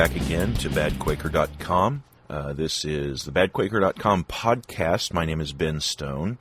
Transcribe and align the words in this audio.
Back 0.00 0.16
again 0.16 0.54
to 0.54 0.70
badquaker.com. 0.70 2.04
Uh, 2.30 2.54
this 2.54 2.86
is 2.86 3.24
the 3.24 3.32
badquaker.com 3.32 4.24
podcast. 4.24 5.12
My 5.12 5.26
name 5.26 5.42
is 5.42 5.52
Ben 5.52 5.78
Stone, 5.82 6.38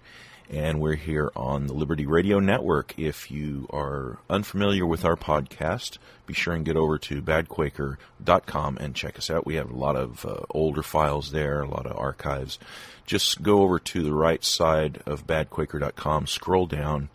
and 0.50 0.80
we're 0.80 0.96
here 0.96 1.30
on 1.36 1.68
the 1.68 1.74
Liberty 1.74 2.06
Radio 2.06 2.40
Network. 2.40 2.98
If 2.98 3.30
you 3.30 3.68
are 3.70 4.20
unfamiliar 4.30 4.86
with 4.86 5.04
our 5.04 5.18
podcast, 5.18 5.98
be 6.26 6.34
sure 6.34 6.54
and 6.54 6.64
get 6.64 6.78
over 6.78 6.98
to 7.00 7.22
badquaker.com 7.22 8.78
and 8.78 8.96
check 8.96 9.18
us 9.18 9.30
out. 9.30 9.46
We 9.46 9.56
have 9.56 9.70
a 9.70 9.76
lot 9.76 9.98
of 9.98 10.26
uh, 10.26 10.38
older 10.52 10.82
files 10.82 11.34
there, 11.34 11.60
a 11.60 11.70
lot 11.70 11.86
of 11.86 11.98
archives. 11.98 12.60
Just 13.06 13.44
go 13.44 13.64
over 13.64 13.78
to 13.78 14.02
the 14.02 14.14
right 14.14 14.42
side 14.42 15.04
of 15.06 15.28
badquaker.com, 15.28 16.28
scroll 16.28 16.66
down, 16.66 17.10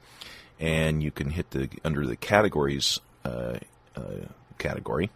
and 0.60 1.02
you 1.02 1.10
can 1.10 1.30
hit 1.30 1.52
the 1.52 1.70
under 1.86 2.06
the 2.06 2.16
categories 2.16 3.00
uh, 3.24 3.60
uh, 3.96 4.26
category. 4.58 5.10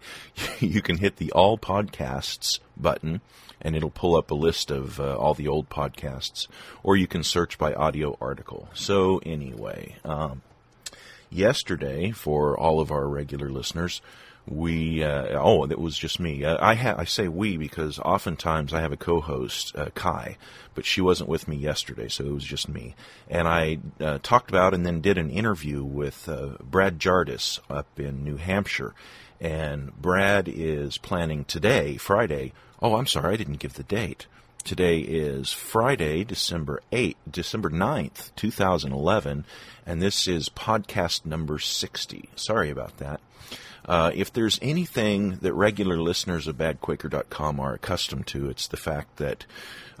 you 0.60 0.82
can 0.82 0.98
hit 0.98 1.16
the 1.16 1.32
All 1.32 1.58
Podcasts 1.58 2.60
button, 2.76 3.20
and 3.60 3.76
it'll 3.76 3.90
pull 3.90 4.16
up 4.16 4.30
a 4.30 4.34
list 4.34 4.70
of 4.70 5.00
uh, 5.00 5.16
all 5.16 5.34
the 5.34 5.48
old 5.48 5.68
podcasts, 5.68 6.46
or 6.82 6.96
you 6.96 7.06
can 7.06 7.22
search 7.22 7.58
by 7.58 7.74
audio 7.74 8.16
article. 8.20 8.68
So, 8.74 9.20
anyway, 9.24 9.96
um, 10.04 10.42
yesterday, 11.30 12.10
for 12.10 12.58
all 12.58 12.80
of 12.80 12.90
our 12.90 13.06
regular 13.06 13.50
listeners, 13.50 14.00
we 14.50 15.04
uh, 15.04 15.38
oh 15.40 15.64
that 15.66 15.78
was 15.78 15.96
just 15.96 16.18
me 16.18 16.44
uh, 16.44 16.58
i 16.60 16.74
ha- 16.74 16.96
i 16.98 17.04
say 17.04 17.28
we 17.28 17.56
because 17.56 18.00
oftentimes 18.00 18.72
i 18.72 18.80
have 18.80 18.92
a 18.92 18.96
co-host 18.96 19.74
uh, 19.76 19.88
kai 19.94 20.36
but 20.74 20.84
she 20.84 21.00
wasn't 21.00 21.28
with 21.28 21.46
me 21.46 21.56
yesterday 21.56 22.08
so 22.08 22.24
it 22.24 22.32
was 22.32 22.44
just 22.44 22.68
me 22.68 22.94
and 23.28 23.46
i 23.46 23.78
uh, 24.00 24.18
talked 24.22 24.50
about 24.50 24.74
and 24.74 24.84
then 24.84 25.00
did 25.00 25.16
an 25.16 25.30
interview 25.30 25.84
with 25.84 26.28
uh, 26.28 26.48
brad 26.62 26.98
jardis 26.98 27.60
up 27.70 27.86
in 27.98 28.24
new 28.24 28.36
hampshire 28.36 28.92
and 29.40 29.96
brad 30.00 30.48
is 30.48 30.98
planning 30.98 31.44
today 31.44 31.96
friday 31.96 32.52
oh 32.82 32.96
i'm 32.96 33.06
sorry 33.06 33.34
i 33.34 33.36
didn't 33.36 33.60
give 33.60 33.74
the 33.74 33.84
date 33.84 34.26
Today 34.62 35.00
is 35.00 35.52
Friday, 35.52 36.22
December 36.22 36.82
8th, 36.92 37.16
December 37.28 37.70
9th, 37.70 38.30
2011, 38.36 39.46
and 39.86 40.02
this 40.02 40.28
is 40.28 40.50
podcast 40.50 41.24
number 41.24 41.58
60. 41.58 42.28
Sorry 42.36 42.68
about 42.68 42.98
that. 42.98 43.20
Uh, 43.84 44.10
if 44.14 44.32
there's 44.32 44.58
anything 44.62 45.38
that 45.42 45.54
regular 45.54 45.96
listeners 45.96 46.46
of 46.46 46.56
badquaker.com 46.56 47.60
are 47.60 47.74
accustomed 47.74 48.26
to, 48.28 48.48
it's 48.48 48.68
the 48.68 48.76
fact 48.76 49.16
that 49.16 49.46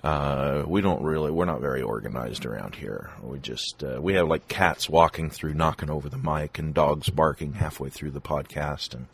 uh, 0.02 0.64
we 0.66 0.80
don't 0.80 1.02
really, 1.02 1.30
we're 1.30 1.44
not 1.44 1.60
very 1.60 1.82
organized 1.82 2.46
around 2.46 2.76
here. 2.76 3.10
We 3.22 3.38
just, 3.38 3.82
uh, 3.84 3.98
we 4.00 4.14
have 4.14 4.28
like 4.28 4.48
cats 4.48 4.88
walking 4.88 5.30
through, 5.30 5.54
knocking 5.54 5.90
over 5.90 6.08
the 6.08 6.18
mic, 6.18 6.58
and 6.58 6.72
dogs 6.72 7.10
barking 7.10 7.54
halfway 7.54 7.90
through 7.90 8.12
the 8.12 8.20
podcast, 8.20 8.94
and 8.94 9.06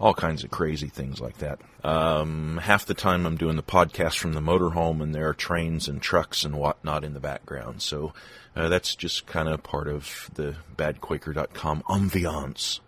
all 0.00 0.14
kinds 0.14 0.42
of 0.42 0.50
crazy 0.50 0.88
things 0.88 1.20
like 1.20 1.38
that. 1.38 1.60
Um, 1.84 2.58
half 2.62 2.84
the 2.86 2.94
time 2.94 3.26
I'm 3.26 3.36
doing 3.36 3.56
the 3.56 3.62
podcast 3.62 4.18
from 4.18 4.32
the 4.32 4.40
motorhome, 4.40 5.02
and 5.02 5.14
there 5.14 5.28
are 5.28 5.34
trains 5.34 5.88
and 5.88 6.02
trucks 6.02 6.44
and 6.44 6.56
whatnot 6.56 7.04
in 7.04 7.14
the 7.14 7.20
background. 7.20 7.82
So 7.82 8.12
uh, 8.56 8.68
that's 8.68 8.96
just 8.96 9.26
kind 9.26 9.48
of 9.48 9.62
part 9.62 9.86
of 9.88 10.30
the 10.34 10.56
badquaker.com 10.76 11.82
ambiance. 11.88 12.80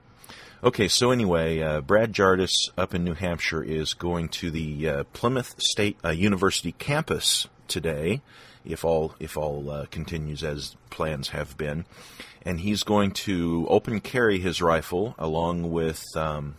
Okay, 0.64 0.88
so 0.88 1.10
anyway, 1.10 1.60
uh, 1.60 1.82
Brad 1.82 2.14
Jardis 2.14 2.70
up 2.78 2.94
in 2.94 3.04
New 3.04 3.12
Hampshire 3.12 3.62
is 3.62 3.92
going 3.92 4.30
to 4.30 4.50
the 4.50 4.88
uh, 4.88 5.04
Plymouth 5.12 5.54
State 5.60 5.98
uh, 6.02 6.08
University 6.10 6.72
campus 6.72 7.46
today, 7.68 8.22
if 8.64 8.82
all 8.82 9.14
if 9.20 9.36
all 9.36 9.70
uh, 9.70 9.84
continues 9.90 10.42
as 10.42 10.74
plans 10.88 11.28
have 11.28 11.58
been, 11.58 11.84
and 12.42 12.60
he's 12.60 12.84
going 12.84 13.10
to 13.10 13.66
open 13.68 14.00
carry 14.00 14.38
his 14.38 14.62
rifle 14.62 15.14
along 15.18 15.70
with. 15.70 16.02
Um, 16.16 16.54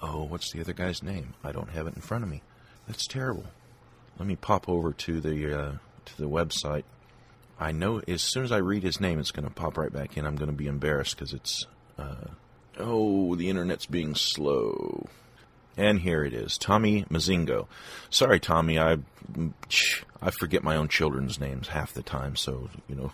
oh, 0.00 0.24
what's 0.24 0.50
the 0.52 0.62
other 0.62 0.72
guy's 0.72 1.02
name? 1.02 1.34
I 1.44 1.52
don't 1.52 1.70
have 1.70 1.86
it 1.86 1.96
in 1.96 2.00
front 2.00 2.24
of 2.24 2.30
me. 2.30 2.40
That's 2.86 3.06
terrible. 3.06 3.44
Let 4.18 4.26
me 4.26 4.36
pop 4.36 4.70
over 4.70 4.94
to 4.94 5.20
the 5.20 5.54
uh, 5.54 5.72
to 6.06 6.16
the 6.16 6.30
website. 6.30 6.84
I 7.60 7.72
know 7.72 8.00
as 8.08 8.22
soon 8.22 8.44
as 8.44 8.52
I 8.52 8.58
read 8.58 8.84
his 8.84 9.02
name, 9.02 9.18
it's 9.18 9.32
going 9.32 9.46
to 9.46 9.54
pop 9.54 9.76
right 9.76 9.92
back 9.92 10.16
in. 10.16 10.24
I'm 10.24 10.36
going 10.36 10.50
to 10.50 10.56
be 10.56 10.66
embarrassed 10.66 11.14
because 11.14 11.34
it's 11.34 11.66
uh, 11.98 12.28
Oh, 12.78 13.34
the 13.34 13.48
internet's 13.48 13.86
being 13.86 14.14
slow. 14.14 15.08
And 15.76 16.00
here 16.00 16.24
it 16.24 16.32
is, 16.32 16.58
Tommy 16.58 17.04
Mazingo. 17.04 17.66
Sorry, 18.10 18.40
Tommy, 18.40 18.78
I 18.78 18.98
I 20.20 20.30
forget 20.30 20.64
my 20.64 20.76
own 20.76 20.88
children's 20.88 21.38
names 21.38 21.68
half 21.68 21.92
the 21.92 22.02
time, 22.02 22.36
so 22.36 22.68
you 22.88 22.96
know. 22.96 23.12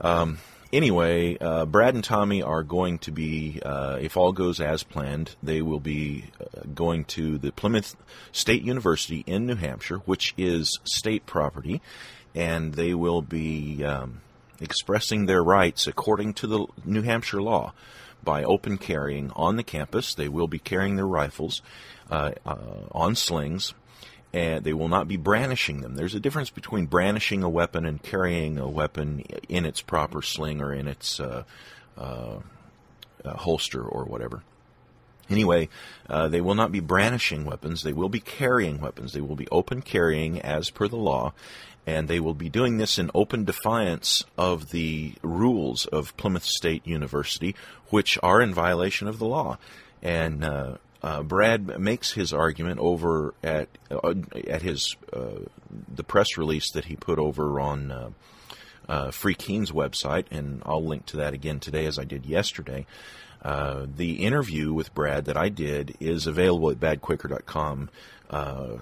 Um, 0.00 0.38
anyway, 0.72 1.38
uh, 1.38 1.64
Brad 1.66 1.94
and 1.94 2.04
Tommy 2.04 2.42
are 2.42 2.62
going 2.62 2.98
to 3.00 3.10
be, 3.10 3.60
uh, 3.64 3.98
if 4.00 4.16
all 4.16 4.32
goes 4.32 4.60
as 4.60 4.82
planned, 4.82 5.36
they 5.42 5.62
will 5.62 5.80
be 5.80 6.24
uh, 6.40 6.62
going 6.74 7.04
to 7.06 7.38
the 7.38 7.52
Plymouth 7.52 7.96
State 8.32 8.62
University 8.62 9.24
in 9.26 9.46
New 9.46 9.56
Hampshire, 9.56 9.98
which 10.04 10.34
is 10.36 10.78
state 10.84 11.24
property, 11.26 11.80
and 12.34 12.74
they 12.74 12.94
will 12.94 13.22
be 13.22 13.84
um, 13.84 14.20
expressing 14.60 15.26
their 15.26 15.42
rights 15.42 15.86
according 15.86 16.34
to 16.34 16.46
the 16.46 16.66
New 16.84 17.02
Hampshire 17.02 17.42
law 17.42 17.72
by 18.24 18.44
open 18.44 18.78
carrying 18.78 19.30
on 19.36 19.56
the 19.56 19.62
campus. 19.62 20.14
They 20.14 20.28
will 20.28 20.48
be 20.48 20.58
carrying 20.58 20.96
their 20.96 21.06
rifles 21.06 21.62
uh, 22.10 22.32
uh, 22.44 22.56
on 22.92 23.14
slings, 23.14 23.74
and 24.32 24.64
they 24.64 24.72
will 24.72 24.88
not 24.88 25.08
be 25.08 25.16
brandishing 25.16 25.80
them. 25.80 25.96
There's 25.96 26.14
a 26.14 26.20
difference 26.20 26.50
between 26.50 26.86
brandishing 26.86 27.42
a 27.42 27.48
weapon 27.48 27.84
and 27.84 28.02
carrying 28.02 28.58
a 28.58 28.68
weapon 28.68 29.20
in 29.48 29.64
its 29.64 29.80
proper 29.80 30.22
sling 30.22 30.60
or 30.60 30.72
in 30.72 30.88
its 30.88 31.20
uh, 31.20 31.44
uh, 31.96 32.38
uh 33.24 33.36
holster 33.36 33.82
or 33.82 34.04
whatever. 34.04 34.42
Anyway, 35.30 35.68
uh, 36.08 36.26
they 36.26 36.40
will 36.40 36.56
not 36.56 36.72
be 36.72 36.80
brandishing 36.80 37.44
weapons. 37.44 37.84
They 37.84 37.92
will 37.92 38.08
be 38.08 38.18
carrying 38.18 38.80
weapons. 38.80 39.12
They 39.12 39.20
will 39.20 39.36
be 39.36 39.46
open 39.52 39.80
carrying 39.80 40.40
as 40.40 40.70
per 40.70 40.88
the 40.88 40.96
law, 40.96 41.32
and 41.86 42.08
they 42.08 42.20
will 42.20 42.34
be 42.34 42.48
doing 42.48 42.78
this 42.78 42.98
in 42.98 43.10
open 43.14 43.44
defiance 43.44 44.24
of 44.36 44.70
the 44.70 45.14
rules 45.22 45.86
of 45.86 46.16
Plymouth 46.16 46.44
State 46.44 46.86
University, 46.86 47.54
which 47.88 48.18
are 48.22 48.40
in 48.40 48.54
violation 48.54 49.08
of 49.08 49.18
the 49.18 49.26
law. 49.26 49.58
And 50.02 50.44
uh, 50.44 50.76
uh, 51.02 51.22
Brad 51.22 51.78
makes 51.78 52.12
his 52.12 52.32
argument 52.32 52.80
over 52.80 53.34
at 53.42 53.68
uh, 53.90 54.14
at 54.46 54.62
his 54.62 54.96
uh, 55.12 55.40
the 55.94 56.04
press 56.04 56.36
release 56.36 56.70
that 56.72 56.86
he 56.86 56.96
put 56.96 57.18
over 57.18 57.58
on 57.60 58.14
uh, 58.90 59.10
Free 59.12 59.34
Keene's 59.34 59.70
website, 59.70 60.26
and 60.32 60.62
I'll 60.66 60.84
link 60.84 61.06
to 61.06 61.16
that 61.18 61.32
again 61.32 61.60
today 61.60 61.86
as 61.86 61.98
I 61.98 62.04
did 62.04 62.26
yesterday. 62.26 62.86
Uh, 63.40 63.86
the 63.96 64.24
interview 64.24 64.72
with 64.72 64.92
Brad 64.92 65.24
that 65.26 65.36
I 65.36 65.48
did 65.48 65.96
is 66.00 66.26
available 66.26 66.70
at 66.70 66.80
badquaker.com. 66.80 67.88
Uh, 68.28 68.78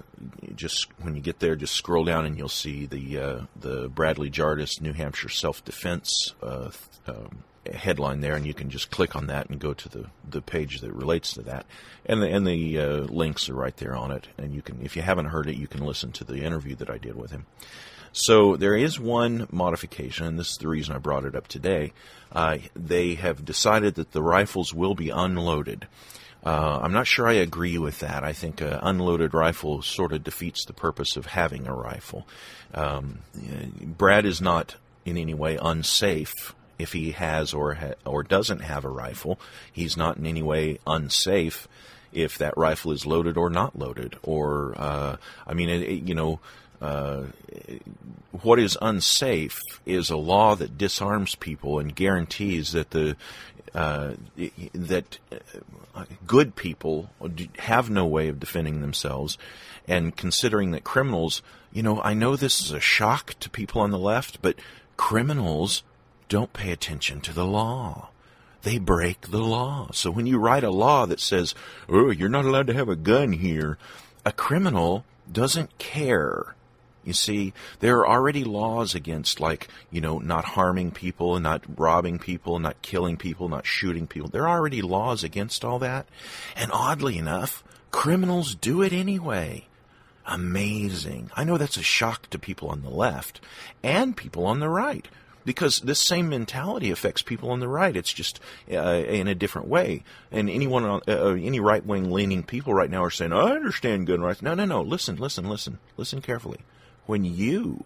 just 0.55 0.87
when 0.99 1.15
you 1.15 1.21
get 1.21 1.39
there, 1.39 1.55
just 1.55 1.75
scroll 1.75 2.03
down 2.03 2.25
and 2.25 2.37
you'll 2.37 2.49
see 2.49 2.85
the 2.85 3.19
uh, 3.19 3.41
the 3.59 3.87
Bradley 3.89 4.29
Jardis 4.29 4.81
New 4.81 4.93
Hampshire 4.93 5.29
Self 5.29 5.63
Defense 5.63 6.33
uh, 6.43 6.71
um, 7.07 7.43
headline 7.73 8.21
there, 8.21 8.35
and 8.35 8.45
you 8.45 8.53
can 8.53 8.69
just 8.69 8.91
click 8.91 9.15
on 9.15 9.27
that 9.27 9.49
and 9.49 9.59
go 9.59 9.73
to 9.73 9.89
the, 9.89 10.05
the 10.29 10.41
page 10.41 10.81
that 10.81 10.91
relates 10.91 11.33
to 11.33 11.41
that, 11.43 11.65
and 12.05 12.21
the 12.21 12.27
and 12.27 12.45
the 12.45 12.79
uh, 12.79 12.97
links 13.03 13.49
are 13.49 13.55
right 13.55 13.77
there 13.77 13.95
on 13.95 14.11
it. 14.11 14.27
And 14.37 14.53
you 14.53 14.61
can, 14.61 14.81
if 14.83 14.95
you 14.95 15.01
haven't 15.01 15.25
heard 15.25 15.47
it, 15.47 15.55
you 15.55 15.67
can 15.67 15.83
listen 15.83 16.11
to 16.13 16.23
the 16.23 16.43
interview 16.43 16.75
that 16.75 16.89
I 16.89 16.97
did 16.97 17.15
with 17.15 17.31
him. 17.31 17.45
So 18.11 18.55
there 18.55 18.75
is 18.75 18.99
one 18.99 19.47
modification, 19.51 20.25
and 20.25 20.39
this 20.39 20.51
is 20.51 20.57
the 20.57 20.67
reason 20.67 20.95
I 20.95 20.99
brought 20.99 21.25
it 21.25 21.35
up 21.35 21.47
today. 21.47 21.93
Uh, 22.31 22.57
they 22.75 23.15
have 23.15 23.45
decided 23.45 23.95
that 23.95 24.11
the 24.11 24.21
rifles 24.21 24.73
will 24.73 24.95
be 24.95 25.09
unloaded. 25.09 25.87
Uh, 26.45 26.79
I'm 26.81 26.93
not 26.93 27.07
sure 27.07 27.27
I 27.27 27.33
agree 27.33 27.77
with 27.77 27.99
that. 27.99 28.23
I 28.23 28.33
think 28.33 28.61
an 28.61 28.79
unloaded 28.81 29.33
rifle 29.33 29.81
sort 29.81 30.13
of 30.13 30.23
defeats 30.23 30.65
the 30.65 30.73
purpose 30.73 31.17
of 31.17 31.25
having 31.25 31.67
a 31.67 31.73
rifle. 31.73 32.25
Um, 32.73 33.19
Brad 33.81 34.25
is 34.25 34.39
not 34.39 34.75
in 35.05 35.17
any 35.17 35.33
way 35.33 35.57
unsafe 35.61 36.55
if 36.77 36.93
he 36.93 37.11
has 37.11 37.53
or 37.53 37.73
ha- 37.73 37.95
or 38.05 38.23
doesn't 38.23 38.59
have 38.59 38.85
a 38.85 38.89
rifle. 38.89 39.39
He's 39.71 39.97
not 39.97 40.17
in 40.17 40.25
any 40.25 40.41
way 40.41 40.79
unsafe 40.87 41.67
if 42.13 42.37
that 42.37 42.57
rifle 42.57 42.91
is 42.91 43.05
loaded 43.05 43.35
or 43.37 43.49
not 43.49 43.77
loaded. 43.77 44.17
Or 44.23 44.73
uh, 44.77 45.17
I 45.45 45.53
mean, 45.53 45.69
it, 45.69 45.81
it, 45.81 46.03
you 46.03 46.15
know. 46.15 46.39
Uh, 46.81 47.23
what 48.41 48.59
is 48.59 48.77
unsafe 48.81 49.61
is 49.85 50.09
a 50.09 50.17
law 50.17 50.55
that 50.55 50.77
disarms 50.77 51.35
people 51.35 51.79
and 51.79 51.95
guarantees 51.95 52.71
that 52.71 52.91
the 52.91 53.15
uh, 53.75 54.13
that 54.73 55.19
good 56.25 56.55
people 56.55 57.09
have 57.59 57.89
no 57.89 58.05
way 58.05 58.27
of 58.27 58.39
defending 58.39 58.81
themselves, 58.81 59.37
and 59.87 60.15
considering 60.15 60.71
that 60.71 60.83
criminals, 60.83 61.41
you 61.71 61.83
know, 61.83 62.01
I 62.01 62.13
know 62.13 62.35
this 62.35 62.61
is 62.61 62.71
a 62.71 62.79
shock 62.79 63.35
to 63.39 63.49
people 63.49 63.81
on 63.81 63.91
the 63.91 63.99
left, 63.99 64.41
but 64.41 64.55
criminals 64.97 65.83
don't 66.29 66.53
pay 66.53 66.71
attention 66.71 67.21
to 67.21 67.33
the 67.33 67.45
law. 67.45 68.09
They 68.63 68.77
break 68.77 69.29
the 69.29 69.39
law. 69.39 69.89
So 69.93 70.11
when 70.11 70.25
you 70.25 70.37
write 70.37 70.63
a 70.63 70.71
law 70.71 71.05
that 71.05 71.19
says, 71.19 71.55
oh, 71.87 72.09
you're 72.09 72.29
not 72.29 72.45
allowed 72.45 72.67
to 72.67 72.73
have 72.73 72.89
a 72.89 72.95
gun 72.95 73.33
here, 73.33 73.77
a 74.25 74.31
criminal 74.31 75.05
doesn't 75.31 75.77
care 75.77 76.55
You 77.03 77.13
see, 77.13 77.53
there 77.79 77.99
are 77.99 78.07
already 78.07 78.43
laws 78.43 78.93
against, 78.93 79.39
like, 79.39 79.67
you 79.89 80.01
know, 80.01 80.19
not 80.19 80.43
harming 80.43 80.91
people 80.91 81.35
and 81.35 81.43
not 81.43 81.63
robbing 81.79 82.19
people, 82.19 82.59
not 82.59 82.81
killing 82.81 83.17
people, 83.17 83.47
not 83.47 83.65
shooting 83.65 84.05
people. 84.05 84.29
There 84.29 84.47
are 84.47 84.57
already 84.57 84.81
laws 84.81 85.23
against 85.23 85.63
all 85.63 85.79
that. 85.79 86.07
And 86.55 86.71
oddly 86.73 87.17
enough, 87.17 87.63
criminals 87.91 88.53
do 88.53 88.81
it 88.81 88.91
anyway. 88.91 89.67
Amazing. 90.25 91.31
I 91.35 91.43
know 91.43 91.57
that's 91.57 91.77
a 91.77 91.83
shock 91.83 92.29
to 92.29 92.37
people 92.37 92.69
on 92.69 92.81
the 92.81 92.89
left 92.89 93.41
and 93.81 94.15
people 94.15 94.45
on 94.45 94.59
the 94.59 94.69
right 94.69 95.07
because 95.45 95.79
this 95.79 95.99
same 95.99 96.29
mentality 96.29 96.91
affects 96.91 97.23
people 97.23 97.49
on 97.49 97.59
the 97.59 97.67
right. 97.67 97.95
It's 97.95 98.13
just 98.13 98.39
uh, 98.71 98.77
in 99.07 99.27
a 99.27 99.33
different 99.33 99.67
way. 99.67 100.03
And 100.31 100.47
anyone, 100.47 100.83
on, 100.83 101.01
uh, 101.07 101.29
any 101.29 101.59
right 101.59 101.83
wing 101.83 102.11
leaning 102.11 102.43
people 102.43 102.75
right 102.75 102.91
now 102.91 103.03
are 103.03 103.09
saying, 103.09 103.33
"I 103.33 103.53
understand 103.53 104.05
gun 104.05 104.21
rights." 104.21 104.43
No, 104.43 104.53
no, 104.53 104.65
no. 104.65 104.83
Listen, 104.83 105.15
listen, 105.15 105.49
listen, 105.49 105.79
listen 105.97 106.21
carefully 106.21 106.59
when 107.09 107.25
you 107.25 107.83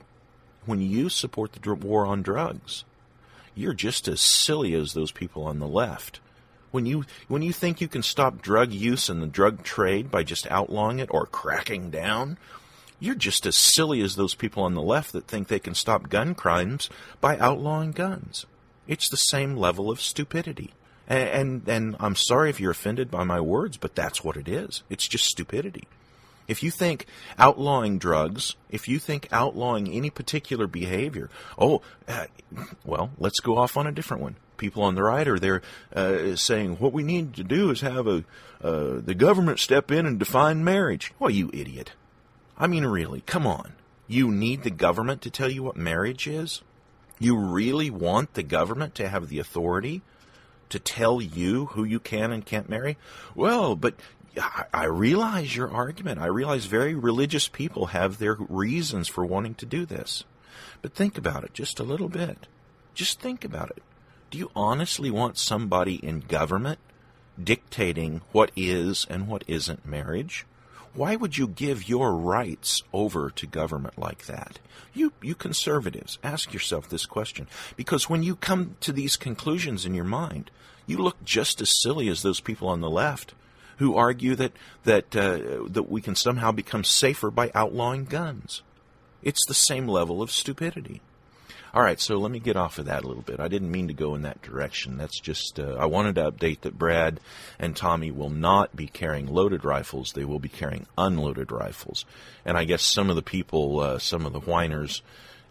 when 0.65 0.81
you 0.81 1.07
support 1.07 1.53
the 1.53 1.75
war 1.75 2.05
on 2.05 2.21
drugs, 2.21 2.83
you're 3.55 3.73
just 3.73 4.05
as 4.09 4.19
silly 4.19 4.73
as 4.73 4.91
those 4.91 5.13
people 5.13 5.45
on 5.45 5.59
the 5.59 5.67
left. 5.67 6.19
When 6.71 6.85
you 6.85 7.05
when 7.29 7.41
you 7.41 7.53
think 7.53 7.79
you 7.79 7.87
can 7.87 8.03
stop 8.03 8.41
drug 8.41 8.73
use 8.73 9.07
and 9.07 9.21
the 9.21 9.27
drug 9.27 9.63
trade 9.63 10.11
by 10.11 10.23
just 10.23 10.51
outlawing 10.51 10.99
it 10.99 11.07
or 11.09 11.25
cracking 11.25 11.89
down, 11.89 12.37
you're 12.99 13.15
just 13.15 13.45
as 13.45 13.55
silly 13.55 14.01
as 14.01 14.17
those 14.17 14.35
people 14.35 14.63
on 14.63 14.73
the 14.73 14.81
left 14.81 15.13
that 15.13 15.25
think 15.25 15.47
they 15.47 15.57
can 15.57 15.73
stop 15.73 16.09
gun 16.09 16.35
crimes 16.35 16.89
by 17.21 17.37
outlawing 17.37 17.93
guns. 17.93 18.45
It's 18.89 19.07
the 19.07 19.15
same 19.15 19.55
level 19.55 19.89
of 19.89 20.01
stupidity. 20.01 20.71
And, 21.07 21.29
and, 21.29 21.67
and 21.69 21.95
I'm 22.01 22.17
sorry 22.17 22.49
if 22.49 22.59
you're 22.59 22.71
offended 22.71 23.09
by 23.09 23.23
my 23.23 23.39
words, 23.39 23.77
but 23.77 23.95
that's 23.95 24.21
what 24.21 24.35
it 24.35 24.49
is. 24.49 24.83
It's 24.89 25.07
just 25.07 25.27
stupidity. 25.27 25.87
If 26.47 26.61
you 26.63 26.71
think 26.71 27.05
outlawing 27.37 27.97
drugs, 27.97 28.55
if 28.69 28.87
you 28.87 28.99
think 28.99 29.27
outlawing 29.31 29.87
any 29.89 30.09
particular 30.09 30.67
behavior, 30.67 31.29
oh, 31.57 31.81
uh, 32.07 32.25
well, 32.85 33.11
let's 33.17 33.39
go 33.39 33.57
off 33.57 33.77
on 33.77 33.87
a 33.87 33.91
different 33.91 34.23
one. 34.23 34.35
People 34.57 34.83
on 34.83 34.95
the 34.95 35.03
right 35.03 35.27
are 35.27 35.39
there 35.39 35.61
uh, 35.95 36.35
saying 36.35 36.75
what 36.75 36.93
we 36.93 37.03
need 37.03 37.33
to 37.35 37.43
do 37.43 37.71
is 37.71 37.81
have 37.81 38.07
a 38.07 38.23
uh, 38.61 39.01
the 39.03 39.15
government 39.15 39.59
step 39.59 39.91
in 39.91 40.05
and 40.05 40.19
define 40.19 40.63
marriage. 40.63 41.11
Well, 41.19 41.29
you 41.29 41.49
idiot! 41.53 41.91
I 42.57 42.67
mean, 42.67 42.85
really, 42.85 43.21
come 43.21 43.45
on. 43.45 43.73
You 44.07 44.31
need 44.31 44.63
the 44.63 44.69
government 44.69 45.21
to 45.23 45.29
tell 45.29 45.49
you 45.49 45.63
what 45.63 45.75
marriage 45.75 46.27
is? 46.27 46.61
You 47.19 47.37
really 47.37 47.89
want 47.89 48.33
the 48.33 48.43
government 48.43 48.95
to 48.95 49.09
have 49.09 49.29
the 49.29 49.39
authority 49.39 50.01
to 50.69 50.79
tell 50.79 51.21
you 51.21 51.67
who 51.67 51.83
you 51.83 51.99
can 51.99 52.31
and 52.31 52.45
can't 52.45 52.69
marry? 52.69 52.97
Well, 53.35 53.75
but 53.75 53.95
I 54.73 54.85
realize 54.85 55.55
your 55.55 55.69
argument. 55.69 56.19
I 56.19 56.25
realize 56.25 56.65
very 56.65 56.95
religious 56.95 57.47
people 57.47 57.87
have 57.87 58.17
their 58.17 58.35
reasons 58.35 59.07
for 59.07 59.25
wanting 59.25 59.55
to 59.55 59.65
do 59.65 59.85
this. 59.85 60.23
But 60.81 60.93
think 60.93 61.17
about 61.17 61.43
it 61.43 61.53
just 61.53 61.79
a 61.79 61.83
little 61.83 62.09
bit. 62.09 62.47
Just 62.93 63.19
think 63.19 63.45
about 63.45 63.69
it. 63.71 63.83
Do 64.31 64.37
you 64.37 64.49
honestly 64.55 65.11
want 65.11 65.37
somebody 65.37 65.95
in 65.95 66.21
government 66.21 66.79
dictating 67.41 68.21
what 68.31 68.51
is 68.55 69.05
and 69.09 69.27
what 69.27 69.43
isn't 69.47 69.85
marriage? 69.85 70.45
Why 70.95 71.15
would 71.15 71.37
you 71.37 71.47
give 71.47 71.89
your 71.89 72.15
rights 72.15 72.83
over 72.91 73.31
to 73.31 73.47
government 73.47 73.97
like 73.97 74.25
that? 74.25 74.59
You, 74.93 75.13
you 75.21 75.33
conservatives, 75.33 76.19
ask 76.23 76.53
yourself 76.53 76.89
this 76.89 77.05
question. 77.05 77.47
Because 77.75 78.09
when 78.09 78.21
you 78.21 78.35
come 78.35 78.75
to 78.81 78.91
these 78.91 79.17
conclusions 79.17 79.85
in 79.85 79.95
your 79.95 80.05
mind, 80.05 80.51
you 80.85 80.97
look 80.97 81.23
just 81.23 81.61
as 81.61 81.81
silly 81.81 82.09
as 82.09 82.21
those 82.21 82.39
people 82.39 82.67
on 82.67 82.81
the 82.81 82.89
left 82.89 83.33
who 83.77 83.95
argue 83.95 84.35
that 84.35 84.53
that 84.83 85.15
uh, 85.15 85.67
that 85.67 85.89
we 85.89 86.01
can 86.01 86.15
somehow 86.15 86.51
become 86.51 86.83
safer 86.83 87.31
by 87.31 87.51
outlawing 87.55 88.05
guns. 88.05 88.61
It's 89.21 89.45
the 89.47 89.53
same 89.53 89.87
level 89.87 90.21
of 90.21 90.31
stupidity. 90.31 91.01
All 91.73 91.81
right, 91.81 91.99
so 91.99 92.17
let 92.17 92.29
me 92.29 92.39
get 92.39 92.55
off 92.55 92.77
of 92.77 92.85
that 92.85 93.03
a 93.03 93.07
little 93.07 93.23
bit. 93.23 93.39
I 93.39 93.47
didn't 93.47 93.71
mean 93.71 93.87
to 93.87 93.95
go 93.95 94.13
in 94.13 94.21
that 94.21 94.43
direction. 94.43 94.97
That's 94.97 95.19
just 95.19 95.59
uh, 95.59 95.75
I 95.79 95.85
wanted 95.85 96.15
to 96.15 96.31
update 96.31 96.61
that 96.61 96.77
Brad 96.77 97.19
and 97.57 97.75
Tommy 97.75 98.11
will 98.11 98.29
not 98.29 98.75
be 98.75 98.85
carrying 98.85 99.25
loaded 99.25 99.65
rifles. 99.65 100.11
They 100.11 100.23
will 100.23 100.37
be 100.37 100.49
carrying 100.49 100.85
unloaded 100.99 101.51
rifles. 101.51 102.05
And 102.45 102.57
I 102.57 102.65
guess 102.65 102.83
some 102.83 103.09
of 103.09 103.15
the 103.15 103.23
people, 103.23 103.79
uh, 103.79 103.97
some 103.97 104.27
of 104.27 104.33
the 104.33 104.39
whiners 104.39 105.01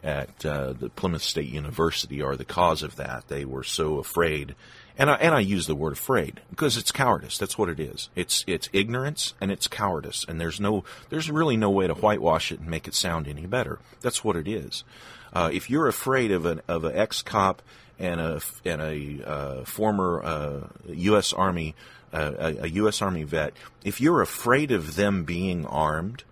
at 0.05 0.47
uh, 0.47 0.75
the 0.75 0.91
Plymouth 0.91 1.23
State 1.23 1.49
University 1.49 2.23
are 2.23 2.37
the 2.37 2.45
cause 2.45 2.85
of 2.85 2.95
that. 2.97 3.27
They 3.27 3.45
were 3.45 3.65
so 3.65 3.99
afraid 3.99 4.55
and 4.99 5.11
I, 5.11 5.15
and 5.15 5.35
I 5.35 5.41
use 5.41 5.67
the 5.67 5.75
word 5.75 5.95
afraid 5.95 6.41
because 6.51 6.77
it's 6.77 6.93
cowardice. 6.93 7.39
That's 7.39 7.57
what 7.57 7.69
it 7.69 7.81
is. 7.81 8.09
It's 8.15 8.45
it's 8.47 8.69
ignorance 8.73 9.35
and 9.41 9.51
it's 9.51 9.67
cowardice. 9.67 10.25
And 10.29 10.41
there's 10.41 10.61
no 10.61 10.85
there's 11.09 11.31
really 11.31 11.57
no 11.57 11.71
way 11.71 11.87
to 11.87 11.95
whitewash 11.95 12.53
it 12.53 12.61
and 12.61 12.69
make 12.69 12.87
it 12.87 12.95
sound 12.95 13.27
any 13.27 13.47
better. 13.47 13.79
That's 14.01 14.23
what 14.23 14.37
it 14.37 14.47
is. 14.47 14.85
Uh, 15.33 15.51
if 15.53 15.71
you're 15.71 15.89
afraid 15.89 16.31
of 16.31 16.45
an 16.47 16.61
of 16.69 16.85
an 16.85 16.95
ex 16.95 17.23
cop 17.23 17.63
and 17.99 18.21
a 18.21 18.41
and 18.65 18.83
a 18.83 19.29
uh, 19.29 19.65
former 19.65 20.23
uh, 20.23 20.61
U.S. 20.87 21.33
Army 21.33 21.75
uh, 22.13 22.33
a, 22.39 22.65
a 22.65 22.67
U.S. 22.69 23.01
Army 23.01 23.23
vet, 23.23 23.55
if 23.85 24.01
you're 24.01 24.21
afraid 24.21 24.71
of 24.71 24.97
them 24.97 25.25
being 25.25 25.65
armed, 25.67 26.25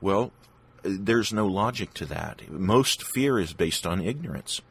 well, 0.00 0.32
there's 0.82 1.32
no 1.32 1.46
logic 1.46 1.92
to 1.94 2.06
that. 2.06 2.48
Most 2.50 3.02
fear 3.02 3.38
is 3.38 3.52
based 3.52 3.86
on 3.86 4.00
ignorance, 4.00 4.62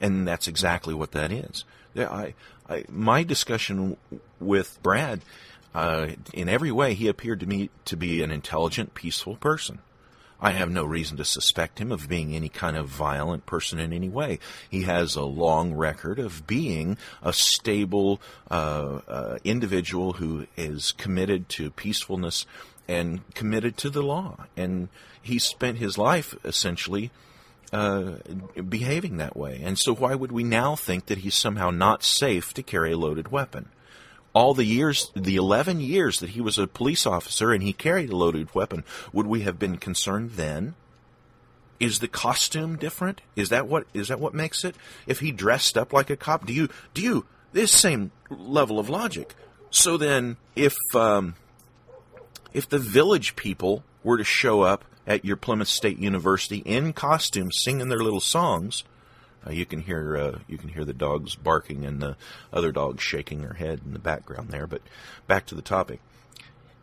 and 0.00 0.26
that's 0.26 0.48
exactly 0.48 0.94
what 0.94 1.12
that 1.12 1.30
is. 1.30 1.64
I, 1.96 2.34
I, 2.68 2.84
my 2.88 3.22
discussion 3.22 3.96
with 4.40 4.78
Brad, 4.82 5.20
uh, 5.74 6.08
in 6.32 6.48
every 6.48 6.72
way, 6.72 6.94
he 6.94 7.08
appeared 7.08 7.40
to 7.40 7.46
me 7.46 7.70
to 7.86 7.96
be 7.96 8.22
an 8.22 8.30
intelligent, 8.30 8.94
peaceful 8.94 9.36
person. 9.36 9.80
I 10.40 10.52
have 10.52 10.70
no 10.70 10.84
reason 10.84 11.16
to 11.16 11.24
suspect 11.24 11.80
him 11.80 11.90
of 11.90 12.08
being 12.08 12.34
any 12.34 12.48
kind 12.48 12.76
of 12.76 12.86
violent 12.86 13.44
person 13.44 13.80
in 13.80 13.92
any 13.92 14.08
way. 14.08 14.38
He 14.70 14.82
has 14.82 15.16
a 15.16 15.24
long 15.24 15.74
record 15.74 16.20
of 16.20 16.46
being 16.46 16.96
a 17.22 17.32
stable 17.32 18.20
uh, 18.48 19.00
uh, 19.08 19.38
individual 19.42 20.14
who 20.14 20.46
is 20.56 20.92
committed 20.92 21.48
to 21.50 21.72
peacefulness 21.72 22.46
and 22.86 23.28
committed 23.34 23.76
to 23.78 23.90
the 23.90 24.02
law. 24.02 24.46
And 24.56 24.88
he 25.20 25.40
spent 25.40 25.78
his 25.78 25.98
life 25.98 26.36
essentially 26.44 27.10
uh, 27.72 28.12
behaving 28.68 29.18
that 29.18 29.36
way. 29.36 29.60
And 29.62 29.78
so, 29.78 29.94
why 29.94 30.14
would 30.14 30.32
we 30.32 30.44
now 30.44 30.76
think 30.76 31.06
that 31.06 31.18
he's 31.18 31.34
somehow 31.34 31.70
not 31.70 32.02
safe 32.02 32.54
to 32.54 32.62
carry 32.62 32.92
a 32.92 32.98
loaded 32.98 33.30
weapon? 33.30 33.68
All 34.32 34.54
the 34.54 34.64
years, 34.64 35.10
the 35.16 35.36
11 35.36 35.80
years 35.80 36.20
that 36.20 36.30
he 36.30 36.40
was 36.40 36.58
a 36.58 36.66
police 36.66 37.06
officer 37.06 37.52
and 37.52 37.62
he 37.62 37.72
carried 37.72 38.10
a 38.10 38.16
loaded 38.16 38.54
weapon, 38.54 38.84
would 39.12 39.26
we 39.26 39.40
have 39.42 39.58
been 39.58 39.76
concerned 39.78 40.32
then? 40.32 40.74
Is 41.80 42.00
the 42.00 42.08
costume 42.08 42.76
different? 42.76 43.20
Is 43.36 43.50
that 43.50 43.68
what 43.68 43.86
is 43.94 44.08
that 44.08 44.18
what 44.18 44.34
makes 44.34 44.64
it? 44.64 44.74
If 45.06 45.20
he 45.20 45.30
dressed 45.30 45.78
up 45.78 45.92
like 45.92 46.10
a 46.10 46.16
cop, 46.16 46.44
do 46.44 46.52
you 46.52 46.68
do 46.92 47.02
you 47.02 47.26
this 47.52 47.70
same 47.70 48.10
level 48.30 48.78
of 48.78 48.88
logic? 48.88 49.34
So 49.70 49.96
then, 49.96 50.38
if 50.56 50.76
um, 50.94 51.36
if 52.52 52.68
the 52.68 52.78
village 52.78 53.36
people 53.36 53.84
were 54.02 54.18
to 54.18 54.24
show 54.24 54.62
up 54.62 54.84
at 55.08 55.24
your 55.24 55.36
Plymouth 55.36 55.68
State 55.68 55.98
University 55.98 56.58
in 56.58 56.92
costume, 56.92 57.50
singing 57.50 57.88
their 57.88 58.02
little 58.02 58.20
songs. 58.20 58.84
Uh, 59.44 59.50
you 59.50 59.64
can 59.64 59.80
hear 59.80 60.16
uh, 60.16 60.38
you 60.46 60.58
can 60.58 60.68
hear 60.68 60.84
the 60.84 60.92
dogs 60.92 61.34
barking 61.34 61.84
and 61.84 62.02
the 62.02 62.16
other 62.52 62.70
dogs 62.70 63.02
shaking 63.02 63.40
their 63.40 63.54
head 63.54 63.80
in 63.84 63.94
the 63.94 63.98
background 63.98 64.50
there. 64.50 64.66
But 64.66 64.82
back 65.26 65.46
to 65.46 65.54
the 65.54 65.62
topic. 65.62 66.00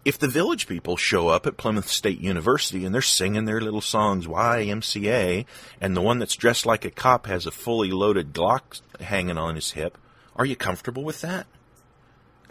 If 0.04 0.20
the 0.20 0.28
village 0.28 0.68
people 0.68 0.98
show 0.98 1.30
up 1.30 1.48
at 1.48 1.58
Plymouth 1.58 1.88
State 1.88 2.20
University 2.20 2.86
and 2.86 2.94
they're 2.94 3.02
singing 3.02 3.46
their 3.46 3.62
little 3.62 3.82
songs 3.82 4.28
YMCA, 4.28 5.46
and 5.82 5.96
the 5.96 6.02
one 6.02 6.20
that's 6.20 6.36
dressed 6.36 6.66
like 6.66 6.86
a 6.86 6.92
cop 6.92 7.26
has 7.26 7.46
a 7.46 7.52
fully 7.52 7.90
loaded 7.90 8.34
Glock 8.34 8.82
hanging 9.00 9.38
on 9.38 9.56
his 9.56 9.72
hip, 9.72 9.98
are 10.36 10.46
you 10.46 10.56
comfortable 10.56 11.04
with 11.04 11.22
that? 11.22 11.48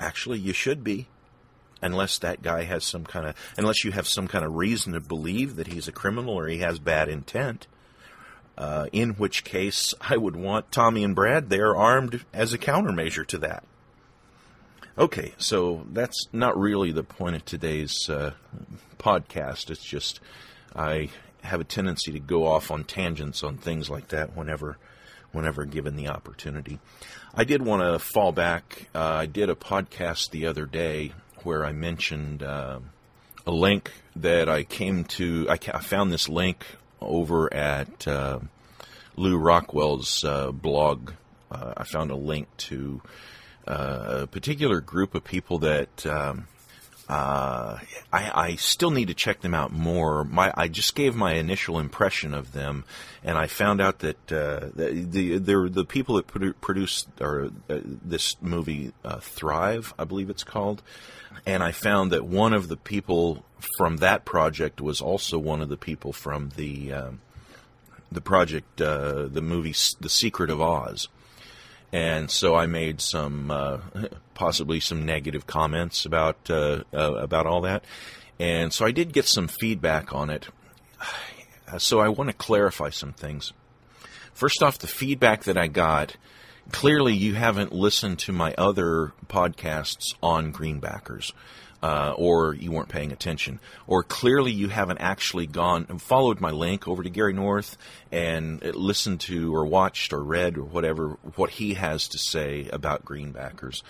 Actually, 0.01 0.41
you 0.41 0.53
should 0.53 0.83
be 0.83 1.07
unless 1.83 2.19
that 2.19 2.43
guy 2.43 2.63
has 2.63 2.85
some 2.85 3.05
kind 3.05 3.27
of 3.27 3.35
unless 3.57 3.85
you 3.85 3.93
have 3.93 4.09
some 4.09 4.29
kind 4.29 4.45
of 4.45 4.55
reason 4.55 4.93
to 4.93 5.01
believe 5.01 5.57
that 5.57 5.69
he's 5.69 5.89
a 5.89 5.93
criminal 5.93 6.35
or 6.35 6.49
he 6.49 6.59
has 6.59 6.79
bad 6.79 7.09
intent. 7.09 7.67
Uh, 8.57 8.87
in 8.93 9.11
which 9.15 9.43
case, 9.43 9.95
I 10.01 10.17
would 10.17 10.37
want 10.37 10.71
Tommy 10.71 11.03
and 11.03 11.15
Brad 11.15 11.51
there 11.51 11.75
armed 11.75 12.25
as 12.33 12.53
a 12.53 12.59
countermeasure 12.59 13.27
to 13.27 13.39
that. 13.39 13.65
Okay, 14.97 15.33
so 15.39 15.85
that's 15.93 16.29
not 16.33 16.57
really 16.57 16.93
the 16.93 17.03
point 17.03 17.35
of 17.35 17.45
today's 17.45 18.09
uh, 18.09 18.33
podcast. 18.97 19.71
It's 19.71 19.83
just 19.83 20.21
I 20.75 21.11
have 21.43 21.61
a 21.61 21.65
tendency 21.65 22.13
to 22.13 22.21
go 22.21 22.47
off 22.47 22.71
on 22.71 22.85
tangents 22.85 23.43
on 23.43 23.57
things 23.57 23.91
like 23.91 24.09
that 24.09 24.37
whenever 24.37 24.79
whenever 25.33 25.65
given 25.65 25.97
the 25.97 26.07
opportunity. 26.07 26.79
I 27.35 27.43
did 27.43 27.61
want 27.61 27.83
to 27.83 27.99
fall 27.99 28.31
back. 28.31 28.89
Uh, 28.95 29.03
I 29.03 29.27
did 29.27 29.51
a 29.51 29.57
podcast 29.57 30.31
the 30.31 30.47
other 30.47 30.65
day 30.65 31.13
where 31.45 31.65
I 31.65 31.73
mentioned 31.73 32.43
uh, 32.43 32.81
a 33.47 33.51
link 33.51 33.93
that 34.17 34.49
I 34.49 34.65
came 34.65 35.05
to. 35.05 35.47
I, 35.49 35.59
I 35.73 35.81
found 35.81 36.13
this 36.13 36.29
link 36.29 36.65
over 37.01 37.53
at 37.53 38.07
uh, 38.09 38.41
Lew 39.17 39.37
Rockwell's 39.37 40.25
uh, 40.25 40.51
blog. 40.51 41.13
Uh, 41.51 41.75
I 41.77 41.85
found 41.85 42.11
a 42.11 42.17
link 42.17 42.49
to 42.57 43.03
uh, 43.67 44.21
a 44.23 44.27
particular 44.27 44.81
group 44.81 45.15
of 45.15 45.25
people 45.25 45.59
that 45.59 46.07
um, 46.07 46.47
uh, 47.09 47.79
I, 48.13 48.31
I, 48.35 48.55
still 48.57 48.91
need 48.91 49.09
to 49.09 49.15
check 49.15 49.43
them 49.43 49.53
out 49.53 49.73
more. 49.73 50.25
My, 50.25 50.53
I 50.57 50.69
just 50.69 50.95
gave 50.95 51.15
my 51.15 51.35
initial 51.35 51.79
impression 51.79 52.33
of 52.33 52.53
them, 52.53 52.85
and 53.23 53.37
I 53.37 53.47
found 53.47 53.83
out 53.83 53.99
that 53.99 54.33
uh, 54.33 54.71
the, 54.75 55.39
the 55.39 55.69
the 55.69 55.85
people 55.85 56.17
that 56.17 56.27
produ- 56.27 56.55
produced 56.63 57.09
or 57.21 57.51
uh, 57.69 57.79
this 57.85 58.37
movie 58.41 58.93
uh, 59.05 59.19
Thrive, 59.19 59.93
I 59.99 60.05
believe 60.05 60.31
it's 60.31 60.45
called, 60.45 60.83
and 61.45 61.63
I 61.63 61.73
found 61.73 62.11
that 62.13 62.25
one 62.25 62.55
of 62.55 62.69
the 62.69 62.77
people 62.79 63.45
from 63.77 63.99
that 63.99 64.25
project 64.25 64.81
was 64.81 65.03
also 65.03 65.39
one 65.39 65.61
of 65.61 65.69
the 65.69 65.77
people 65.77 66.15
from 66.15 66.53
the 66.57 66.93
um, 66.95 67.21
the 68.11 68.23
project, 68.23 68.81
uh, 68.81 69.27
the 69.27 69.43
movie 69.43 69.75
The 70.01 70.09
Secret 70.09 70.49
of 70.49 70.63
Oz 70.63 71.09
and 71.95 72.29
so 72.29 72.57
I 72.57 72.67
made 72.67 73.01
some 73.01 73.53
uh, 73.53 73.79
possibly 74.35 74.81
some 74.81 75.07
negative 75.07 75.47
comments 75.47 76.05
about 76.05 76.51
uh, 76.51 76.83
uh, 76.93 77.15
about 77.15 77.47
all 77.47 77.61
that, 77.61 77.85
and 78.41 78.73
so 78.73 78.85
I 78.85 78.91
did 78.91 79.13
get 79.13 79.27
some 79.27 79.47
feedback 79.49 80.13
on 80.13 80.29
it. 80.29 80.49
So 81.79 81.99
I 81.99 82.09
want 82.09 82.29
to 82.29 82.37
clarify 82.37 82.91
some 82.91 83.15
things. 83.15 83.53
First 84.33 84.63
off, 84.63 84.79
the 84.79 84.87
feedback 84.87 85.43
that 85.45 85.57
I 85.57 85.67
got. 85.67 86.17
Clearly, 86.71 87.15
you 87.15 87.35
haven't 87.35 87.73
listened 87.73 88.21
to 88.21 88.33
my 88.33 88.55
other 88.57 89.13
podcasts 89.27 90.15
on 90.23 90.53
greenbackers 90.53 91.33
uh, 91.85 92.15
or 92.17 92.55
you 92.55 92.73
weren't 92.73 92.89
paying 92.89 93.13
attention, 93.13 93.61
or 93.87 94.03
clearly 94.03 94.51
you 94.51 94.69
haven't 94.69 95.03
actually 95.03 95.47
gone 95.47 95.85
and 95.91 96.01
followed 96.01 96.41
my 96.41 96.51
link 96.51 96.89
over 96.89 97.03
to 97.03 97.11
Gary 97.11 97.35
North 97.35 97.77
and 98.11 98.63
listened 98.75 99.21
to 99.21 99.55
or 99.55 99.67
watched 99.67 100.15
or 100.15 100.25
read 100.25 100.57
or 100.57 100.65
whatever 100.65 101.19
what 101.37 101.51
he 101.51 101.75
has 101.75 102.09
to 102.09 102.17
say 102.17 102.71
about 102.73 103.05
greenbackers. 103.05 103.83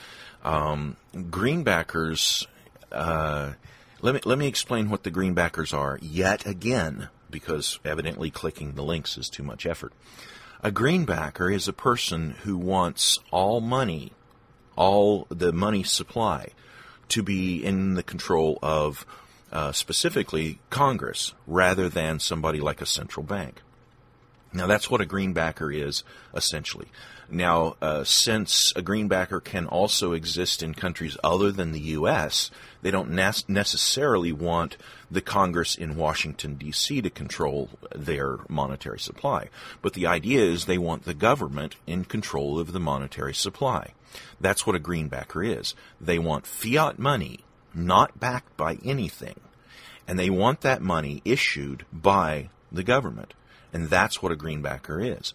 Um, 0.43 0.97
greenbackers. 1.15 2.49
Uh, 2.91 3.53
let 4.03 4.15
me 4.15 4.21
let 4.25 4.39
me 4.39 4.49
explain 4.49 4.91
what 4.91 5.05
the 5.05 5.13
greenbackers 5.13 5.73
are 5.73 5.97
yet 6.03 6.47
again, 6.47 7.11
because 7.31 7.79
evidently 7.85 8.29
clicking 8.29 8.73
the 8.73 8.83
links 8.83 9.17
is 9.17 9.29
too 9.29 9.45
much 9.45 9.67
effort. 9.67 9.93
A 10.65 10.73
greenbacker 10.73 11.55
is 11.55 11.69
a 11.69 11.73
person 11.73 12.31
who 12.43 12.57
wants 12.59 13.21
all 13.31 13.61
money, 13.61 14.11
all 14.75 15.29
the 15.29 15.53
money 15.53 15.85
supply 15.85 16.49
to 17.09 17.23
be 17.23 17.65
in 17.65 17.95
the 17.95 18.03
control 18.03 18.59
of 18.63 19.07
uh, 19.53 19.73
specifically 19.73 20.59
Congress 20.71 21.33
rather 21.47 21.89
than 21.89 22.19
somebody 22.19 22.61
like 22.61 22.81
a 22.81 22.87
central 22.87 23.25
bank. 23.25 23.63
Now, 24.55 24.69
that's 24.69 24.89
what 24.89 25.01
a 25.01 25.07
greenbacker 25.07 25.75
is 25.75 26.05
essentially. 26.33 26.87
Now, 27.29 27.77
uh, 27.83 28.05
since 28.05 28.73
a 28.77 28.83
greenbacker 28.83 29.43
can 29.43 29.67
also 29.67 30.13
exist 30.13 30.63
in 30.63 30.75
countries 30.75 31.17
other 31.25 31.51
than 31.51 31.73
the 31.73 31.81
U.S., 31.81 32.51
they 32.83 32.93
don't 32.93 33.11
ne- 33.11 33.33
necessarily 33.49 34.31
want 34.31 34.77
the 35.11 35.21
Congress 35.21 35.75
in 35.75 35.97
Washington, 35.97 36.55
D.C. 36.55 37.03
to 37.03 37.11
control 37.11 37.71
their 37.95 38.39
monetary 38.49 39.01
supply. 39.01 39.49
But 39.83 39.95
the 39.95 40.07
idea 40.07 40.41
is 40.43 40.67
they 40.67 40.79
want 40.79 41.05
the 41.05 41.15
government 41.15 41.77
in 41.87 42.05
control 42.05 42.61
of 42.61 42.73
the 42.73 42.81
monetary 42.81 43.35
supply. 43.35 43.95
That's 44.41 44.67
what 44.67 44.77
a 44.77 44.81
greenbacker 44.81 45.59
is. 45.59 45.75
They 46.01 46.19
want 46.19 46.47
fiat 46.47 46.99
money, 46.99 47.41
not 47.75 48.21
backed 48.21 48.57
by 48.57 48.79
anything. 48.85 49.41
And 50.07 50.19
they 50.19 50.31
want 50.31 50.61
that 50.61 50.83
money 50.83 51.23
issued 51.25 51.87
by 51.93 52.51
the 52.71 52.83
government. 52.83 53.35
And 53.75 53.91
that's 53.91 54.23
what 54.23 54.33
a 54.33 54.37
greenbacker 54.37 55.19
is. 55.19 55.35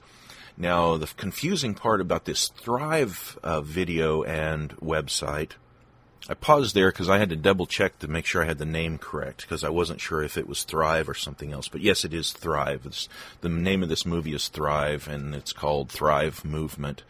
Now, 0.58 0.98
the 0.98 1.08
confusing 1.16 1.76
part 1.76 2.02
about 2.02 2.26
this 2.26 2.50
Thrive 2.50 3.38
uh, 3.44 3.62
video 3.62 4.24
and 4.24 4.76
website, 4.78 5.52
I 6.28 6.34
paused 6.34 6.76
there 6.76 6.92
because 6.92 7.10
I 7.10 7.18
had 7.18 7.30
to 7.30 7.36
double 7.36 7.66
check 7.66 8.00
to 8.00 8.08
make 8.08 8.26
sure 8.26 8.44
I 8.44 8.48
had 8.48 8.58
the 8.58 8.66
name 8.66 8.98
correct 8.98 9.42
because 9.42 9.64
I 9.64 9.70
wasn't 9.70 10.02
sure 10.02 10.22
if 10.22 10.38
it 10.38 10.48
was 10.48 10.64
Thrive 10.64 11.08
or 11.08 11.14
something 11.14 11.54
else. 11.54 11.68
But 11.68 11.82
yes, 11.82 12.04
it 12.04 12.14
is 12.14 12.32
Thrive. 12.32 12.86
It's, 12.86 13.08
the 13.42 13.50
name 13.50 13.84
of 13.84 13.90
this 13.90 14.06
movie 14.06 14.34
is 14.34 14.48
Thrive, 14.48 15.08
and 15.08 15.36
it's 15.36 15.54
called 15.54 15.90
Thrive 15.90 16.44
Movement. 16.44 17.04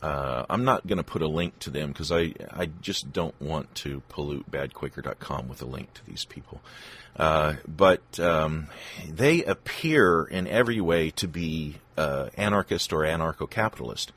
Uh, 0.00 0.44
I'm 0.48 0.64
not 0.64 0.86
going 0.86 0.98
to 0.98 1.04
put 1.04 1.22
a 1.22 1.28
link 1.28 1.58
to 1.60 1.70
them 1.70 1.88
because 1.88 2.12
I, 2.12 2.34
I 2.50 2.66
just 2.80 3.12
don't 3.12 3.40
want 3.40 3.74
to 3.76 4.00
pollute 4.08 4.50
badquaker.com 4.50 5.48
with 5.48 5.60
a 5.62 5.66
link 5.66 5.92
to 5.94 6.06
these 6.06 6.24
people. 6.24 6.60
Uh, 7.16 7.54
but 7.66 8.20
um, 8.20 8.68
they 9.08 9.42
appear 9.42 10.22
in 10.22 10.46
every 10.46 10.80
way 10.80 11.10
to 11.10 11.26
be 11.26 11.76
uh, 11.96 12.28
anarchist 12.36 12.92
or 12.92 13.00
anarcho 13.00 13.50
capitalist. 13.50 14.12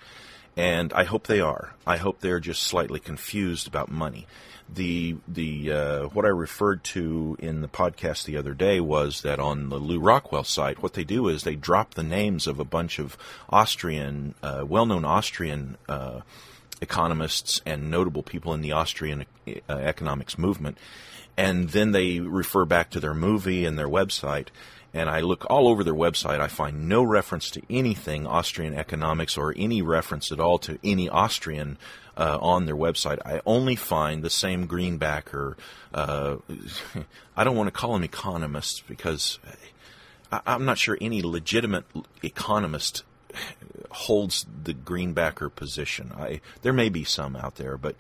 And 0.55 0.93
I 0.93 1.05
hope 1.05 1.27
they 1.27 1.39
are. 1.39 1.73
I 1.87 1.97
hope 1.97 2.19
they're 2.19 2.39
just 2.39 2.63
slightly 2.63 2.99
confused 2.99 3.67
about 3.67 3.89
money 3.89 4.27
the 4.73 5.17
the 5.27 5.71
uh, 5.71 6.03
what 6.07 6.25
I 6.25 6.29
referred 6.29 6.83
to 6.85 7.35
in 7.39 7.61
the 7.61 7.67
podcast 7.67 8.25
the 8.25 8.37
other 8.37 8.53
day 8.53 8.79
was 8.79 9.21
that 9.21 9.39
on 9.39 9.69
the 9.69 9.77
Lew 9.77 9.99
Rockwell 9.99 10.43
site, 10.43 10.81
what 10.81 10.93
they 10.93 11.03
do 11.03 11.27
is 11.27 11.43
they 11.43 11.55
drop 11.55 11.93
the 11.93 12.03
names 12.03 12.47
of 12.47 12.59
a 12.59 12.65
bunch 12.65 12.99
of 12.99 13.17
Austrian, 13.49 14.35
uh, 14.41 14.63
well-known 14.67 15.03
Austrian 15.03 15.77
uh, 15.89 16.21
economists 16.79 17.61
and 17.65 17.91
notable 17.91 18.23
people 18.23 18.53
in 18.53 18.61
the 18.61 18.71
Austrian 18.71 19.25
uh, 19.47 19.73
economics 19.73 20.37
movement, 20.37 20.77
and 21.37 21.69
then 21.69 21.91
they 21.91 22.19
refer 22.19 22.65
back 22.65 22.89
to 22.91 22.99
their 22.99 23.13
movie 23.13 23.65
and 23.65 23.77
their 23.77 23.89
website. 23.89 24.47
And 24.93 25.09
I 25.09 25.21
look 25.21 25.45
all 25.49 25.69
over 25.69 25.85
their 25.85 25.93
website. 25.93 26.41
I 26.41 26.49
find 26.49 26.89
no 26.89 27.01
reference 27.01 27.49
to 27.51 27.61
anything 27.69 28.27
Austrian 28.27 28.73
economics 28.73 29.37
or 29.37 29.53
any 29.55 29.81
reference 29.81 30.33
at 30.33 30.39
all 30.41 30.59
to 30.59 30.77
any 30.83 31.07
Austrian 31.07 31.77
uh, 32.21 32.37
on 32.39 32.67
their 32.67 32.75
website. 32.75 33.17
I 33.25 33.41
only 33.47 33.75
find 33.75 34.21
the 34.21 34.29
same 34.29 34.67
greenbacker. 34.67 35.55
Uh, 35.91 36.37
I 37.35 37.43
don't 37.43 37.55
want 37.55 37.67
to 37.67 37.71
call 37.71 37.93
them 37.93 38.03
economists 38.03 38.83
because 38.87 39.39
I, 40.31 40.41
I'm 40.45 40.63
not 40.63 40.77
sure 40.77 40.99
any 41.01 41.23
legitimate 41.23 41.85
economist 42.21 43.03
holds 43.89 44.45
the 44.63 44.75
greenbacker 44.75 45.53
position. 45.53 46.11
I 46.15 46.41
there 46.61 46.73
may 46.73 46.89
be 46.89 47.03
some 47.03 47.35
out 47.35 47.55
there, 47.55 47.75
but 47.75 47.95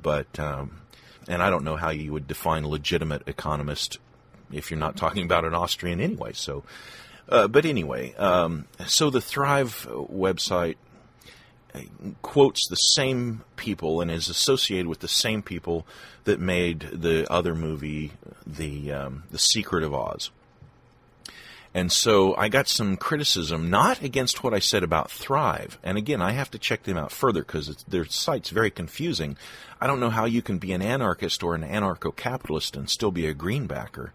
but 0.00 0.40
um, 0.40 0.80
and 1.28 1.42
I 1.42 1.50
don't 1.50 1.64
know 1.64 1.76
how 1.76 1.90
you 1.90 2.14
would 2.14 2.26
define 2.26 2.66
legitimate 2.66 3.28
economist 3.28 3.98
if 4.50 4.70
you're 4.70 4.80
not 4.80 4.96
talking 4.96 5.24
about 5.26 5.44
an 5.44 5.54
Austrian 5.54 6.00
anyway. 6.00 6.32
So, 6.32 6.62
uh, 7.28 7.46
but 7.46 7.66
anyway, 7.66 8.14
um, 8.14 8.68
so 8.86 9.10
the 9.10 9.20
Thrive 9.20 9.86
website 9.90 10.76
quotes 12.22 12.66
the 12.68 12.76
same 12.76 13.42
people 13.56 14.00
and 14.00 14.10
is 14.10 14.28
associated 14.28 14.86
with 14.86 15.00
the 15.00 15.08
same 15.08 15.42
people 15.42 15.86
that 16.24 16.40
made 16.40 16.80
the 16.92 17.30
other 17.30 17.54
movie, 17.54 18.12
the 18.46 18.92
um, 18.92 19.24
the 19.30 19.38
Secret 19.38 19.82
of 19.82 19.94
Oz. 19.94 20.30
And 21.76 21.92
so 21.92 22.34
I 22.36 22.48
got 22.48 22.68
some 22.68 22.96
criticism, 22.96 23.68
not 23.68 24.02
against 24.02 24.42
what 24.42 24.54
I 24.54 24.60
said 24.60 24.82
about 24.82 25.10
Thrive. 25.10 25.78
And 25.82 25.98
again, 25.98 26.22
I 26.22 26.32
have 26.32 26.50
to 26.52 26.58
check 26.58 26.84
them 26.84 26.96
out 26.96 27.12
further 27.12 27.42
because 27.42 27.84
their 27.86 28.06
site's 28.06 28.48
very 28.48 28.70
confusing. 28.70 29.36
I 29.78 29.86
don't 29.86 30.00
know 30.00 30.08
how 30.08 30.24
you 30.24 30.40
can 30.40 30.56
be 30.56 30.72
an 30.72 30.80
anarchist 30.80 31.42
or 31.42 31.54
an 31.54 31.62
anarcho 31.62 32.16
capitalist 32.16 32.76
and 32.76 32.88
still 32.88 33.10
be 33.10 33.26
a 33.26 33.34
greenbacker 33.34 34.12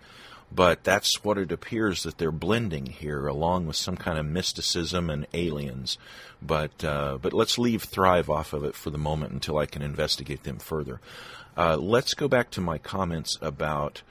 but 0.54 0.84
that's 0.84 1.24
what 1.24 1.38
it 1.38 1.52
appears 1.52 2.04
that 2.04 2.18
they're 2.18 2.32
blending 2.32 2.88
here, 2.88 3.26
along 3.28 3.68
with 3.68 3.76
some 3.76 3.96
kind 3.96 4.18
of 4.20 4.26
mysticism 4.26 5.10
and 5.10 5.26
aliens. 5.34 5.98
But 6.42 6.84
uh, 6.84 7.18
but 7.22 7.34
let's 7.34 7.58
leave 7.58 7.84
Thrive 7.84 8.30
off 8.30 8.54
of 8.54 8.64
it 8.64 8.76
for 8.76 8.90
the 8.90 8.98
moment 8.98 9.32
until 9.32 9.58
I 9.58 9.66
can 9.66 9.82
investigate 9.82 10.44
them 10.44 10.60
further. 10.60 11.00
Uh, 11.56 11.78
let's 11.78 12.14
go 12.14 12.28
back 12.28 12.50
to 12.52 12.62
my 12.62 12.78
comments 12.78 13.38
about 13.42 14.02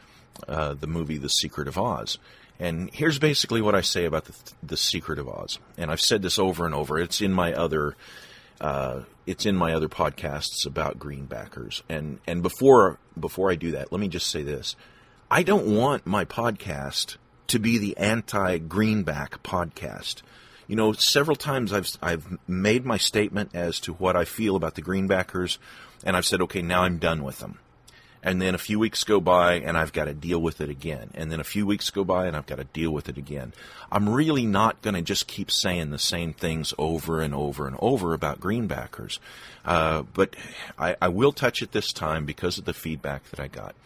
uh, 0.49 0.75
the 0.75 0.87
movie 0.87 1.19
The 1.19 1.29
Secret 1.29 1.69
of 1.69 1.79
Oz. 1.79 2.19
And 2.59 2.91
here's 2.93 3.19
basically 3.19 3.63
what 3.63 3.75
I 3.75 3.81
say 3.81 4.05
about 4.05 4.27
the, 4.27 4.35
the 4.63 4.77
Secret 4.77 5.19
of 5.19 5.29
Oz. 5.29 5.59
And 5.79 5.91
I've 5.91 6.01
said 6.01 6.21
this 6.21 6.39
over 6.39 6.67
and 6.67 6.75
over. 6.75 6.99
It's 6.99 7.23
in 7.23 7.33
my 7.33 7.55
other 7.55 7.97
uh, 8.61 9.01
it's 9.27 9.47
in 9.47 9.57
my 9.57 9.73
other 9.73 9.89
podcasts 9.89 10.67
about 10.67 10.99
greenbackers. 10.99 11.83
And 11.89 12.21
and 12.27 12.43
before 12.43 12.99
before 13.19 13.51
I 13.51 13.55
do 13.55 13.73
that, 13.73 13.93
let 13.93 14.01
me 14.01 14.09
just 14.09 14.31
say 14.31 14.43
this. 14.43 14.77
I 15.33 15.45
don't 15.45 15.77
want 15.77 16.07
my 16.07 16.25
podcast 16.25 17.17
to 17.47 17.61
be 17.61 17.79
the 17.79 17.97
anti 17.99 18.59
greenback 18.59 19.45
podcast. 19.45 20.23
You 20.67 20.75
know, 20.75 20.91
several 20.91 21.37
times 21.37 21.73
I've 21.73 21.97
I've 22.03 22.37
made 22.49 22.85
my 22.85 22.97
statement 22.97 23.51
as 23.55 23.79
to 23.81 23.93
what 23.93 24.17
I 24.17 24.25
feel 24.25 24.57
about 24.57 24.75
the 24.75 24.83
greenbackers, 24.83 25.59
and 26.05 26.17
I've 26.17 26.27
said, 26.27 26.41
okay, 26.43 26.63
now 26.63 26.83
I'm 26.83 26.99
done 26.99 27.23
with 27.23 27.39
them. 27.39 27.61
And 28.25 28.43
then 28.43 28.57
a 28.57 28.59
few 28.59 28.81
weeks 28.81 29.05
go 29.05 29.21
by, 29.21 29.55
and 29.55 29.79
I've 29.79 29.93
got 29.93 30.07
to 30.07 30.15
deal 30.15 30.41
with 30.41 30.61
it 30.61 30.69
again. 30.69 31.11
And 31.15 31.31
then 31.31 31.39
a 31.39 31.45
few 31.45 31.65
weeks 31.65 31.91
go 31.91 32.03
by, 32.03 32.27
and 32.27 32.37
I've 32.37 32.47
got 32.47 32.57
to 32.57 32.65
deal 32.65 32.91
with 32.91 33.09
it 33.09 33.17
again. 33.17 33.53
I'm 33.91 34.09
really 34.09 34.47
not 34.47 34.83
going 34.83 34.95
to 34.95 35.01
just 35.01 35.29
keep 35.29 35.51
saying 35.53 35.91
the 35.91 35.99
same 35.99 36.33
things 36.33 36.75
over 36.77 37.21
and 37.21 37.33
over 37.33 37.69
and 37.69 37.77
over 37.79 38.15
about 38.15 38.41
greenbackers. 38.41 39.21
Uh, 39.65 40.03
but 40.13 40.35
I, 40.77 40.97
I 41.01 41.09
will 41.09 41.33
touch 41.33 41.63
it 41.63 41.71
this 41.71 41.93
time 41.93 42.27
because 42.27 42.59
of 42.59 42.65
the 42.65 42.75
feedback 42.75 43.31
that 43.31 43.39
I 43.39 43.47
got. 43.47 43.77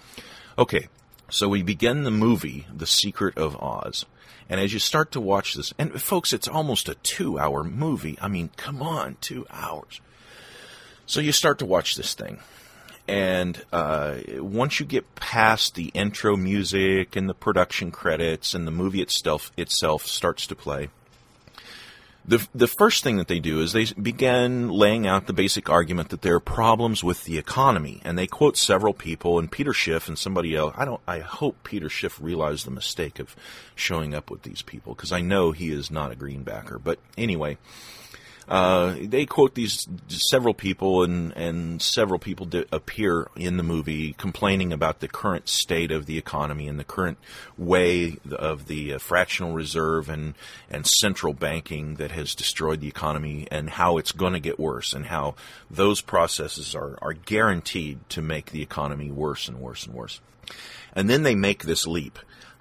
Okay, 0.58 0.88
so 1.31 1.49
we 1.49 1.62
begin 1.62 2.04
the 2.04 2.11
movie, 2.11 2.66
The 2.75 2.87
Secret 2.87 3.37
of 3.38 3.57
Oz. 3.62 4.04
And 4.49 4.61
as 4.61 4.73
you 4.73 4.78
start 4.78 5.11
to 5.12 5.21
watch 5.21 5.54
this, 5.54 5.73
and 5.78 6.00
folks, 6.00 6.33
it's 6.33 6.47
almost 6.49 6.88
a 6.88 6.95
two 6.97 7.38
hour 7.38 7.64
movie. 7.64 8.19
I 8.21 8.28
mean, 8.28 8.50
come 8.57 8.83
on, 8.83 9.16
two 9.21 9.47
hours. 9.50 10.00
So 11.07 11.21
you 11.21 11.33
start 11.33 11.59
to 11.61 11.66
watch 11.66 11.97
this 11.97 12.14
thing. 12.14 12.38
and 13.07 13.62
uh, 13.73 14.16
once 14.38 14.81
you 14.81 14.87
get 14.87 15.14
past 15.14 15.75
the 15.75 15.87
intro 15.95 16.37
music 16.37 17.16
and 17.16 17.28
the 17.28 17.35
production 17.35 17.90
credits 17.90 18.54
and 18.54 18.66
the 18.66 18.71
movie 18.71 19.02
itself 19.02 19.52
itself 19.57 20.07
starts 20.07 20.47
to 20.47 20.54
play, 20.54 20.88
the 22.26 22.47
the 22.54 22.66
first 22.66 23.04
thing 23.04 23.19
that 23.19 23.28
they 23.28 23.38
do 23.38 23.61
is 23.61 23.73
they 23.73 23.85
begin 23.85 24.71
laying 24.71 25.07
out 25.07 25.26
the 25.26 25.33
basic 25.33 25.69
argument 25.69 26.09
that 26.09 26.23
there 26.23 26.35
are 26.35 26.40
problems 26.40 27.04
with 27.04 27.25
the 27.25 27.37
economy, 27.37 28.00
and 28.04 28.19
they 28.19 28.26
quote 28.26 28.57
several 28.57 28.95
people 28.95 29.38
and 29.38 29.52
Peter 29.52 29.75
Schiff 29.75 30.09
and 30.09 30.19
somebody 30.19 30.57
else. 30.57 30.75
I 30.76 30.85
don't. 30.85 31.00
I 31.07 31.19
hope 31.19 31.62
Peter 31.64 31.88
Schiff 31.88 32.21
realized 32.21 32.66
the 32.66 32.71
mistake 32.71 33.19
of 33.19 33.37
showing 33.75 34.14
up 34.14 34.31
with 34.31 34.43
these 34.43 34.62
people 34.62 34.95
because 34.95 35.12
I 35.12 35.21
know 35.21 35.52
he 35.52 35.71
is 35.71 35.90
not 35.90 36.12
a 36.12 36.16
greenbacker. 36.16 36.83
But 36.83 36.99
anyway, 37.19 37.59
uh, 38.48 38.94
they 39.00 39.26
quote 39.26 39.54
these 39.54 39.88
several 40.08 40.54
people, 40.54 41.02
and 41.02 41.32
and 41.36 41.80
several 41.80 42.18
people 42.18 42.48
appear 42.72 43.28
in 43.36 43.56
the 43.56 43.62
movie 43.62 44.12
complaining 44.14 44.72
about 44.72 45.00
the 45.00 45.08
current 45.08 45.48
state 45.48 45.90
of 45.90 46.06
the 46.06 46.18
economy 46.18 46.68
and 46.68 46.78
the 46.78 46.84
current 46.84 47.18
way 47.56 48.18
of 48.30 48.66
the 48.66 48.94
uh, 48.94 48.98
fractional 48.98 49.52
reserve 49.52 50.08
and 50.08 50.34
and 50.70 50.86
central 50.86 51.32
banking 51.32 51.94
that 51.94 52.10
has 52.10 52.34
destroyed 52.34 52.80
the 52.80 52.88
economy, 52.88 53.48
and 53.50 53.70
how 53.70 53.96
it's 53.96 54.12
going 54.12 54.34
to 54.34 54.40
get 54.40 54.58
worse, 54.58 54.92
and 54.92 55.06
how 55.06 55.34
those 55.70 56.00
processes 56.00 56.74
are 56.74 56.98
are 57.00 57.14
guaranteed 57.14 57.98
to 58.10 58.20
make 58.20 58.50
the 58.50 58.62
economy 58.62 59.10
worse 59.10 59.48
and 59.48 59.58
worse 59.60 59.86
and 59.86 59.94
worse. 59.94 60.20
And 60.94 61.08
then 61.08 61.22
they 61.22 61.34
make 61.34 61.64
this 61.64 61.86
leap 61.86 62.18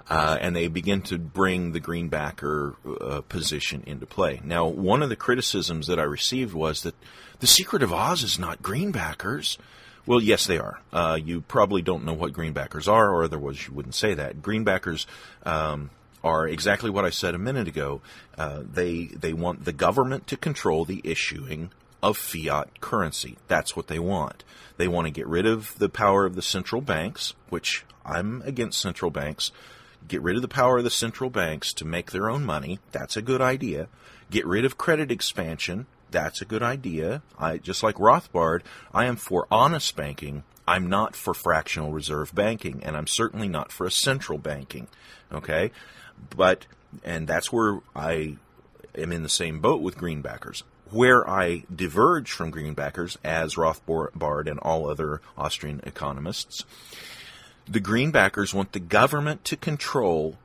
uh, 0.09 0.37
and 0.39 0.55
they 0.55 0.67
begin 0.67 1.01
to 1.01 1.17
bring 1.17 1.71
the 1.71 1.79
greenbacker 1.79 2.75
uh, 3.01 3.21
position 3.21 3.83
into 3.85 4.05
play. 4.05 4.41
Now, 4.43 4.67
one 4.67 5.01
of 5.01 5.09
the 5.09 5.15
criticisms 5.15 5.87
that 5.87 5.99
I 5.99 6.03
received 6.03 6.53
was 6.53 6.83
that 6.83 6.95
the 7.39 7.47
secret 7.47 7.83
of 7.83 7.93
Oz 7.93 8.23
is 8.23 8.37
not 8.37 8.61
greenbackers. 8.61 9.57
Well, 10.05 10.21
yes, 10.21 10.45
they 10.45 10.57
are. 10.57 10.81
Uh, 10.91 11.17
you 11.23 11.41
probably 11.41 11.81
don't 11.81 12.03
know 12.03 12.13
what 12.13 12.33
greenbackers 12.33 12.87
are, 12.87 13.09
or 13.09 13.23
otherwise 13.23 13.65
you 13.67 13.73
wouldn't 13.73 13.95
say 13.95 14.13
that. 14.13 14.41
Greenbackers 14.41 15.05
um, 15.43 15.89
are 16.23 16.47
exactly 16.47 16.89
what 16.89 17.05
I 17.05 17.09
said 17.09 17.35
a 17.35 17.39
minute 17.39 17.69
ago. 17.69 18.01
Uh, 18.37 18.63
they 18.69 19.05
they 19.05 19.31
want 19.31 19.63
the 19.63 19.71
government 19.71 20.27
to 20.27 20.37
control 20.37 20.83
the 20.83 21.01
issuing 21.05 21.71
of 22.01 22.17
fiat 22.17 22.81
currency. 22.81 23.37
That's 23.47 23.77
what 23.77 23.87
they 23.87 23.99
want. 23.99 24.43
They 24.75 24.89
want 24.89 25.07
to 25.07 25.11
get 25.11 25.27
rid 25.27 25.45
of 25.45 25.77
the 25.79 25.89
power 25.89 26.25
of 26.25 26.35
the 26.35 26.41
central 26.41 26.81
banks, 26.81 27.33
which 27.49 27.85
I'm 28.05 28.41
against 28.41 28.81
central 28.81 29.09
banks. 29.11 29.51
Get 30.07 30.21
rid 30.21 30.35
of 30.35 30.41
the 30.41 30.47
power 30.47 30.79
of 30.79 30.83
the 30.83 30.89
central 30.89 31.29
banks 31.29 31.73
to 31.73 31.85
make 31.85 32.11
their 32.11 32.29
own 32.29 32.45
money. 32.45 32.79
That's 32.91 33.17
a 33.17 33.21
good 33.21 33.41
idea. 33.41 33.87
Get 34.29 34.45
rid 34.45 34.65
of 34.65 34.77
credit 34.77 35.11
expansion. 35.11 35.85
That's 36.11 36.41
a 36.41 36.45
good 36.45 36.61
idea. 36.61 37.21
I 37.39 37.57
just 37.57 37.83
like 37.83 37.95
Rothbard, 37.95 38.61
I 38.93 39.05
am 39.05 39.15
for 39.15 39.47
honest 39.49 39.95
banking. 39.95 40.43
I'm 40.67 40.87
not 40.87 41.15
for 41.15 41.33
fractional 41.33 41.91
reserve 41.91 42.33
banking, 42.35 42.81
and 42.83 42.95
I'm 42.95 43.07
certainly 43.07 43.47
not 43.47 43.71
for 43.71 43.85
a 43.85 43.91
central 43.91 44.37
banking. 44.37 44.87
Okay? 45.31 45.71
But 46.35 46.67
and 47.03 47.27
that's 47.27 47.51
where 47.51 47.79
I 47.95 48.37
am 48.95 49.11
in 49.11 49.23
the 49.23 49.29
same 49.29 49.59
boat 49.59 49.81
with 49.81 49.97
greenbackers. 49.97 50.63
Where 50.91 51.27
I 51.27 51.63
diverge 51.75 52.31
from 52.31 52.51
greenbackers, 52.51 53.17
as 53.23 53.55
Rothbard 53.55 54.49
and 54.49 54.59
all 54.59 54.87
other 54.87 55.21
Austrian 55.37 55.81
economists, 55.85 56.65
the 57.67 57.79
greenbackers 57.79 58.53
want 58.53 58.71
the 58.71 58.79
government 58.79 59.43
to 59.45 59.55
control 59.55 60.37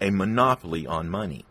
a 0.00 0.10
monopoly 0.10 0.86
on 0.86 1.08
money. 1.08 1.44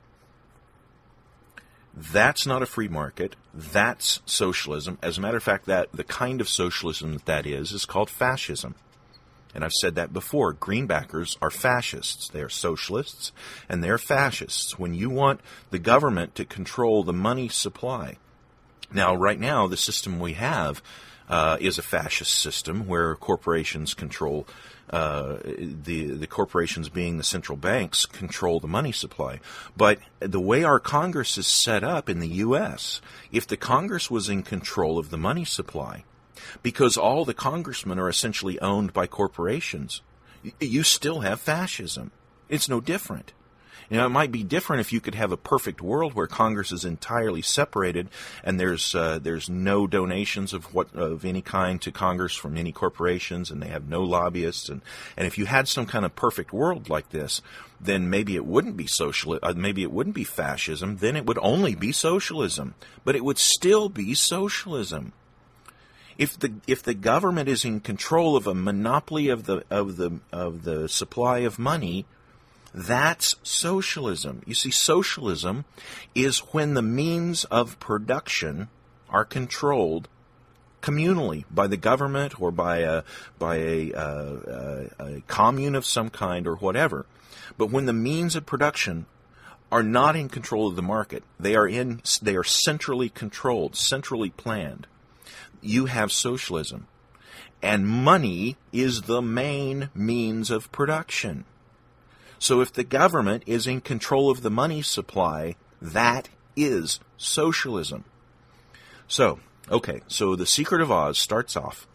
That's 1.94 2.46
not 2.46 2.64
a 2.64 2.68
free 2.68 2.88
market. 2.88 3.36
That's 3.54 4.22
socialism. 4.26 4.98
As 5.02 5.18
a 5.18 5.22
matter 5.22 5.38
of 5.38 5.44
fact, 5.44 5.66
that 5.66 5.92
the 5.92 6.04
kind 6.04 6.42
of 6.42 6.50
socialism 6.50 7.14
that 7.14 7.26
that 7.26 7.46
is 7.46 7.72
is 7.72 7.86
called 7.86 8.10
fascism. 8.10 8.76
And 9.54 9.66
I've 9.66 9.74
said 9.74 9.96
that 9.96 10.14
before. 10.14 10.54
Greenbackers 10.54 11.38
are 11.42 11.50
fascists. 11.50 12.30
They 12.30 12.42
are 12.42 12.50
socialists 12.50 13.34
and 13.68 13.84
they're 13.84 13.98
fascists. 13.98 14.80
When 14.80 14.94
you 14.94 15.10
want 15.10 15.42
the 15.70 15.80
government 15.80 16.36
to 16.36 16.46
control 16.46 17.04
the 17.04 17.14
money 17.14 17.50
supply. 17.50 18.18
Now, 18.94 19.16
right 19.16 19.40
now, 19.40 19.68
the 19.68 19.78
system 19.78 20.20
we 20.20 20.34
have 20.34 20.82
uh, 21.32 21.58
is 21.60 21.78
a 21.78 21.82
fascist 21.82 22.34
system 22.34 22.86
where 22.86 23.16
corporations 23.16 23.94
control 23.94 24.46
uh, 24.90 25.38
the 25.46 26.08
the 26.08 26.28
corporations 26.28 26.90
being 26.90 27.18
the 27.18 27.24
central 27.24 27.58
banks 27.58 28.06
control 28.06 28.60
the 28.60 28.68
money 28.68 28.92
supply. 28.92 29.40
But 29.78 30.00
the 30.20 30.42
way 30.42 30.66
our 30.66 30.80
Congress 30.80 31.38
is 31.38 31.48
set 31.48 31.84
up 31.84 32.10
in 32.10 32.20
the 32.20 32.28
U.S., 32.28 33.00
if 33.32 33.48
the 33.48 33.56
Congress 33.56 34.12
was 34.12 34.28
in 34.28 34.44
control 34.44 35.00
of 35.00 35.10
the 35.10 35.18
money 35.18 35.46
supply, 35.46 36.04
because 36.62 36.98
all 36.98 37.24
the 37.24 37.34
congressmen 37.34 38.00
are 38.00 38.10
essentially 38.10 38.60
owned 38.60 38.92
by 38.92 39.08
corporations, 39.08 40.02
you 40.60 40.84
still 40.84 41.22
have 41.22 41.40
fascism. 41.40 42.12
It's 42.50 42.68
no 42.68 42.82
different. 42.82 43.32
You 43.92 43.98
know, 43.98 44.06
it 44.06 44.10
might 44.10 44.32
be 44.32 44.44
different 44.44 44.80
if 44.80 44.94
you 44.94 45.02
could 45.02 45.16
have 45.16 45.34
a 45.34 45.38
perfect 45.38 45.82
world 45.82 46.14
where 46.14 46.26
Congress 46.26 46.72
is 46.72 46.86
entirely 46.86 47.42
separated 47.42 48.08
and 48.42 48.58
there's 48.58 48.96
uh, 48.96 49.20
there's 49.22 49.50
no 49.50 49.86
donations 49.86 50.54
of 50.54 50.74
what 50.74 50.96
of 50.96 51.26
any 51.26 51.42
kind 51.42 51.82
to 51.82 51.92
Congress 51.92 52.34
from 52.34 52.56
any 52.56 52.72
corporations 52.72 53.52
and 53.52 53.62
they 53.62 53.68
have 53.68 53.90
no 53.90 54.02
lobbyists 54.02 54.70
and 54.70 54.82
and 55.18 55.28
if 55.28 55.38
you 55.38 55.46
had 55.46 55.68
some 55.68 55.86
kind 55.86 56.06
of 56.06 56.16
perfect 56.16 56.54
world 56.54 56.88
like 56.88 57.10
this, 57.10 57.42
then 57.82 58.10
maybe 58.10 58.38
it 58.38 58.46
wouldn't 58.46 58.78
be 58.78 58.88
social, 58.88 59.38
uh, 59.44 59.54
maybe 59.58 59.84
it 59.84 59.92
wouldn't 59.92 60.16
be 60.16 60.24
fascism. 60.24 60.98
Then 60.98 61.18
it 61.18 61.26
would 61.26 61.40
only 61.42 61.76
be 61.76 61.92
socialism, 61.92 62.76
but 63.04 63.18
it 63.18 63.26
would 63.26 63.38
still 63.38 63.90
be 63.90 64.14
socialism 64.14 65.12
if 66.18 66.40
the 66.40 66.54
if 66.66 66.82
the 66.82 66.94
government 66.94 67.50
is 67.50 67.66
in 67.66 67.82
control 67.82 68.38
of 68.38 68.48
a 68.48 68.56
monopoly 68.56 69.28
of 69.28 69.48
the 69.48 69.66
of 69.70 69.98
the 69.98 70.20
of 70.32 70.64
the 70.64 70.88
supply 70.88 71.40
of 71.40 71.60
money, 71.60 72.06
that's 72.74 73.36
socialism. 73.44 74.42
You 74.46 74.54
see, 74.54 74.72
socialism 74.72 75.66
is 76.16 76.40
when 76.40 76.74
the 76.74 76.82
means 76.82 77.44
of 77.46 77.80
production 77.80 78.70
are 79.10 79.26
controlled 79.26 80.08
communally 80.82 81.46
by 81.52 81.68
the 81.68 81.78
government 81.78 82.40
or 82.42 82.52
by 82.52 82.78
a 82.80 83.04
by 83.38 83.58
a, 83.58 83.94
uh, 83.94 84.88
a, 85.00 85.22
commune 85.28 85.76
of 85.76 85.86
some 85.86 86.10
kind 86.10 86.48
or 86.48 86.56
whatever. 86.56 87.06
But 87.58 87.72
when 87.72 87.86
the 87.86 87.94
means 87.94 88.36
of 88.36 88.46
production 88.46 89.06
are 89.72 89.84
not 89.84 90.16
in 90.16 90.30
control 90.30 90.68
of 90.68 90.76
the 90.76 90.82
market, 90.82 91.24
they 91.40 91.56
are 91.56 91.68
in 91.68 92.02
they 92.22 92.36
are 92.36 92.44
centrally 92.44 93.10
controlled, 93.10 93.76
centrally 93.76 94.30
planned. 94.30 94.88
You 95.62 95.86
have 95.86 96.12
socialism, 96.12 96.88
and 97.62 97.88
money 97.88 98.58
is 98.72 99.04
the 99.04 99.22
main 99.22 99.90
means 99.94 100.50
of 100.50 100.72
production. 100.72 101.46
So 102.42 102.60
if 102.60 102.74
the 102.74 102.84
government 102.84 103.44
is 103.46 103.68
in 103.68 103.82
control 103.82 104.32
of 104.32 104.42
the 104.42 104.50
money 104.50 104.82
supply, 104.82 105.58
that 105.80 106.28
is 106.56 107.00
socialism. 107.16 108.04
So, 109.08 109.40
okay, 109.70 110.02
so 110.08 110.36
the 110.36 110.48
Secret 110.48 110.82
of 110.82 110.92
Oz 110.92 111.20
starts 111.20 111.56
off. 111.56 111.88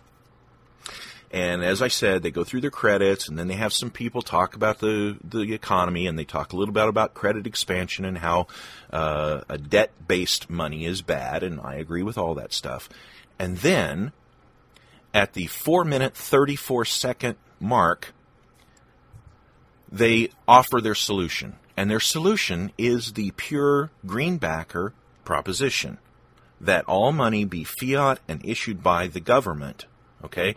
And 1.33 1.65
as 1.65 1.83
I 1.83 1.89
said, 1.89 2.23
they 2.23 2.31
go 2.31 2.45
through 2.45 2.61
their 2.61 2.71
credits, 2.71 3.29
and 3.29 3.37
then 3.37 3.49
they 3.49 3.57
have 3.57 3.73
some 3.73 3.91
people 3.91 4.23
talk 4.23 4.55
about 4.55 4.79
the, 4.79 5.19
the 5.25 5.53
economy, 5.53 6.07
and 6.07 6.17
they 6.17 6.25
talk 6.25 6.53
a 6.53 6.57
little 6.57 6.73
bit 6.73 6.87
about 6.87 7.13
credit 7.13 7.45
expansion 7.45 8.05
and 8.05 8.19
how 8.19 8.47
uh, 8.93 9.41
a 9.49 9.59
debt 9.59 9.91
based 10.07 10.49
money 10.49 10.85
is 10.85 11.03
bad, 11.03 11.43
and 11.43 11.61
I 11.61 11.75
agree 11.75 12.05
with 12.05 12.17
all 12.17 12.37
that 12.37 12.53
stuff. 12.53 12.89
And 13.37 13.57
then, 13.59 14.13
at 15.13 15.33
the 15.33 15.49
4 15.49 15.85
minute 15.85 16.15
34 16.17 16.85
second 16.85 17.35
mark, 17.59 18.15
they 19.91 20.31
offer 20.47 20.81
their 20.81 20.95
solution. 20.95 21.57
And 21.77 21.91
their 21.91 22.01
solution 22.01 22.73
is 22.79 23.13
the 23.13 23.33
pure 23.33 23.91
greenbacker 24.07 24.93
proposition 25.25 25.99
that 26.61 26.87
all 26.87 27.13
money 27.13 27.45
be 27.45 27.65
fiat 27.65 28.19
and 28.27 28.45
issued 28.45 28.83
by 28.83 29.07
the 29.07 29.21
government. 29.21 29.87
Okay? 30.25 30.55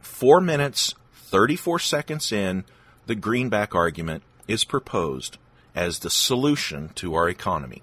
Four 0.00 0.40
minutes, 0.40 0.94
34 1.12 1.80
seconds 1.80 2.30
in, 2.30 2.64
the 3.06 3.16
greenback 3.16 3.74
argument 3.74 4.22
is 4.46 4.64
proposed 4.64 5.38
as 5.74 5.98
the 5.98 6.10
solution 6.10 6.90
to 6.90 7.14
our 7.14 7.28
economy. 7.28 7.82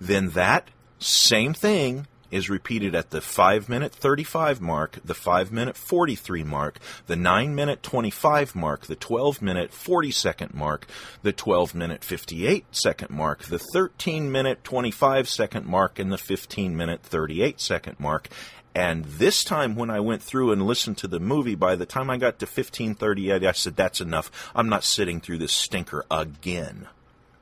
Then 0.00 0.30
that 0.30 0.68
same 0.98 1.54
thing 1.54 2.06
is 2.32 2.50
repeated 2.50 2.94
at 2.94 3.10
the 3.10 3.20
5 3.20 3.68
minute 3.68 3.92
35 3.92 4.60
mark, 4.60 4.98
the 5.04 5.14
5 5.14 5.52
minute 5.52 5.76
43 5.76 6.42
mark, 6.42 6.78
the 7.06 7.14
9 7.14 7.54
minute 7.54 7.82
25 7.82 8.56
mark, 8.56 8.86
the 8.86 8.96
12 8.96 9.40
minute 9.42 9.72
40 9.72 10.10
second 10.10 10.54
mark, 10.54 10.86
the 11.22 11.32
12 11.32 11.74
minute 11.74 12.02
58 12.02 12.64
second 12.72 13.10
mark, 13.10 13.44
the 13.44 13.58
13 13.58 14.32
minute 14.32 14.64
25 14.64 15.28
second 15.28 15.66
mark, 15.66 15.98
and 15.98 16.10
the 16.10 16.18
15 16.18 16.76
minute 16.76 17.02
38 17.02 17.60
second 17.60 18.00
mark. 18.00 18.28
And 18.74 19.04
this 19.04 19.44
time, 19.44 19.76
when 19.76 19.90
I 19.90 20.00
went 20.00 20.22
through 20.22 20.50
and 20.50 20.62
listened 20.62 20.96
to 20.98 21.06
the 21.06 21.20
movie, 21.20 21.54
by 21.54 21.76
the 21.76 21.84
time 21.84 22.08
I 22.08 22.16
got 22.16 22.38
to 22.38 22.46
1538, 22.46 23.44
I 23.44 23.52
said, 23.52 23.76
That's 23.76 24.00
enough. 24.00 24.50
I'm 24.54 24.70
not 24.70 24.82
sitting 24.82 25.20
through 25.20 25.38
this 25.38 25.52
stinker 25.52 26.06
again. 26.10 26.88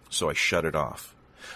So 0.08 0.28
I 0.28 0.32
shut 0.32 0.64
it 0.64 0.74
off. 0.74 1.14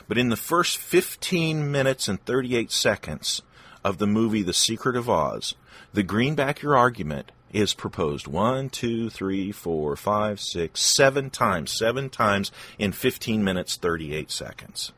But 0.09 0.19
in 0.19 0.29
the 0.29 0.37
first 0.37 0.79
15 0.79 1.71
minutes 1.71 2.09
and 2.09 2.25
38 2.25 2.71
seconds 2.71 3.43
of 3.85 3.99
the 3.99 4.07
movie 4.07 4.43
The 4.43 4.53
Secret 4.53 4.97
of 4.97 5.09
Oz, 5.09 5.55
the 5.93 6.05
greenbacker 6.05 6.77
argument 6.77 7.33
is 7.53 7.73
proposed 7.73 8.27
one, 8.27 8.69
two, 8.69 9.09
three, 9.09 9.53
four, 9.53 9.95
five, 9.95 10.41
six, 10.41 10.81
seven 10.81 11.31
times, 11.31 11.71
seven 11.71 12.11
times 12.11 12.51
in 12.79 12.91
15 12.91 13.45
minutes, 13.45 13.77
38 13.77 14.31
seconds. 14.31 14.93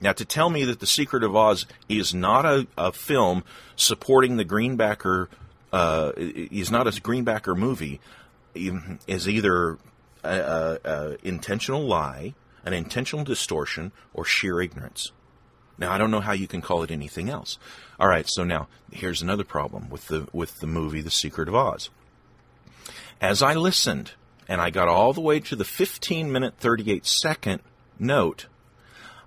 Now, 0.00 0.12
to 0.12 0.24
tell 0.24 0.50
me 0.50 0.64
that 0.64 0.80
The 0.80 0.86
Secret 0.86 1.22
of 1.22 1.36
Oz 1.36 1.66
is 1.88 2.14
not 2.14 2.44
a, 2.44 2.66
a 2.76 2.92
film 2.92 3.44
supporting 3.76 4.36
the 4.36 4.44
greenbacker, 4.44 5.28
uh, 5.72 6.12
is 6.16 6.70
not 6.70 6.86
a 6.86 6.90
greenbacker 6.90 7.56
movie, 7.56 8.00
is 8.54 9.28
either 9.28 9.78
a, 10.22 11.16
intentional 11.22 11.82
lie, 11.82 12.34
an 12.64 12.72
intentional 12.72 13.24
distortion, 13.24 13.92
or 14.12 14.24
sheer 14.24 14.60
ignorance. 14.60 15.12
Now 15.78 15.92
I 15.92 15.98
don't 15.98 16.10
know 16.10 16.20
how 16.20 16.32
you 16.32 16.46
can 16.46 16.62
call 16.62 16.82
it 16.82 16.90
anything 16.90 17.28
else. 17.28 17.58
All 17.98 18.08
right, 18.08 18.28
so 18.28 18.44
now 18.44 18.68
here's 18.92 19.22
another 19.22 19.44
problem 19.44 19.90
with 19.90 20.06
the 20.08 20.28
with 20.32 20.60
the 20.60 20.66
movie 20.66 21.00
The 21.00 21.10
Secret 21.10 21.48
of 21.48 21.54
Oz. 21.54 21.90
As 23.20 23.42
I 23.42 23.54
listened 23.54 24.12
and 24.48 24.60
I 24.60 24.70
got 24.70 24.88
all 24.88 25.12
the 25.12 25.20
way 25.20 25.40
to 25.40 25.56
the 25.56 25.64
15 25.64 26.30
minute 26.30 26.54
38 26.58 27.06
second 27.06 27.60
note, 27.98 28.46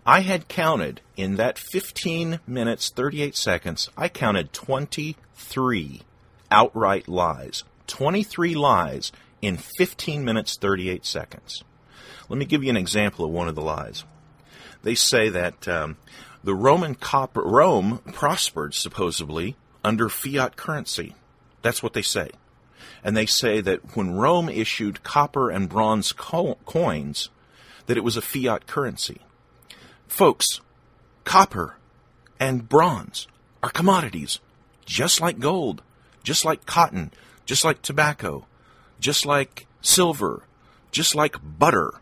I 0.05 0.21
had 0.21 0.47
counted 0.47 1.01
in 1.17 1.35
that 1.35 1.57
15 1.57 2.39
minutes 2.47 2.89
38 2.89 3.35
seconds, 3.35 3.89
I 3.97 4.07
counted 4.07 4.53
23 4.53 6.01
outright 6.49 7.07
lies. 7.09 7.63
23 7.87 8.55
lies 8.55 9.11
in 9.41 9.57
15 9.57 10.23
minutes 10.23 10.57
38 10.57 11.05
seconds. 11.05 11.63
Let 12.29 12.37
me 12.37 12.45
give 12.45 12.63
you 12.63 12.69
an 12.69 12.77
example 12.77 13.25
of 13.25 13.31
one 13.31 13.47
of 13.47 13.55
the 13.55 13.61
lies. 13.61 14.03
They 14.83 14.95
say 14.95 15.29
that 15.29 15.67
um, 15.67 15.97
the 16.43 16.55
Roman 16.55 16.95
copper 16.95 17.41
Rome 17.41 17.99
prospered 18.13 18.73
supposedly 18.73 19.55
under 19.83 20.09
fiat 20.09 20.55
currency. 20.55 21.15
That's 21.61 21.81
what 21.81 21.93
they 21.93 22.01
say. 22.01 22.29
And 23.03 23.15
they 23.15 23.25
say 23.25 23.61
that 23.61 23.95
when 23.95 24.15
Rome 24.15 24.49
issued 24.49 25.03
copper 25.03 25.49
and 25.49 25.69
bronze 25.69 26.11
co- 26.11 26.57
coins, 26.65 27.29
that 27.85 27.97
it 27.97 28.03
was 28.03 28.17
a 28.17 28.21
fiat 28.21 28.67
currency. 28.67 29.21
Folks, 30.07 30.61
copper 31.23 31.75
and 32.39 32.69
bronze 32.69 33.27
are 33.63 33.69
commodities, 33.69 34.39
just 34.85 35.19
like 35.19 35.39
gold, 35.39 35.81
just 36.23 36.45
like 36.45 36.65
cotton, 36.65 37.11
just 37.45 37.63
like 37.63 37.81
tobacco, 37.81 38.45
just 38.99 39.25
like 39.25 39.67
silver, 39.81 40.43
just 40.91 41.15
like 41.15 41.35
butter. 41.41 41.93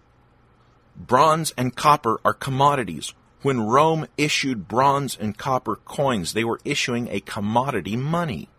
Bronze 0.95 1.53
and 1.57 1.75
copper 1.75 2.19
are 2.23 2.33
commodities. 2.33 3.13
When 3.41 3.61
Rome 3.61 4.07
issued 4.17 4.67
bronze 4.67 5.15
and 5.15 5.37
copper 5.37 5.75
coins, 5.75 6.33
they 6.33 6.43
were 6.43 6.59
issuing 6.65 7.09
a 7.09 7.19
commodity 7.19 7.95
money, 7.95 8.49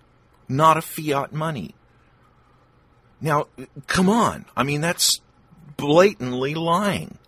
not 0.49 0.77
a 0.77 0.83
fiat 0.83 1.33
money. 1.33 1.75
Now, 3.21 3.49
come 3.87 4.09
on. 4.09 4.45
I 4.57 4.63
mean, 4.63 4.81
that's 4.81 5.21
blatantly 5.77 6.55
lying. 6.55 7.19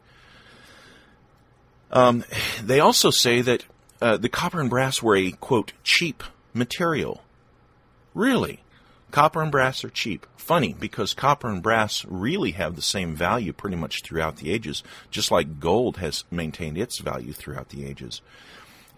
Um, 1.90 2.24
they 2.62 2.80
also 2.80 3.10
say 3.10 3.40
that 3.40 3.64
uh, 4.00 4.18
the 4.18 4.28
copper 4.28 4.60
and 4.60 4.70
brass 4.70 5.02
were 5.02 5.16
a, 5.16 5.32
quote, 5.32 5.72
cheap 5.82 6.22
material. 6.52 7.22
Really? 8.14 8.60
Copper 9.10 9.42
and 9.42 9.50
brass 9.50 9.84
are 9.84 9.90
cheap. 9.90 10.26
Funny, 10.36 10.74
because 10.78 11.14
copper 11.14 11.48
and 11.48 11.62
brass 11.62 12.04
really 12.06 12.52
have 12.52 12.74
the 12.74 12.82
same 12.82 13.14
value 13.14 13.52
pretty 13.52 13.76
much 13.76 14.02
throughout 14.02 14.36
the 14.36 14.50
ages, 14.50 14.82
just 15.10 15.30
like 15.30 15.60
gold 15.60 15.98
has 15.98 16.24
maintained 16.30 16.78
its 16.78 16.98
value 16.98 17.32
throughout 17.32 17.68
the 17.68 17.84
ages. 17.84 18.22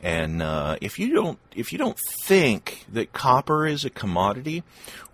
And 0.02 0.42
uh, 0.42 0.76
if 0.80 0.98
you 0.98 1.12
don't 1.12 1.38
if 1.54 1.72
you 1.72 1.78
don't 1.78 1.98
think 1.98 2.86
that 2.90 3.12
copper 3.12 3.66
is 3.66 3.84
a 3.84 3.90
commodity, 3.90 4.62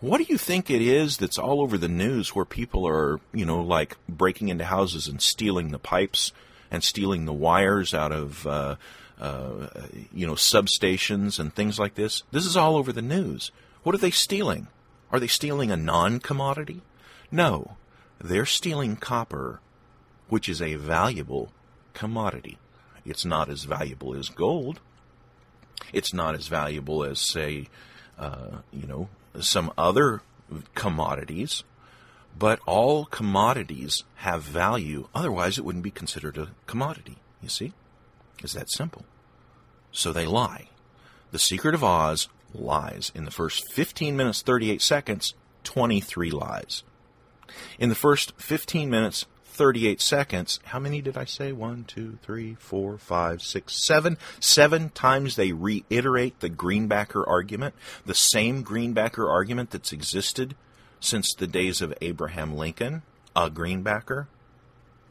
what 0.01 0.19
do 0.19 0.25
you 0.29 0.39
think 0.39 0.71
it 0.71 0.81
is 0.81 1.17
that's 1.17 1.39
all 1.39 1.61
over 1.61 1.77
the 1.77 1.89
news 1.89 2.35
where 2.35 2.45
people 2.45 2.87
are 2.87 3.19
you 3.33 3.45
know 3.45 3.61
like 3.61 3.97
breaking 4.09 4.49
into 4.49 4.65
houses 4.65 5.09
and 5.09 5.21
stealing 5.21 5.73
the 5.73 5.79
pipes 5.79 6.33
and 6.71 6.85
stealing 6.85 7.25
the 7.25 7.33
wires 7.33 7.95
out 7.95 8.13
of 8.13 8.47
uh, 8.47 8.77
uh, 9.21 9.67
you 10.13 10.27
know 10.27 10.35
substations 10.35 11.41
and 11.41 11.55
things 11.55 11.81
like 11.81 11.95
this? 11.95 12.23
This 12.31 12.47
is 12.47 12.57
all 12.57 12.77
over 12.77 12.93
the 12.93 13.03
news. 13.03 13.51
What 13.83 13.95
are 13.95 13.99
they 13.99 14.13
stealing? 14.13 14.69
Are 15.13 15.21
they 15.21 15.27
stealing 15.27 15.71
a 15.71 15.77
non 15.77 16.21
commodity? 16.21 16.83
No, 17.31 17.77
they're 18.21 18.47
stealing 18.47 18.97
copper, 18.97 19.61
which 20.29 20.49
is 20.49 20.61
a 20.61 20.75
valuable 20.75 21.53
commodity. 21.95 22.59
It's 23.05 23.25
not 23.25 23.49
as 23.49 23.65
valuable 23.65 24.15
as 24.15 24.29
gold. 24.29 24.81
It's 25.93 26.13
not 26.13 26.35
as 26.35 26.49
valuable 26.49 27.05
as, 27.05 27.21
say, 27.21 27.69
uh, 28.19 28.59
you 28.73 28.87
know, 28.87 29.09
some 29.41 29.73
other 29.79 30.23
commodities. 30.75 31.63
But 32.39 32.61
all 32.67 33.07
commodities 33.07 34.05
have 34.17 34.43
value. 34.43 35.09
Otherwise, 35.15 35.57
it 35.57 35.65
wouldn't 35.65 35.85
be 35.85 35.91
considered 35.91 36.37
a 36.37 36.51
commodity. 36.67 37.17
You 37.41 37.49
see? 37.49 37.73
It's 38.43 38.53
that 38.53 38.71
simple. 38.71 39.05
So 39.93 40.13
they 40.13 40.27
lie. 40.27 40.69
The 41.31 41.39
Secret 41.39 41.75
of 41.75 41.83
Oz 41.83 42.29
lies. 42.59 43.13
In 43.15 43.25
the 43.25 43.31
first 43.31 43.71
15 43.73 44.17
minutes, 44.17 44.43
38 44.43 44.83
seconds, 44.83 45.35
23 45.65 46.31
lies. 46.31 46.83
In 47.79 47.89
the 47.89 47.95
first 47.95 48.33
15 48.41 48.91
minutes, 48.91 49.27
38 49.57 50.03
seconds, 50.03 50.61
how 50.65 50.79
many 50.79 51.01
did 51.01 51.17
I 51.17 51.25
say? 51.25 51.51
One, 51.51 51.85
two, 51.85 52.19
three, 52.23 52.57
four, 52.59 52.99
five, 52.99 53.41
six, 53.41 53.75
seven. 53.75 54.19
Seven 54.39 54.91
times 54.91 55.37
they 55.37 55.53
reiterate 55.53 56.41
the 56.41 56.51
Greenbacker 56.51 57.27
argument, 57.27 57.75
the 58.05 58.15
same 58.15 58.63
Greenbacker 58.63 59.29
argument 59.29 59.71
that's 59.71 59.93
existed 59.93 60.55
since 61.01 61.33
the 61.35 61.47
days 61.47 61.81
of 61.81 61.95
Abraham 62.03 62.55
Lincoln, 62.55 63.03
a 63.35 63.51
Greenbacker. 63.51 64.27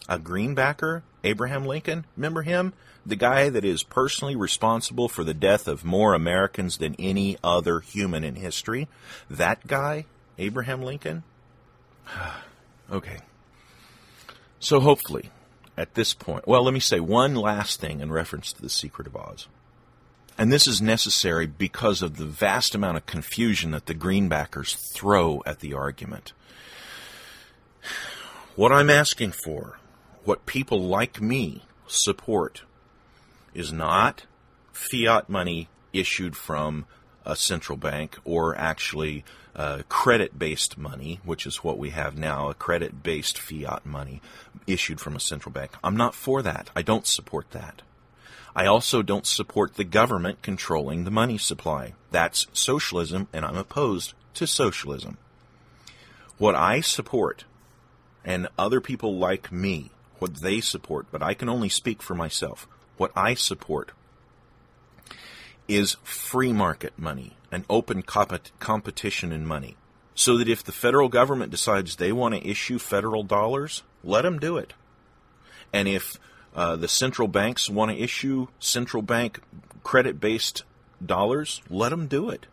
A 0.08 0.20
Greenbacker, 0.20 1.02
Abraham 1.24 1.66
Lincoln, 1.66 2.06
remember 2.16 2.44
him? 2.44 2.74
The 3.06 3.16
guy 3.16 3.50
that 3.50 3.64
is 3.64 3.84
personally 3.84 4.36
responsible 4.36 5.08
for 5.08 5.24
the 5.24 5.34
death 5.34 5.68
of 5.68 5.86
more 5.86 6.14
Americans 6.14 6.78
than 6.78 6.96
any 6.98 7.38
other 7.44 7.80
human 7.80 8.24
in 8.24 8.36
history, 8.36 8.88
that 9.30 9.68
guy, 9.68 10.06
Abraham 10.38 10.82
Lincoln? 10.82 11.24
okay. 12.92 13.20
So 14.60 14.80
hopefully, 14.80 15.30
at 15.78 15.94
this 15.94 16.14
point, 16.14 16.48
well, 16.48 16.64
let 16.64 16.74
me 16.74 16.80
say 16.80 17.00
one 17.00 17.36
last 17.36 17.80
thing 17.80 18.00
in 18.00 18.12
reference 18.12 18.52
to 18.54 18.62
the 18.62 18.70
Secret 18.70 19.08
of 19.08 19.16
Oz. 19.16 19.48
And 20.38 20.52
this 20.52 20.68
is 20.68 20.82
necessary 20.82 21.46
because 21.46 22.02
of 22.02 22.18
the 22.18 22.26
vast 22.26 22.76
amount 22.76 22.98
of 22.98 23.06
confusion 23.06 23.72
that 23.72 23.86
the 23.86 23.94
greenbackers 23.94 24.76
throw 24.94 25.42
at 25.46 25.60
the 25.60 25.74
argument. 25.74 26.34
What 28.56 28.72
I'm 28.72 28.90
asking 28.90 29.34
for, 29.34 29.80
what 30.24 30.46
people 30.46 30.82
like 30.82 31.20
me 31.20 31.64
support, 31.88 32.62
is 33.56 33.74
not 33.74 34.26
fiat 34.72 35.30
money 35.30 35.70
issued 35.94 36.36
from 36.36 36.86
a 37.26 37.36
central 37.36 37.78
bank 37.78 38.18
or 38.24 38.56
actually 38.56 39.24
uh, 39.56 39.82
credit 39.90 40.38
based 40.38 40.78
money, 40.78 41.20
which 41.24 41.48
is 41.48 41.64
what 41.64 41.78
we 41.78 41.90
have 41.92 42.18
now, 42.18 42.50
a 42.50 42.54
credit 42.54 43.02
based 43.02 43.40
fiat 43.40 43.86
money 43.86 44.22
issued 44.68 45.00
from 45.00 45.16
a 45.16 45.20
central 45.20 45.52
bank. 45.52 45.72
I'm 45.84 45.96
not 45.96 46.14
for 46.14 46.42
that. 46.42 46.70
I 46.76 46.82
don't 46.82 47.08
support 47.08 47.52
that. 47.52 47.82
I 48.56 48.68
also 48.68 49.02
don't 49.02 49.26
support 49.26 49.76
the 49.76 49.84
government 49.84 50.42
controlling 50.42 51.04
the 51.04 51.12
money 51.12 51.38
supply. 51.38 51.94
That's 52.12 52.48
socialism, 52.54 53.28
and 53.34 53.44
I'm 53.44 53.58
opposed 53.58 54.14
to 54.36 54.48
socialism. 54.48 55.18
What 56.38 56.56
I 56.56 56.82
support, 56.82 57.46
and 58.24 58.48
other 58.58 58.80
people 58.80 59.18
like 59.18 59.52
me, 59.52 59.92
what 60.20 60.36
they 60.36 60.62
support, 60.62 61.08
but 61.12 61.22
I 61.22 61.34
can 61.34 61.50
only 61.50 61.70
speak 61.70 62.02
for 62.02 62.16
myself 62.16 62.68
what 62.98 63.12
I 63.16 63.34
support 63.34 63.92
is 65.68 65.98
free 66.04 66.54
market 66.54 66.94
money, 66.98 67.36
an 67.52 67.66
open 67.70 68.02
comp- 68.02 68.60
competition 68.60 69.32
in 69.32 69.46
money. 69.46 69.76
So 70.14 70.38
that 70.38 70.48
if 70.48 70.64
the 70.64 70.72
federal 70.72 71.10
government 71.10 71.52
decides 71.52 71.96
they 71.96 72.12
want 72.12 72.36
to 72.36 72.48
issue 72.48 72.80
federal 72.80 73.24
dollars, 73.24 73.84
let 74.04 74.22
them 74.22 74.40
do 74.40 74.58
it. 74.58 74.74
And 75.74 75.88
if 75.90 76.18
uh, 76.56 76.78
the 76.78 76.88
central 76.88 77.28
banks 77.28 77.70
want 77.70 77.92
to 77.92 77.98
issue 77.98 78.48
central 78.60 79.04
bank 79.04 79.42
credit 79.84 80.22
based 80.22 80.64
dollars, 81.06 81.62
let 81.70 81.90
them 81.90 82.08
do 82.08 82.30
it. 82.30 82.46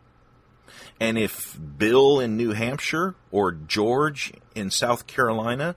And 0.98 1.16
if 1.16 1.56
Bill 1.78 2.18
in 2.18 2.36
New 2.36 2.52
Hampshire 2.52 3.14
or 3.30 3.52
George 3.52 4.32
in 4.54 4.70
South 4.70 5.06
Carolina 5.06 5.76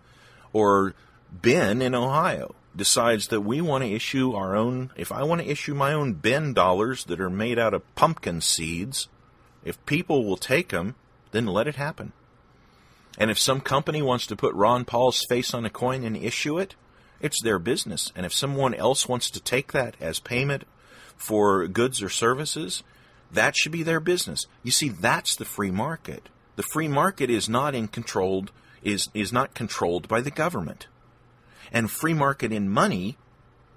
or 0.54 0.96
Ben 1.32 1.82
in 1.82 1.94
Ohio 1.94 2.56
decides 2.76 3.28
that 3.28 3.42
we 3.42 3.62
want 3.62 3.84
to 3.84 3.92
issue 3.92 4.34
our 4.34 4.56
own, 4.56 4.92
if 4.96 5.12
I 5.12 5.24
want 5.24 5.42
to 5.42 5.48
issue 5.48 5.74
my 5.74 5.94
own 5.94 6.14
Ben 6.14 6.54
dollars 6.54 7.06
that 7.06 7.22
are 7.22 7.30
made 7.30 7.58
out 7.58 7.74
of 7.74 7.96
pumpkin 7.96 8.42
seeds, 8.42 9.08
if 9.64 9.84
people 9.86 10.26
will 10.26 10.38
take 10.38 10.70
them, 10.70 10.96
then 11.32 11.46
let 11.46 11.68
it 11.68 11.76
happen. 11.76 12.12
And 13.18 13.32
if 13.32 13.40
some 13.40 13.62
company 13.62 14.02
wants 14.02 14.28
to 14.28 14.36
put 14.36 14.54
Ron 14.54 14.84
Paul's 14.86 15.24
face 15.30 15.54
on 15.54 15.66
a 15.66 15.70
coin 15.70 16.04
and 16.04 16.18
issue 16.18 16.60
it, 16.60 16.76
it's 17.22 17.42
their 17.42 17.60
business. 17.60 18.12
And 18.16 18.26
if 18.26 18.34
someone 18.34 18.74
else 18.74 19.08
wants 19.08 19.30
to 19.32 19.40
take 19.40 19.72
that 19.72 19.96
as 20.02 20.20
payment 20.20 20.66
for 21.16 21.66
goods 21.68 22.04
or 22.04 22.10
services, 22.10 22.84
That 23.32 23.56
should 23.56 23.72
be 23.72 23.84
their 23.84 24.00
business. 24.00 24.46
You 24.64 24.72
see, 24.72 24.90
that's 24.90 25.36
the 25.36 25.46
free 25.46 25.72
market. 25.72 26.30
The 26.56 26.64
free 26.64 26.88
market 26.88 27.30
is 27.30 27.50
not 27.50 27.76
in 27.76 27.88
controlled 27.88 28.52
is 28.82 29.10
is 29.14 29.34
not 29.34 29.54
controlled 29.56 30.08
by 30.08 30.22
the 30.22 30.32
government. 30.32 30.88
And 31.72 31.90
free 31.90 32.14
market 32.14 32.52
in 32.52 32.70
money 32.70 33.18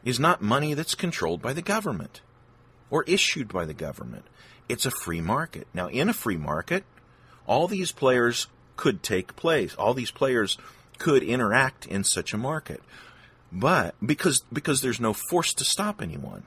is 0.04 0.20
not 0.20 0.42
money 0.42 0.74
that's 0.74 0.94
controlled 0.94 1.42
by 1.42 1.52
the 1.52 1.62
government 1.62 2.20
or 2.90 3.04
issued 3.04 3.48
by 3.48 3.64
the 3.64 3.74
government. 3.74 4.24
It's 4.68 4.86
a 4.86 4.90
free 4.90 5.20
market. 5.20 5.66
Now, 5.72 5.88
in 5.88 6.08
a 6.08 6.14
free 6.14 6.36
market, 6.36 6.84
all 7.46 7.66
these 7.66 7.92
players 7.92 8.46
could 8.76 9.02
take 9.02 9.36
place. 9.36 9.74
All 9.74 9.94
these 9.94 10.10
players 10.10 10.58
could 10.98 11.22
interact 11.22 11.86
in 11.86 12.04
such 12.04 12.32
a 12.32 12.38
market. 12.38 12.82
But 13.50 13.94
because 14.04 14.40
because 14.52 14.82
there's 14.82 15.00
no 15.00 15.12
force 15.12 15.54
to 15.54 15.64
stop 15.64 16.02
anyone. 16.02 16.44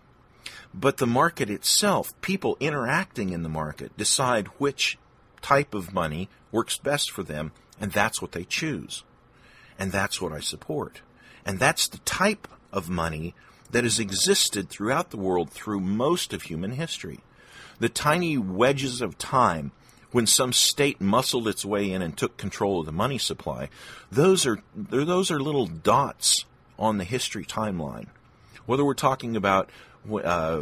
But 0.74 0.98
the 0.98 1.08
market 1.08 1.50
itself, 1.50 2.10
people 2.22 2.58
interacting 2.60 3.32
in 3.32 3.44
the 3.44 3.50
market 3.50 3.98
decide 3.98 4.48
which 4.58 4.98
type 5.42 5.74
of 5.74 5.94
money 5.94 6.30
works 6.52 6.78
best 6.78 7.12
for 7.12 7.24
them, 7.24 7.52
and 7.80 7.92
that's 7.92 8.22
what 8.22 8.32
they 8.32 8.44
choose. 8.44 9.04
And 9.78 9.92
that's 9.92 10.22
what 10.22 10.32
I 10.32 10.40
support. 10.40 11.02
And 11.46 11.60
that's 11.60 11.88
the 11.88 12.00
type 12.00 12.48
of 12.72 12.90
money 12.90 13.34
that 13.72 13.84
has 13.84 14.00
existed 14.00 14.70
throughout 14.70 15.12
the 15.12 15.18
world 15.18 15.50
through 15.50 15.80
most 15.80 16.34
of 16.34 16.44
human 16.44 16.72
history. 16.72 17.20
The 17.80 17.90
tiny 17.90 18.38
wedges 18.38 19.02
of 19.02 19.18
time 19.18 19.72
when 20.12 20.28
some 20.28 20.52
state 20.52 21.00
muscled 21.00 21.48
its 21.48 21.66
way 21.66 21.90
in 21.90 22.02
and 22.02 22.18
took 22.18 22.38
control 22.38 22.82
of 22.82 22.86
the 22.86 22.92
money 22.92 23.18
supply, 23.18 23.70
those 24.12 24.46
are 24.46 24.62
those 24.76 25.32
are 25.32 25.40
little 25.40 25.68
dots 25.68 26.46
on 26.78 26.98
the 26.98 27.04
history 27.04 27.46
timeline. 27.46 28.08
Whether 28.66 28.84
we're 28.84 28.94
talking 28.94 29.36
about 29.36 29.70
uh, 30.06 30.62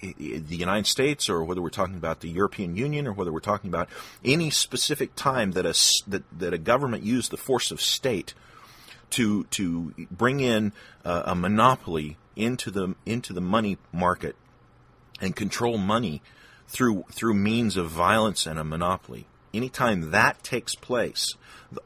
the 0.00 0.44
United 0.48 0.86
States, 0.86 1.28
or 1.28 1.44
whether 1.44 1.62
we're 1.62 1.70
talking 1.70 1.96
about 1.96 2.20
the 2.20 2.28
European 2.28 2.76
Union, 2.76 3.06
or 3.06 3.12
whether 3.12 3.32
we're 3.32 3.40
talking 3.40 3.70
about 3.70 3.88
any 4.24 4.50
specific 4.50 5.14
time 5.16 5.52
that 5.52 5.64
a 5.64 6.10
that, 6.10 6.22
that 6.38 6.52
a 6.52 6.58
government 6.58 7.02
used 7.02 7.30
the 7.30 7.36
force 7.36 7.70
of 7.70 7.80
state 7.80 8.34
to 9.12 9.44
to 9.44 9.94
bring 10.10 10.40
in 10.40 10.72
uh, 11.04 11.22
a 11.26 11.34
monopoly 11.34 12.16
into 12.36 12.70
the 12.70 12.94
into 13.06 13.32
the 13.32 13.40
money 13.40 13.78
market 13.92 14.36
and 15.20 15.36
control 15.36 15.78
money 15.78 16.22
through 16.66 17.04
through 17.10 17.34
means 17.34 17.76
of 17.76 17.90
violence 17.90 18.46
and 18.46 18.58
a 18.58 18.64
monopoly. 18.64 19.26
Anytime 19.54 20.10
that 20.10 20.42
takes 20.42 20.74
place, 20.74 21.34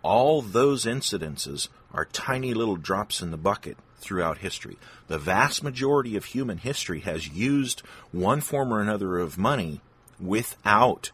all 0.02 0.40
those 0.40 0.84
incidences 0.84 1.68
are 1.92 2.04
tiny 2.04 2.54
little 2.54 2.76
drops 2.76 3.20
in 3.20 3.30
the 3.30 3.36
bucket 3.36 3.76
throughout 3.98 4.38
history. 4.38 4.78
The 5.08 5.18
vast 5.18 5.62
majority 5.62 6.16
of 6.16 6.26
human 6.26 6.58
history 6.58 7.00
has 7.00 7.28
used 7.28 7.80
one 8.12 8.40
form 8.40 8.72
or 8.72 8.80
another 8.80 9.18
of 9.18 9.36
money 9.36 9.80
without 10.20 11.10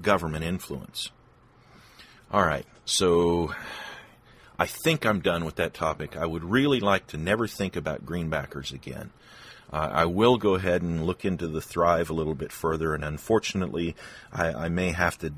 government 0.00 0.44
influence. 0.44 1.10
All 2.30 2.42
right, 2.42 2.66
so 2.86 3.54
I 4.62 4.66
think 4.66 5.04
I'm 5.04 5.18
done 5.18 5.44
with 5.44 5.56
that 5.56 5.74
topic. 5.74 6.16
I 6.16 6.24
would 6.24 6.44
really 6.44 6.78
like 6.78 7.08
to 7.08 7.16
never 7.16 7.48
think 7.48 7.74
about 7.74 8.06
greenbackers 8.06 8.72
again. 8.72 9.10
Uh, 9.72 9.90
I 9.90 10.04
will 10.04 10.36
go 10.36 10.54
ahead 10.54 10.82
and 10.82 11.04
look 11.04 11.24
into 11.24 11.48
the 11.48 11.60
Thrive 11.60 12.10
a 12.10 12.12
little 12.12 12.36
bit 12.36 12.52
further, 12.52 12.94
and 12.94 13.04
unfortunately, 13.04 13.96
I, 14.32 14.52
I 14.52 14.68
may 14.68 14.92
have 14.92 15.18
to 15.18 15.32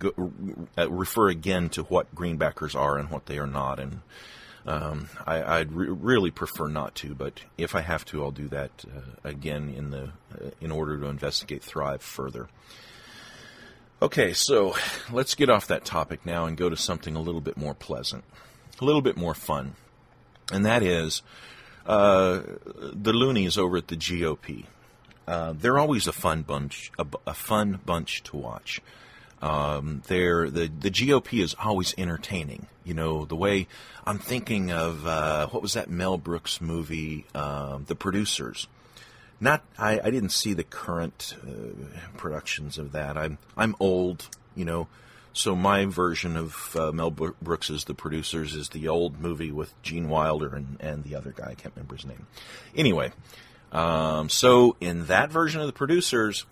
go, 0.00 0.32
uh, 0.76 0.90
refer 0.90 1.28
again 1.28 1.68
to 1.68 1.84
what 1.84 2.12
greenbackers 2.12 2.74
are 2.74 2.98
and 2.98 3.08
what 3.08 3.26
they 3.26 3.38
are 3.38 3.46
not. 3.46 3.78
And 3.78 4.00
um, 4.66 5.10
I, 5.24 5.58
would 5.60 5.72
re- 5.72 5.88
really 5.88 6.32
prefer 6.32 6.66
not 6.66 6.96
to, 6.96 7.14
but 7.14 7.42
if 7.56 7.76
I 7.76 7.82
have 7.82 8.04
to, 8.06 8.24
I'll 8.24 8.32
do 8.32 8.48
that 8.48 8.84
uh, 8.84 9.28
again 9.28 9.68
in 9.68 9.90
the 9.90 10.10
uh, 10.34 10.50
in 10.60 10.72
order 10.72 10.98
to 10.98 11.06
investigate 11.06 11.62
Thrive 11.62 12.02
further. 12.02 12.48
Okay, 14.00 14.32
so 14.32 14.76
let's 15.10 15.34
get 15.34 15.50
off 15.50 15.66
that 15.66 15.84
topic 15.84 16.24
now 16.24 16.44
and 16.46 16.56
go 16.56 16.68
to 16.68 16.76
something 16.76 17.16
a 17.16 17.20
little 17.20 17.40
bit 17.40 17.56
more 17.56 17.74
pleasant, 17.74 18.22
a 18.80 18.84
little 18.84 19.02
bit 19.02 19.16
more 19.16 19.34
fun, 19.34 19.74
and 20.52 20.64
that 20.64 20.84
is 20.84 21.22
uh, 21.84 22.42
the 22.92 23.12
loonies 23.12 23.58
over 23.58 23.76
at 23.76 23.88
the 23.88 23.96
GOP. 23.96 24.66
Uh, 25.26 25.52
they're 25.52 25.80
always 25.80 26.06
a 26.06 26.12
fun 26.12 26.42
bunch, 26.42 26.92
a, 26.96 27.06
a 27.26 27.34
fun 27.34 27.80
bunch 27.84 28.22
to 28.22 28.36
watch. 28.36 28.80
Um, 29.42 30.02
they're, 30.06 30.48
the 30.48 30.68
the 30.68 30.92
GOP 30.92 31.42
is 31.42 31.56
always 31.58 31.92
entertaining. 31.98 32.68
You 32.84 32.94
know 32.94 33.24
the 33.24 33.34
way 33.34 33.66
I'm 34.06 34.20
thinking 34.20 34.70
of 34.70 35.08
uh, 35.08 35.48
what 35.48 35.60
was 35.60 35.72
that 35.72 35.90
Mel 35.90 36.18
Brooks 36.18 36.60
movie, 36.60 37.26
uh, 37.34 37.80
The 37.84 37.96
Producers 37.96 38.68
not 39.40 39.62
I, 39.78 40.00
I 40.02 40.10
didn't 40.10 40.30
see 40.30 40.54
the 40.54 40.64
current 40.64 41.34
uh, 41.42 42.08
productions 42.16 42.78
of 42.78 42.92
that. 42.92 43.16
I'm 43.16 43.38
I'm 43.56 43.76
old, 43.80 44.28
you 44.54 44.64
know, 44.64 44.88
so 45.32 45.54
my 45.54 45.84
version 45.84 46.36
of 46.36 46.76
uh, 46.76 46.92
Mel 46.92 47.10
Brooks's 47.10 47.84
The 47.84 47.94
Producers 47.94 48.54
is 48.54 48.70
the 48.70 48.88
old 48.88 49.20
movie 49.20 49.52
with 49.52 49.80
Gene 49.82 50.08
Wilder 50.08 50.54
and 50.54 50.76
and 50.80 51.04
the 51.04 51.14
other 51.14 51.32
guy. 51.32 51.50
I 51.50 51.54
can't 51.54 51.74
remember 51.76 51.96
his 51.96 52.06
name. 52.06 52.26
Anyway, 52.74 53.12
um, 53.72 54.28
so 54.28 54.76
in 54.80 55.06
that 55.06 55.30
version 55.30 55.60
of 55.60 55.66
The 55.66 55.72
Producers. 55.72 56.44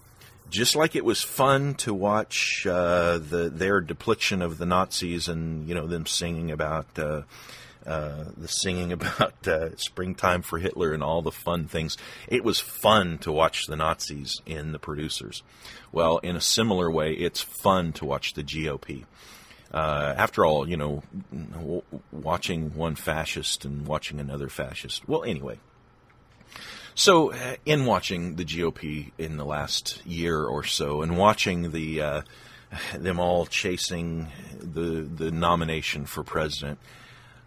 Just 0.48 0.76
like 0.76 0.94
it 0.94 1.04
was 1.04 1.22
fun 1.22 1.74
to 1.74 1.92
watch 1.92 2.64
uh, 2.68 3.18
the 3.18 3.50
their 3.52 3.80
depiction 3.80 4.42
of 4.42 4.58
the 4.58 4.64
Nazis 4.64 5.26
and 5.26 5.68
you 5.68 5.74
know 5.74 5.88
them 5.88 6.06
singing 6.06 6.52
about 6.52 6.86
uh, 6.96 7.22
uh, 7.86 8.24
the 8.36 8.48
singing 8.48 8.92
about 8.92 9.46
uh, 9.46 9.76
springtime 9.76 10.42
for 10.42 10.58
Hitler 10.58 10.92
and 10.92 11.02
all 11.02 11.22
the 11.22 11.30
fun 11.30 11.66
things. 11.68 11.96
It 12.28 12.44
was 12.44 12.60
fun 12.60 13.18
to 13.18 13.32
watch 13.32 13.66
the 13.66 13.76
Nazis 13.76 14.40
in 14.44 14.72
the 14.72 14.78
producers. 14.78 15.42
Well, 15.92 16.18
in 16.18 16.36
a 16.36 16.40
similar 16.40 16.90
way, 16.90 17.12
it's 17.12 17.40
fun 17.40 17.92
to 17.94 18.04
watch 18.04 18.34
the 18.34 18.42
GOP. 18.42 19.04
Uh, 19.72 20.14
after 20.16 20.44
all, 20.44 20.68
you 20.68 20.76
know, 20.76 21.02
watching 22.12 22.74
one 22.74 22.94
fascist 22.94 23.64
and 23.64 23.86
watching 23.86 24.20
another 24.20 24.48
fascist. 24.48 25.08
Well, 25.08 25.24
anyway. 25.24 25.58
So, 26.94 27.32
uh, 27.32 27.56
in 27.66 27.84
watching 27.84 28.36
the 28.36 28.44
GOP 28.44 29.12
in 29.18 29.36
the 29.36 29.44
last 29.44 30.04
year 30.06 30.42
or 30.42 30.64
so, 30.64 31.02
and 31.02 31.18
watching 31.18 31.72
the 31.72 32.00
uh, 32.00 32.22
them 32.98 33.20
all 33.20 33.44
chasing 33.44 34.28
the 34.58 35.02
the 35.02 35.30
nomination 35.30 36.06
for 36.06 36.24
president, 36.24 36.78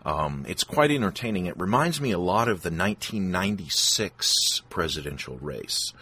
um, 0.05 0.45
it's 0.47 0.63
quite 0.63 0.91
entertaining. 0.91 1.45
It 1.45 1.59
reminds 1.59 1.99
me 1.99 2.11
a 2.11 2.19
lot 2.19 2.47
of 2.47 2.61
the 2.61 2.71
1996 2.71 4.61
presidential 4.69 5.37
race. 5.37 5.93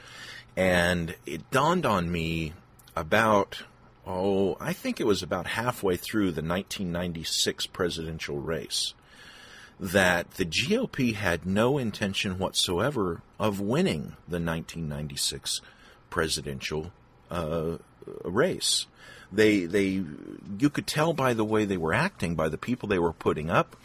And 0.55 1.15
it 1.25 1.49
dawned 1.51 1.85
on 1.85 2.11
me 2.11 2.53
about, 2.95 3.63
oh, 4.05 4.57
I 4.59 4.73
think 4.73 4.99
it 4.99 5.07
was 5.07 5.23
about 5.23 5.47
halfway 5.47 5.97
through 5.97 6.31
the 6.31 6.41
1996 6.41 7.67
presidential 7.67 8.39
race 8.39 8.93
that 9.79 10.31
the 10.31 10.45
GOP 10.45 11.13
had 11.13 11.45
no 11.45 11.77
intention 11.77 12.39
whatsoever 12.39 13.21
of 13.39 13.59
winning 13.59 14.15
the 14.27 14.39
1996 14.39 15.61
presidential 16.09 16.91
uh, 17.29 17.77
race. 18.23 18.87
They 19.31 19.65
they 19.65 20.03
you 20.59 20.69
could 20.69 20.87
tell 20.87 21.13
by 21.13 21.33
the 21.33 21.45
way 21.45 21.65
they 21.65 21.77
were 21.77 21.93
acting, 21.93 22.35
by 22.35 22.49
the 22.49 22.57
people 22.57 22.87
they 22.87 22.99
were 22.99 23.13
putting 23.13 23.49
up, 23.49 23.75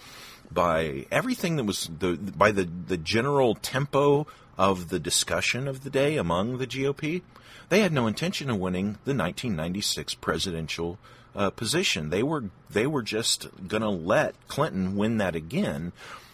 by 0.51 1.07
everything 1.11 1.57
that 1.57 1.65
was 1.65 1.91
the 1.99 2.17
by 2.17 2.53
the 2.53 2.65
the 2.65 2.97
general 2.97 3.55
tempo 3.55 4.27
of 4.59 4.89
the 4.91 4.99
discussion 4.99 5.67
of 5.67 5.83
the 5.83 5.91
day 5.91 6.17
among 6.17 6.59
the 6.59 6.67
GOP. 6.67 7.23
They 7.69 7.81
had 7.81 7.93
no 7.93 8.07
intention 8.07 8.51
of 8.51 8.59
winning 8.59 8.99
the 9.05 9.15
1996 9.15 10.15
presidential 10.15 10.99
uh, 11.35 11.51
position. 11.51 12.11
They 12.11 12.23
were 12.23 12.45
they 12.71 12.87
were 12.87 13.03
just 13.03 13.49
going 13.67 13.83
to 13.83 13.89
let 13.89 14.35
Clinton 14.49 14.97
win 14.97 15.19
that 15.19 15.35
again. 15.35 15.93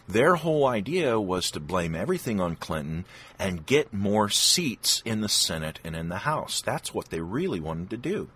Their 0.08 0.36
whole 0.36 0.66
idea 0.66 1.20
was 1.20 1.50
to 1.50 1.60
blame 1.60 1.94
everything 1.94 2.40
on 2.40 2.56
Clinton 2.56 3.04
and 3.38 3.66
get 3.66 3.92
more 3.92 4.30
seats 4.30 5.02
in 5.04 5.20
the 5.20 5.28
Senate 5.28 5.80
and 5.84 5.94
in 5.94 6.08
the 6.08 6.18
House. 6.18 6.62
That's 6.62 6.94
what 6.94 7.10
they 7.10 7.20
really 7.20 7.60
wanted 7.60 7.90
to 7.90 7.98
do. 7.98 8.28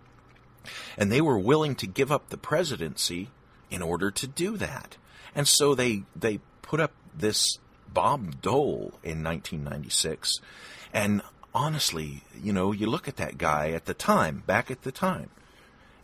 And 0.97 1.11
they 1.11 1.21
were 1.21 1.37
willing 1.37 1.75
to 1.75 1.87
give 1.87 2.11
up 2.11 2.29
the 2.29 2.37
presidency 2.37 3.29
in 3.69 3.81
order 3.81 4.11
to 4.11 4.27
do 4.27 4.57
that. 4.57 4.97
And 5.35 5.47
so 5.47 5.73
they, 5.75 6.03
they 6.15 6.39
put 6.61 6.79
up 6.79 6.91
this 7.15 7.57
Bob 7.93 8.41
Dole 8.41 8.93
in 9.03 9.23
1996. 9.23 10.39
And 10.93 11.21
honestly, 11.53 12.23
you 12.41 12.53
know, 12.53 12.71
you 12.71 12.87
look 12.87 13.07
at 13.07 13.17
that 13.17 13.37
guy 13.37 13.71
at 13.71 13.85
the 13.85 13.93
time, 13.93 14.43
back 14.45 14.71
at 14.71 14.83
the 14.83 14.91
time, 14.91 15.29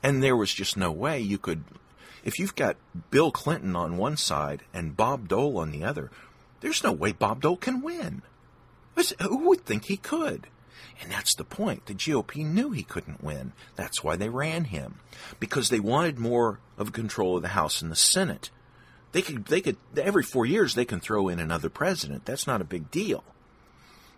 and 0.02 0.24
there 0.24 0.36
was 0.36 0.54
just 0.54 0.78
no 0.78 0.92
way 0.92 1.20
you 1.20 1.38
could. 1.38 1.64
If 2.24 2.40
you've 2.40 2.56
got 2.56 2.78
Bill 3.12 3.32
Clinton 3.32 3.76
on 3.76 3.98
one 3.98 4.18
side 4.18 4.64
and 4.74 4.98
Bob 4.98 5.28
Dole 5.28 5.58
on 5.58 5.72
the 5.72 5.84
other, 5.84 6.12
there's 6.62 6.84
no 6.84 6.92
way 6.92 7.12
Bob 7.12 7.42
Dole 7.42 7.58
can 7.58 7.82
win. 7.82 8.22
Who 9.22 9.38
would 9.48 9.66
think 9.66 9.86
he 9.86 9.98
could? 9.98 10.48
And 11.02 11.12
that's 11.12 11.36
the 11.36 11.46
point. 11.46 11.86
The 11.86 11.94
GOP 11.94 12.46
knew 12.46 12.72
he 12.72 12.84
couldn't 12.84 13.24
win. 13.24 13.54
That's 13.76 14.04
why 14.04 14.16
they 14.16 14.30
ran 14.30 14.66
him. 14.66 15.00
Because 15.40 15.70
they 15.70 15.80
wanted 15.80 16.20
more 16.20 16.60
of 16.78 16.92
control 16.92 17.38
of 17.38 17.42
the 17.42 17.50
House 17.50 17.82
and 17.82 17.92
the 17.92 17.96
Senate. 17.96 18.50
They 19.12 19.22
could, 19.22 19.46
they 19.46 19.62
could, 19.62 19.78
every 19.98 20.24
four 20.24 20.46
years 20.46 20.76
they 20.76 20.86
can 20.86 21.00
throw 21.00 21.30
in 21.30 21.40
another 21.40 21.70
president. 21.70 22.26
That's 22.26 22.46
not 22.46 22.62
a 22.62 22.66
big 22.66 22.92
deal. 22.92 23.24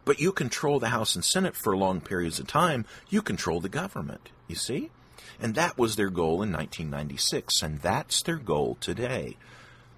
But 0.04 0.20
you 0.20 0.32
control 0.32 0.80
the 0.80 0.89
House 0.89 1.15
and 1.15 1.24
Senate 1.24 1.56
for 1.56 1.78
long 1.78 2.02
periods 2.02 2.39
of 2.39 2.48
time. 2.48 2.86
You 3.10 3.22
control 3.22 3.62
the 3.62 3.70
government, 3.70 4.30
you 4.48 4.56
see? 4.56 4.89
And 5.39 5.56
that 5.56 5.78
was 5.78 5.96
their 5.96 6.10
goal 6.10 6.41
in 6.41 6.52
1996, 6.52 7.62
and 7.62 7.80
that's 7.80 8.22
their 8.24 8.38
goal 8.38 8.78
today. 8.80 9.38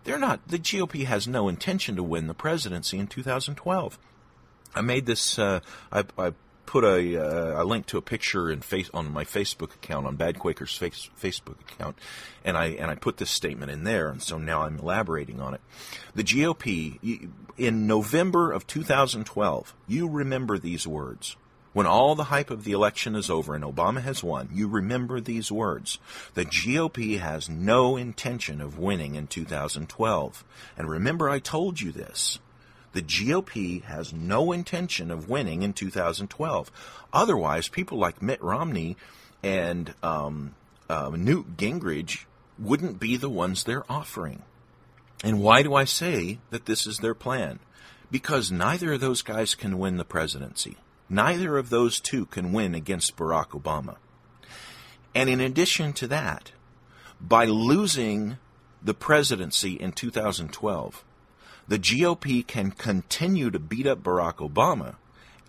They're 0.03 0.19
not, 0.19 0.47
the 0.47 0.59
GOP 0.59 1.05
has 1.05 1.27
no 1.27 1.47
intention 1.47 1.95
to 1.95 2.03
win 2.03 2.27
the 2.27 2.33
presidency 2.33 2.99
in 2.99 3.07
2012. 3.07 3.97
I 4.75 4.81
made 4.81 5.05
this, 5.05 5.39
uh, 5.39 5.61
I, 5.91 6.03
I 6.17 6.33
put 6.65 6.83
a, 6.83 7.17
uh, 7.17 7.61
a 7.61 7.65
link 7.65 7.85
to 7.87 7.97
a 7.97 8.01
picture 8.01 8.51
in 8.51 8.61
face 8.61 8.89
on 8.93 9.11
my 9.11 9.23
Facebook 9.23 9.73
account 9.75 10.07
on 10.07 10.15
Bad 10.15 10.39
Quaker's 10.39 10.75
face, 10.75 11.09
Facebook 11.21 11.59
account, 11.61 11.97
and 12.43 12.57
I 12.57 12.67
and 12.67 12.89
I 12.89 12.95
put 12.95 13.17
this 13.17 13.29
statement 13.29 13.71
in 13.71 13.83
there, 13.83 14.09
and 14.09 14.21
so 14.21 14.37
now 14.37 14.63
I'm 14.63 14.79
elaborating 14.79 15.41
on 15.41 15.53
it. 15.53 15.61
The 16.15 16.23
GOP 16.23 17.29
in 17.57 17.87
November 17.87 18.51
of 18.51 18.67
2012, 18.67 19.73
you 19.87 20.07
remember 20.07 20.57
these 20.57 20.87
words. 20.87 21.35
When 21.73 21.87
all 21.87 22.13
the 22.13 22.25
hype 22.25 22.51
of 22.51 22.65
the 22.65 22.71
election 22.71 23.15
is 23.15 23.31
over 23.31 23.55
and 23.55 23.63
Obama 23.63 24.01
has 24.03 24.23
won, 24.23 24.49
you 24.53 24.67
remember 24.67 25.19
these 25.19 25.51
words. 25.51 25.97
The 26.35 26.45
GOP 26.45 27.19
has 27.19 27.49
no 27.49 27.97
intention 27.97 28.61
of 28.61 28.77
winning 28.77 29.15
in 29.15 29.25
2012. 29.25 30.45
And 30.77 30.87
remember, 30.87 31.31
I 31.31 31.39
told 31.39 31.81
you 31.81 31.91
this. 31.91 32.37
The 32.93 33.01
GOP 33.01 33.83
has 33.83 34.13
no 34.13 34.51
intention 34.51 35.11
of 35.11 35.29
winning 35.29 35.63
in 35.63 35.73
2012. 35.73 36.71
Otherwise, 37.11 37.67
people 37.67 37.97
like 37.97 38.21
Mitt 38.21 38.41
Romney 38.41 38.95
and 39.43 39.93
um, 40.01 40.55
uh, 40.89 41.11
Newt 41.15 41.57
Gingrich 41.57 42.25
wouldn't 42.57 42.99
be 42.99 43.17
the 43.17 43.29
ones 43.29 43.63
they're 43.63 43.91
offering. 43.91 44.43
And 45.23 45.41
why 45.41 45.63
do 45.63 45.73
I 45.73 45.85
say 45.85 46.39
that 46.49 46.65
this 46.65 46.85
is 46.85 46.99
their 46.99 47.15
plan? 47.15 47.59
Because 48.11 48.51
neither 48.51 48.93
of 48.93 49.01
those 49.01 49.21
guys 49.21 49.55
can 49.55 49.79
win 49.79 49.97
the 49.97 50.05
presidency. 50.05 50.77
Neither 51.09 51.57
of 51.57 51.69
those 51.69 51.99
two 51.99 52.25
can 52.27 52.53
win 52.53 52.75
against 52.75 53.17
Barack 53.17 53.49
Obama. 53.49 53.95
And 55.15 55.29
in 55.29 55.39
addition 55.39 55.93
to 55.93 56.07
that, 56.07 56.51
by 57.19 57.45
losing 57.45 58.37
the 58.81 58.93
presidency 58.93 59.73
in 59.73 59.93
2012, 59.93 61.03
the 61.67 61.79
GOP 61.79 62.45
can 62.45 62.71
continue 62.71 63.49
to 63.49 63.59
beat 63.59 63.87
up 63.87 64.03
Barack 64.03 64.35
Obama 64.35 64.95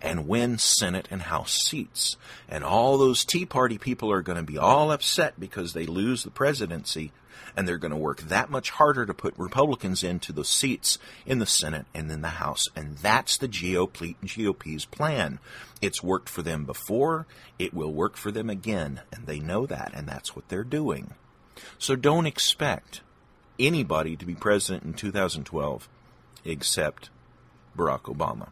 and 0.01 0.27
win 0.27 0.57
Senate 0.57 1.07
and 1.09 1.23
House 1.23 1.53
seats. 1.53 2.15
And 2.47 2.63
all 2.63 2.97
those 2.97 3.25
Tea 3.25 3.45
Party 3.45 3.77
people 3.77 4.11
are 4.11 4.21
going 4.21 4.37
to 4.37 4.43
be 4.43 4.57
all 4.57 4.91
upset 4.91 5.39
because 5.39 5.73
they 5.73 5.85
lose 5.85 6.23
the 6.23 6.29
presidency, 6.29 7.11
and 7.57 7.67
they're 7.67 7.77
going 7.77 7.91
to 7.91 7.97
work 7.97 8.21
that 8.21 8.49
much 8.49 8.69
harder 8.71 9.05
to 9.05 9.13
put 9.13 9.37
Republicans 9.37 10.03
into 10.03 10.31
the 10.31 10.45
seats 10.45 10.99
in 11.25 11.39
the 11.39 11.45
Senate 11.45 11.85
and 11.93 12.09
in 12.11 12.21
the 12.21 12.27
House. 12.27 12.65
And 12.75 12.97
that's 12.97 13.37
the 13.37 13.47
GOP, 13.47 14.15
GOP's 14.23 14.85
plan. 14.85 15.39
It's 15.81 16.03
worked 16.03 16.29
for 16.29 16.41
them 16.41 16.65
before, 16.65 17.25
it 17.57 17.73
will 17.73 17.91
work 17.91 18.15
for 18.15 18.31
them 18.31 18.49
again, 18.49 19.01
and 19.11 19.25
they 19.25 19.39
know 19.39 19.65
that, 19.65 19.91
and 19.93 20.07
that's 20.07 20.35
what 20.35 20.47
they're 20.49 20.63
doing. 20.63 21.13
So 21.77 21.95
don't 21.95 22.25
expect 22.25 23.01
anybody 23.59 24.15
to 24.17 24.25
be 24.25 24.35
president 24.35 24.83
in 24.83 24.93
2012 24.93 25.89
except 26.45 27.09
Barack 27.77 28.03
Obama. 28.03 28.49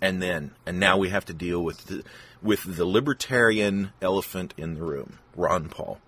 And 0.00 0.22
then, 0.22 0.52
and 0.64 0.78
now 0.78 0.96
we 0.96 1.10
have 1.10 1.24
to 1.26 1.34
deal 1.34 1.62
with 1.62 1.86
the, 1.86 2.04
with 2.42 2.76
the 2.76 2.86
libertarian 2.86 3.92
elephant 4.00 4.54
in 4.56 4.74
the 4.74 4.82
room, 4.82 5.18
Ron 5.36 5.68
Paul. 5.68 5.98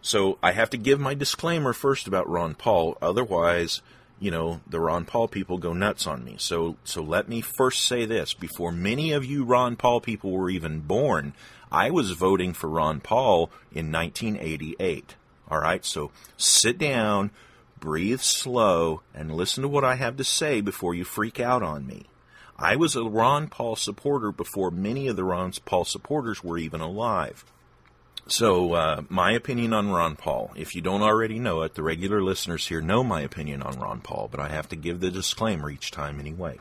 So 0.00 0.38
I 0.42 0.52
have 0.52 0.70
to 0.70 0.76
give 0.76 1.00
my 1.00 1.14
disclaimer 1.14 1.72
first 1.72 2.06
about 2.06 2.28
Ron 2.28 2.54
Paul, 2.54 2.98
otherwise, 3.00 3.80
you 4.20 4.30
know, 4.30 4.60
the 4.68 4.78
Ron 4.78 5.06
Paul 5.06 5.28
people 5.28 5.58
go 5.58 5.72
nuts 5.72 6.06
on 6.06 6.24
me. 6.24 6.36
So, 6.38 6.76
so 6.84 7.02
let 7.02 7.28
me 7.28 7.40
first 7.40 7.86
say 7.86 8.04
this: 8.04 8.34
before 8.34 8.70
many 8.70 9.12
of 9.12 9.24
you 9.24 9.44
Ron 9.44 9.76
Paul 9.76 10.00
people 10.00 10.30
were 10.30 10.50
even 10.50 10.80
born, 10.80 11.32
I 11.72 11.90
was 11.90 12.12
voting 12.12 12.52
for 12.52 12.68
Ron 12.68 13.00
Paul 13.00 13.50
in 13.72 13.90
1988. 13.90 15.14
All 15.50 15.60
right, 15.60 15.84
so 15.84 16.10
sit 16.36 16.78
down, 16.78 17.30
breathe 17.84 18.20
slow, 18.20 19.02
and 19.14 19.30
listen 19.30 19.62
to 19.62 19.68
what 19.68 19.84
I 19.84 19.96
have 19.96 20.16
to 20.16 20.24
say 20.24 20.62
before 20.62 20.94
you 20.94 21.04
freak 21.04 21.38
out 21.38 21.62
on 21.62 21.86
me. 21.86 22.06
I 22.58 22.76
was 22.76 22.96
a 22.96 23.04
Ron 23.04 23.48
Paul 23.48 23.76
supporter 23.76 24.32
before 24.32 24.70
many 24.70 25.06
of 25.06 25.16
the 25.16 25.24
Ron 25.24 25.52
Paul 25.64 25.84
supporters 25.84 26.42
were 26.42 26.56
even 26.56 26.80
alive. 26.80 27.44
So, 28.26 28.72
uh, 28.72 29.02
my 29.10 29.32
opinion 29.32 29.74
on 29.74 29.90
Ron 29.90 30.16
Paul. 30.16 30.50
If 30.56 30.74
you 30.74 30.80
don't 30.80 31.02
already 31.02 31.38
know 31.38 31.60
it, 31.62 31.74
the 31.74 31.82
regular 31.82 32.22
listeners 32.22 32.66
here 32.66 32.80
know 32.80 33.04
my 33.04 33.20
opinion 33.20 33.60
on 33.60 33.78
Ron 33.78 34.00
Paul, 34.00 34.28
but 34.30 34.40
I 34.40 34.48
have 34.48 34.68
to 34.70 34.76
give 34.76 35.00
the 35.00 35.10
disclaimer 35.10 35.70
each 35.70 35.90
time 35.90 36.18
anyway. 36.18 36.58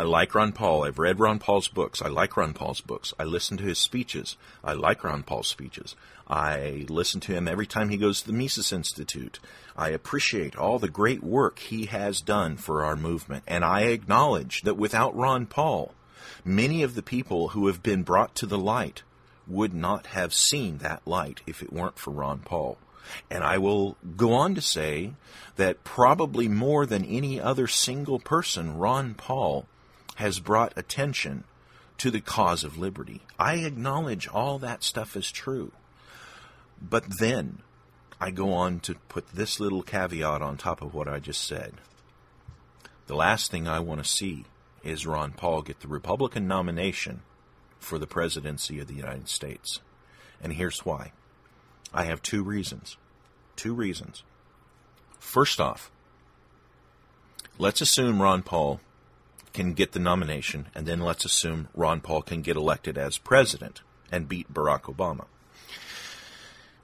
I 0.00 0.04
like 0.04 0.34
Ron 0.34 0.52
Paul. 0.52 0.84
I've 0.84 0.98
read 0.98 1.20
Ron 1.20 1.38
Paul's 1.38 1.68
books. 1.68 2.00
I 2.00 2.08
like 2.08 2.34
Ron 2.34 2.54
Paul's 2.54 2.80
books. 2.80 3.12
I 3.18 3.24
listen 3.24 3.58
to 3.58 3.64
his 3.64 3.78
speeches. 3.78 4.38
I 4.64 4.72
like 4.72 5.04
Ron 5.04 5.22
Paul's 5.22 5.48
speeches. 5.48 5.94
I 6.26 6.86
listen 6.88 7.20
to 7.20 7.34
him 7.34 7.46
every 7.46 7.66
time 7.66 7.90
he 7.90 7.98
goes 7.98 8.22
to 8.22 8.28
the 8.28 8.32
Mises 8.32 8.72
Institute. 8.72 9.40
I 9.76 9.90
appreciate 9.90 10.56
all 10.56 10.78
the 10.78 10.88
great 10.88 11.22
work 11.22 11.58
he 11.58 11.84
has 11.84 12.22
done 12.22 12.56
for 12.56 12.82
our 12.82 12.96
movement. 12.96 13.44
And 13.46 13.62
I 13.62 13.82
acknowledge 13.82 14.62
that 14.62 14.78
without 14.78 15.14
Ron 15.14 15.44
Paul, 15.44 15.92
many 16.46 16.82
of 16.82 16.94
the 16.94 17.02
people 17.02 17.48
who 17.48 17.66
have 17.66 17.82
been 17.82 18.02
brought 18.02 18.34
to 18.36 18.46
the 18.46 18.56
light 18.56 19.02
would 19.46 19.74
not 19.74 20.06
have 20.06 20.32
seen 20.32 20.78
that 20.78 21.06
light 21.06 21.42
if 21.46 21.62
it 21.62 21.74
weren't 21.74 21.98
for 21.98 22.10
Ron 22.10 22.38
Paul. 22.38 22.78
And 23.30 23.44
I 23.44 23.58
will 23.58 23.98
go 24.16 24.32
on 24.32 24.54
to 24.54 24.62
say 24.62 25.12
that 25.56 25.84
probably 25.84 26.48
more 26.48 26.86
than 26.86 27.04
any 27.04 27.38
other 27.38 27.66
single 27.66 28.18
person, 28.18 28.78
Ron 28.78 29.12
Paul 29.12 29.66
has 30.20 30.38
brought 30.38 30.76
attention 30.76 31.44
to 31.96 32.10
the 32.10 32.20
cause 32.20 32.62
of 32.62 32.76
liberty. 32.76 33.22
I 33.38 33.54
acknowledge 33.56 34.28
all 34.28 34.58
that 34.58 34.84
stuff 34.84 35.16
is 35.16 35.32
true. 35.32 35.72
But 36.80 37.18
then 37.18 37.62
I 38.20 38.30
go 38.30 38.52
on 38.52 38.80
to 38.80 38.96
put 39.08 39.28
this 39.28 39.60
little 39.60 39.82
caveat 39.82 40.42
on 40.42 40.58
top 40.58 40.82
of 40.82 40.92
what 40.92 41.08
I 41.08 41.20
just 41.20 41.42
said. 41.42 41.72
The 43.06 43.16
last 43.16 43.50
thing 43.50 43.66
I 43.66 43.80
want 43.80 44.04
to 44.04 44.08
see 44.08 44.44
is 44.82 45.06
Ron 45.06 45.32
Paul 45.32 45.62
get 45.62 45.80
the 45.80 45.88
Republican 45.88 46.46
nomination 46.46 47.22
for 47.78 47.98
the 47.98 48.06
presidency 48.06 48.78
of 48.78 48.88
the 48.88 48.94
United 48.94 49.28
States. 49.28 49.80
And 50.42 50.52
here's 50.52 50.84
why. 50.84 51.12
I 51.94 52.04
have 52.04 52.20
two 52.20 52.42
reasons. 52.42 52.98
Two 53.56 53.72
reasons. 53.72 54.22
First 55.18 55.60
off, 55.60 55.90
let's 57.58 57.80
assume 57.80 58.20
Ron 58.20 58.42
Paul 58.42 58.80
can 59.52 59.72
get 59.72 59.92
the 59.92 59.98
nomination, 59.98 60.66
and 60.74 60.86
then 60.86 61.00
let's 61.00 61.24
assume 61.24 61.68
Ron 61.74 62.00
Paul 62.00 62.22
can 62.22 62.42
get 62.42 62.56
elected 62.56 62.96
as 62.96 63.18
president 63.18 63.82
and 64.12 64.28
beat 64.28 64.52
Barack 64.52 64.82
Obama. 64.82 65.26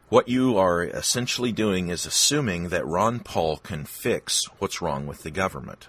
What 0.08 0.28
you 0.28 0.56
are 0.56 0.84
essentially 0.84 1.50
doing 1.50 1.88
is 1.88 2.06
assuming 2.06 2.68
that 2.68 2.86
Ron 2.86 3.20
Paul 3.20 3.56
can 3.56 3.84
fix 3.84 4.44
what's 4.58 4.80
wrong 4.80 5.06
with 5.06 5.22
the 5.22 5.32
government. 5.32 5.88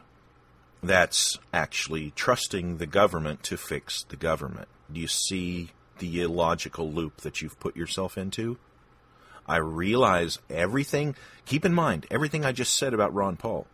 That's 0.81 1.37
actually 1.53 2.11
trusting 2.15 2.77
the 2.77 2.87
government 2.87 3.43
to 3.43 3.57
fix 3.57 4.03
the 4.03 4.15
government. 4.15 4.67
Do 4.91 4.99
you 4.99 5.07
see 5.07 5.71
the 5.99 6.21
illogical 6.21 6.91
loop 6.91 7.17
that 7.21 7.41
you've 7.41 7.59
put 7.59 7.75
yourself 7.75 8.17
into? 8.17 8.57
I 9.47 9.57
realize 9.57 10.39
everything, 10.49 11.15
keep 11.45 11.63
in 11.63 11.73
mind, 11.73 12.05
everything 12.09 12.43
I 12.43 12.51
just 12.51 12.75
said 12.75 12.93
about 12.93 13.13
Ron 13.13 13.37
Paul 13.37 13.67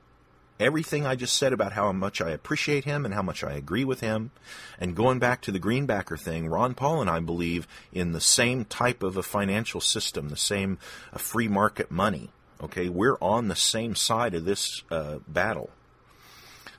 everything 0.63 1.05
I 1.05 1.15
just 1.15 1.35
said 1.35 1.51
about 1.51 1.73
how 1.73 1.91
much 1.91 2.21
I 2.21 2.29
appreciate 2.29 2.85
him 2.85 3.03
and 3.03 3.13
how 3.13 3.21
much 3.21 3.43
I 3.43 3.53
agree 3.53 3.83
with 3.83 3.99
him. 3.99 4.31
And 4.79 4.95
going 4.95 5.19
back 5.19 5.41
to 5.41 5.51
the 5.51 5.59
Greenbacker 5.59 6.19
thing, 6.19 6.47
Ron 6.47 6.73
Paul 6.73 7.01
and 7.01 7.09
I 7.09 7.19
believe 7.19 7.67
in 7.91 8.13
the 8.13 8.21
same 8.21 8.63
type 8.65 9.03
of 9.03 9.17
a 9.17 9.23
financial 9.23 9.81
system, 9.81 10.29
the 10.29 10.37
same 10.37 10.79
uh, 11.11 11.17
free 11.17 11.49
market 11.49 11.91
money. 11.91 12.29
Okay, 12.61 12.87
we're 12.87 13.17
on 13.21 13.49
the 13.49 13.57
same 13.57 13.93
side 13.93 14.33
of 14.33 14.45
this 14.45 14.83
uh, 14.89 15.19
battle. 15.27 15.69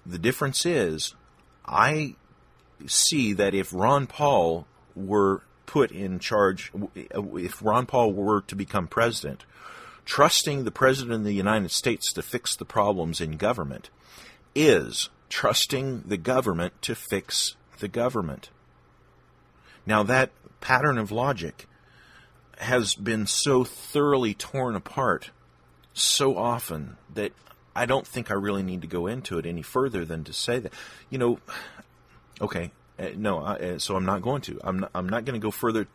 The 0.07 0.19
difference 0.19 0.65
is, 0.65 1.15
I 1.67 2.17
see 2.87 3.35
that 3.35 3.55
if 3.55 3.73
Ron 3.75 4.07
Paul 4.07 4.67
were 4.95 5.43
put 5.67 5.91
in 5.91 6.19
charge, 6.19 6.73
if 6.95 7.63
Ron 7.63 7.85
Paul 7.85 8.13
were 8.13 8.41
to 8.43 8.57
become 8.57 8.87
president, 8.87 9.45
trusting 10.05 10.65
the 10.65 10.71
President 10.71 11.15
of 11.15 11.25
the 11.25 11.33
United 11.33 11.71
States 11.71 12.13
to 12.13 12.23
fix 12.23 12.55
the 12.55 12.65
problems 12.65 13.21
in 13.21 13.37
government 13.37 13.91
is 14.55 15.09
trusting 15.29 16.03
the 16.07 16.17
government 16.17 16.81
to 16.83 16.95
fix 16.95 17.57
the 17.79 17.89
government. 17.89 18.51
Now, 19.87 20.03
that 20.05 20.31
pattern 20.61 20.99
of 20.99 21.11
logic 21.11 21.67
has 22.59 22.95
been 22.95 23.27
so 23.27 23.65
thoroughly 23.65 24.35
torn 24.35 24.77
apart 24.77 25.31
so 25.93 26.37
often 26.37 26.97
that 27.13 27.33
I 27.75 27.87
don't 27.87 28.07
think 28.07 28.31
I 28.31 28.35
really 28.35 28.63
need 28.63 28.83
to 28.83 28.87
go 28.87 29.07
into 29.07 29.39
it 29.39 29.47
any 29.47 29.63
further 29.63 30.05
than 30.05 30.25
to 30.25 30.33
say 30.33 30.61
that, 30.61 30.73
you 31.11 31.19
know, 31.19 31.39
okay, 32.41 32.71
uh, 32.99 33.09
no, 33.17 33.41
I, 33.41 33.55
uh, 33.55 33.79
so 33.79 33.97
I'm 33.97 34.07
not 34.07 34.23
going 34.23 34.43
to. 34.43 34.61
I'm 34.63 34.81
not, 34.81 34.91
I'm 34.95 35.09
not 35.09 35.25
going 35.25 35.39
to 35.39 35.45
go 35.45 35.51
further 35.51 35.89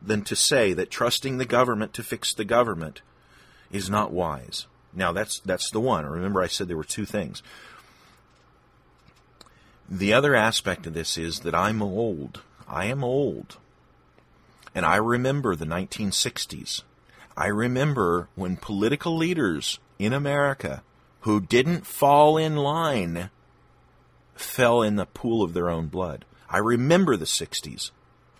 than 0.00 0.22
to 0.22 0.36
say 0.36 0.72
that 0.72 0.90
trusting 0.90 1.38
the 1.38 1.44
government 1.44 1.92
to 1.94 2.04
fix 2.04 2.32
the 2.32 2.44
government 2.44 3.02
is 3.74 3.90
not 3.90 4.12
wise. 4.12 4.66
Now 4.94 5.12
that's 5.12 5.40
that's 5.40 5.70
the 5.70 5.80
one. 5.80 6.06
Remember 6.06 6.40
I 6.40 6.46
said 6.46 6.68
there 6.68 6.76
were 6.76 6.84
two 6.84 7.04
things. 7.04 7.42
The 9.90 10.12
other 10.12 10.34
aspect 10.34 10.86
of 10.86 10.94
this 10.94 11.18
is 11.18 11.40
that 11.40 11.54
I'm 11.54 11.82
old. 11.82 12.40
I 12.66 12.86
am 12.86 13.04
old. 13.04 13.58
And 14.74 14.86
I 14.86 14.96
remember 14.96 15.54
the 15.54 15.66
1960s. 15.66 16.82
I 17.36 17.48
remember 17.48 18.28
when 18.34 18.56
political 18.56 19.16
leaders 19.16 19.78
in 19.98 20.12
America 20.12 20.82
who 21.20 21.40
didn't 21.40 21.86
fall 21.86 22.36
in 22.36 22.56
line 22.56 23.30
fell 24.34 24.82
in 24.82 24.96
the 24.96 25.06
pool 25.06 25.42
of 25.42 25.52
their 25.52 25.68
own 25.68 25.88
blood. 25.88 26.24
I 26.48 26.58
remember 26.58 27.16
the 27.16 27.24
60s. 27.24 27.90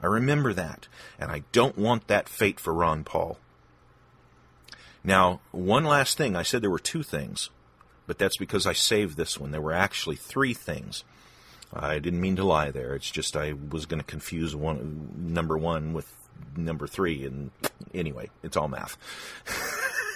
I 0.02 0.06
remember 0.06 0.52
that. 0.52 0.86
And 1.18 1.30
I 1.30 1.42
don't 1.52 1.76
want 1.76 2.06
that 2.06 2.28
fate 2.28 2.60
for 2.60 2.72
Ron 2.72 3.04
Paul. 3.04 3.38
Now, 5.04 5.40
one 5.52 5.84
last 5.84 6.16
thing. 6.16 6.34
I 6.34 6.42
said 6.42 6.62
there 6.62 6.70
were 6.70 6.78
two 6.78 7.02
things, 7.02 7.50
but 8.06 8.18
that's 8.18 8.38
because 8.38 8.66
I 8.66 8.72
saved 8.72 9.16
this 9.16 9.38
one. 9.38 9.50
There 9.50 9.60
were 9.60 9.72
actually 9.72 10.16
three 10.16 10.54
things. 10.54 11.04
I 11.72 11.98
didn't 11.98 12.20
mean 12.20 12.36
to 12.36 12.44
lie 12.44 12.70
there. 12.70 12.94
It's 12.94 13.10
just 13.10 13.36
I 13.36 13.52
was 13.52 13.84
going 13.84 14.00
to 14.00 14.06
confuse 14.06 14.56
one 14.56 15.10
number 15.16 15.58
one 15.58 15.92
with 15.92 16.10
number 16.56 16.86
three, 16.86 17.24
and 17.24 17.50
anyway, 17.92 18.30
it's 18.42 18.56
all 18.56 18.68
math. 18.68 18.96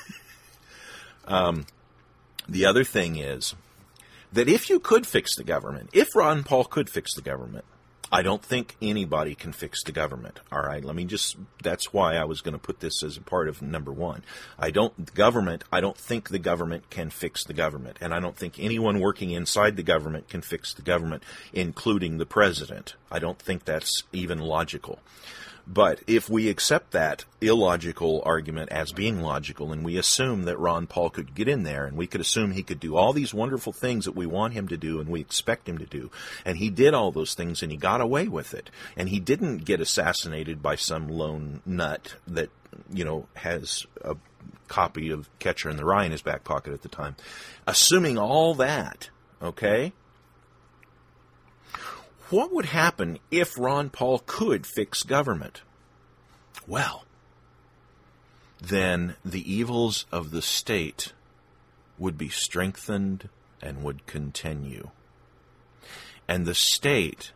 um, 1.27 1.67
the 2.49 2.65
other 2.65 2.85
thing 2.85 3.17
is 3.17 3.55
that 4.33 4.49
if 4.49 4.71
you 4.71 4.79
could 4.81 5.07
fix 5.07 5.37
the 5.37 5.45
government, 5.45 5.91
if 5.93 6.15
Ron 6.15 6.45
Paul 6.45 6.65
could 6.65 6.89
fix 6.89 7.15
the 7.15 7.23
government, 7.23 7.65
I 8.11 8.23
don't 8.23 8.43
think 8.43 8.77
anybody 8.81 9.35
can 9.35 9.53
fix 9.53 9.83
the 9.83 9.93
government. 9.93 10.41
All 10.51 10.63
right, 10.63 10.85
let 10.85 10.97
me 10.97 11.05
just. 11.05 11.37
That's 11.63 11.93
why 11.93 12.17
I 12.17 12.25
was 12.25 12.41
going 12.41 12.53
to 12.53 12.59
put 12.59 12.81
this 12.81 13.03
as 13.03 13.17
a 13.17 13.21
part 13.21 13.49
of 13.49 13.61
number 13.61 13.93
one. 13.93 14.25
I 14.59 14.71
don't 14.71 15.15
government. 15.15 15.65
I 15.71 15.81
don't 15.81 15.97
think 15.97 16.29
the 16.29 16.39
government 16.39 16.89
can 16.91 17.11
fix 17.11 17.45
the 17.45 17.53
government, 17.53 17.99
and 18.01 18.15
I 18.15 18.21
don't 18.21 18.37
think 18.37 18.59
anyone 18.59 19.01
working 19.01 19.31
inside 19.31 19.77
the 19.77 19.83
government 19.83 20.29
can 20.29 20.41
fix 20.41 20.73
the 20.73 20.83
government, 20.83 21.23
including 21.53 22.19
the 22.19 22.27
president. 22.27 22.95
I 23.11 23.19
don't 23.19 23.39
think 23.39 23.65
that's 23.65 24.05
even 24.13 24.39
logical. 24.39 25.01
But 25.71 26.01
if 26.07 26.31
we 26.31 26.49
accept 26.49 26.93
that 26.93 27.27
illogical 27.43 28.23
argument 28.25 28.73
as 28.73 28.91
being 28.91 29.21
logical 29.21 29.71
and 29.71 29.85
we 29.85 29.99
assume 29.99 30.45
that 30.45 30.59
Ron 30.59 30.87
Paul 30.87 31.11
could 31.11 31.35
get 31.35 31.47
in 31.47 31.63
there 31.63 31.85
and 31.85 31.95
we 31.95 32.07
could 32.07 32.23
assume 32.23 32.53
he 32.53 32.63
could 32.63 32.81
do 32.81 32.97
all 32.97 33.13
these 33.13 33.35
wonderful 33.35 33.75
things 33.75 34.07
that 34.07 34.17
we 34.17 34.25
want 34.25 34.55
him 34.55 34.67
to 34.69 34.79
do 34.79 34.99
and 34.99 35.11
we 35.11 35.21
expect 35.21 35.69
him 35.69 35.77
to 35.77 35.85
do, 35.85 36.11
and 36.47 36.57
he 36.57 36.71
did 36.71 36.95
all 36.95 37.13
those 37.13 37.35
things 37.35 37.63
and 37.63 37.71
he 37.71 37.77
got 37.77 38.01
away 38.01 38.29
with 38.29 38.55
it, 38.55 38.71
and 38.97 39.11
he 39.11 39.21
didn't 39.21 39.67
get 39.67 39.81
assassinated 39.81 40.63
by 40.63 40.75
some 40.75 41.07
lone 41.07 41.61
nut 41.67 42.15
that, 42.27 42.49
you 42.91 43.05
know, 43.05 43.27
has 43.35 43.87
a 44.03 44.17
copy 44.69 45.11
of 45.11 45.29
Catcher 45.39 45.69
in 45.69 45.77
the 45.77 45.85
Rye 45.85 46.07
in 46.07 46.13
his 46.13 46.23
back 46.23 46.45
pocket 46.45 46.73
at 46.73 46.81
the 46.81 46.89
time. 46.89 47.15
Assuming 47.67 48.17
all 48.17 48.55
that, 48.55 49.11
okay? 49.43 49.93
What 52.31 52.53
would 52.53 52.67
happen 52.67 53.19
if 53.31 53.59
Ron 53.59 53.89
Paul 53.89 54.23
could 54.27 54.67
fix 54.67 55.03
government? 55.03 55.63
Well, 56.67 57.05
then 58.61 59.17
the 59.25 59.51
evils 59.51 60.05
of 60.13 60.31
the 60.31 60.43
state 60.43 61.13
would 61.97 62.19
be 62.19 62.29
strengthened 62.29 63.31
and 63.63 63.83
would 63.83 64.07
continue. 64.07 64.91
And 66.27 66.45
the 66.45 66.55
state 66.55 67.33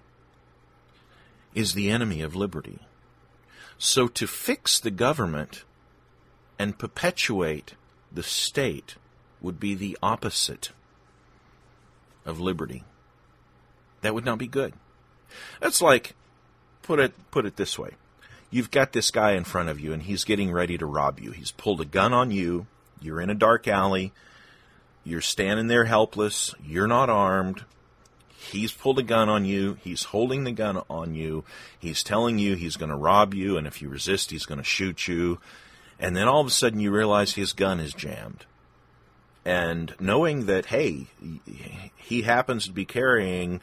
is 1.55 1.72
the 1.72 1.90
enemy 1.90 2.20
of 2.20 2.36
liberty. 2.36 2.80
So 3.78 4.09
to 4.09 4.26
fix 4.26 4.78
the 4.78 4.90
government 4.90 5.64
and 6.59 6.78
perpetuate 6.78 7.74
the 8.12 8.22
state 8.22 8.97
would 9.40 9.59
be 9.59 9.74
the 9.74 9.97
opposite 10.03 10.72
of 12.26 12.38
liberty. 12.38 12.84
That 14.03 14.14
would 14.14 14.24
not 14.24 14.38
be 14.38 14.46
good. 14.46 14.74
That's 15.61 15.80
like 15.80 16.14
put 16.82 17.00
it 17.00 17.12
put 17.30 17.46
it 17.46 17.57
this 17.57 17.78
way. 17.78 17.92
You've 18.50 18.70
got 18.70 18.92
this 18.92 19.11
guy 19.11 19.32
in 19.32 19.44
front 19.44 19.70
of 19.70 19.80
you 19.80 19.92
and 19.92 20.03
he's 20.03 20.24
getting 20.24 20.53
ready 20.53 20.76
to 20.76 20.84
rob 20.84 21.18
you. 21.18 21.30
He's 21.30 21.50
pulled 21.50 21.80
a 21.80 21.86
gun 21.86 22.12
on 22.12 22.30
you. 22.30 22.66
You're 23.00 23.20
in 23.20 23.30
a 23.30 23.34
dark 23.34 23.66
alley. 23.66 24.12
You're 25.05 25.20
standing 25.20 25.66
there 25.68 25.86
helpless. 25.86 26.55
You're 26.64 26.86
not 26.86 27.09
armed. 27.09 27.64
He's 28.28 28.72
pulled 28.72 28.98
a 28.98 29.03
gun 29.03 29.28
on 29.28 29.44
you. 29.44 29.78
He's 29.82 30.05
holding 30.05 30.44
the 30.44 30.53
gun 30.53 30.82
on 30.90 31.14
you. 31.14 31.44
He's 31.78 32.03
telling 32.03 32.38
you 32.38 32.55
he's 32.55 32.76
going 32.76 32.90
to 32.90 32.96
rob 32.96 33.34
you, 33.34 33.57
and 33.57 33.66
if 33.66 33.80
you 33.80 33.88
resist, 33.88 34.30
he's 34.30 34.46
going 34.46 34.59
to 34.59 34.64
shoot 34.64 35.07
you. 35.07 35.38
And 35.98 36.16
then 36.16 36.26
all 36.26 36.40
of 36.40 36.48
a 36.48 36.50
sudden, 36.50 36.80
you 36.80 36.90
realize 36.90 37.34
his 37.34 37.53
gun 37.53 37.78
is 37.78 37.94
jammed. 37.94 38.44
And 39.44 39.94
knowing 40.00 40.46
that, 40.46 40.66
hey, 40.66 41.07
he 41.96 42.22
happens 42.22 42.66
to 42.66 42.72
be 42.72 42.84
carrying 42.84 43.61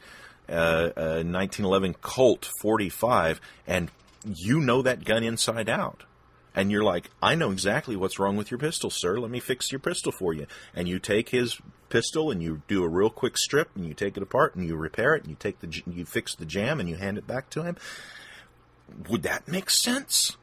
uh, 0.50 0.90
a 0.96 1.24
1911 1.24 1.94
Colt 2.00 2.48
45, 2.60 3.40
and 3.66 3.90
you 4.24 4.60
know 4.60 4.82
that 4.82 5.04
gun 5.04 5.22
inside 5.22 5.68
out. 5.68 6.04
And 6.54 6.70
you're 6.70 6.84
like, 6.84 7.10
I 7.22 7.36
know 7.36 7.52
exactly 7.52 7.94
what's 7.94 8.18
wrong 8.18 8.36
with 8.36 8.50
your 8.50 8.58
pistol, 8.58 8.90
sir. 8.90 9.18
Let 9.18 9.30
me 9.30 9.38
fix 9.38 9.70
your 9.70 9.78
pistol 9.78 10.10
for 10.10 10.34
you. 10.34 10.46
And 10.74 10.88
you 10.88 10.98
take 10.98 11.28
his 11.28 11.60
pistol 11.88 12.30
and 12.30 12.42
you 12.42 12.62
do 12.66 12.82
a 12.82 12.88
real 12.88 13.10
quick 13.10 13.38
strip 13.38 13.70
and 13.76 13.86
you 13.86 13.94
take 13.94 14.16
it 14.16 14.22
apart 14.22 14.56
and 14.56 14.66
you 14.66 14.74
repair 14.76 15.14
it 15.14 15.22
and 15.22 15.30
you 15.30 15.36
take 15.38 15.60
the 15.60 15.82
you 15.86 16.04
fix 16.04 16.34
the 16.34 16.44
jam 16.44 16.80
and 16.80 16.88
you 16.88 16.96
hand 16.96 17.18
it 17.18 17.26
back 17.26 17.50
to 17.50 17.62
him. 17.62 17.76
Would 19.08 19.22
that 19.22 19.46
make 19.46 19.70
sense? 19.70 20.36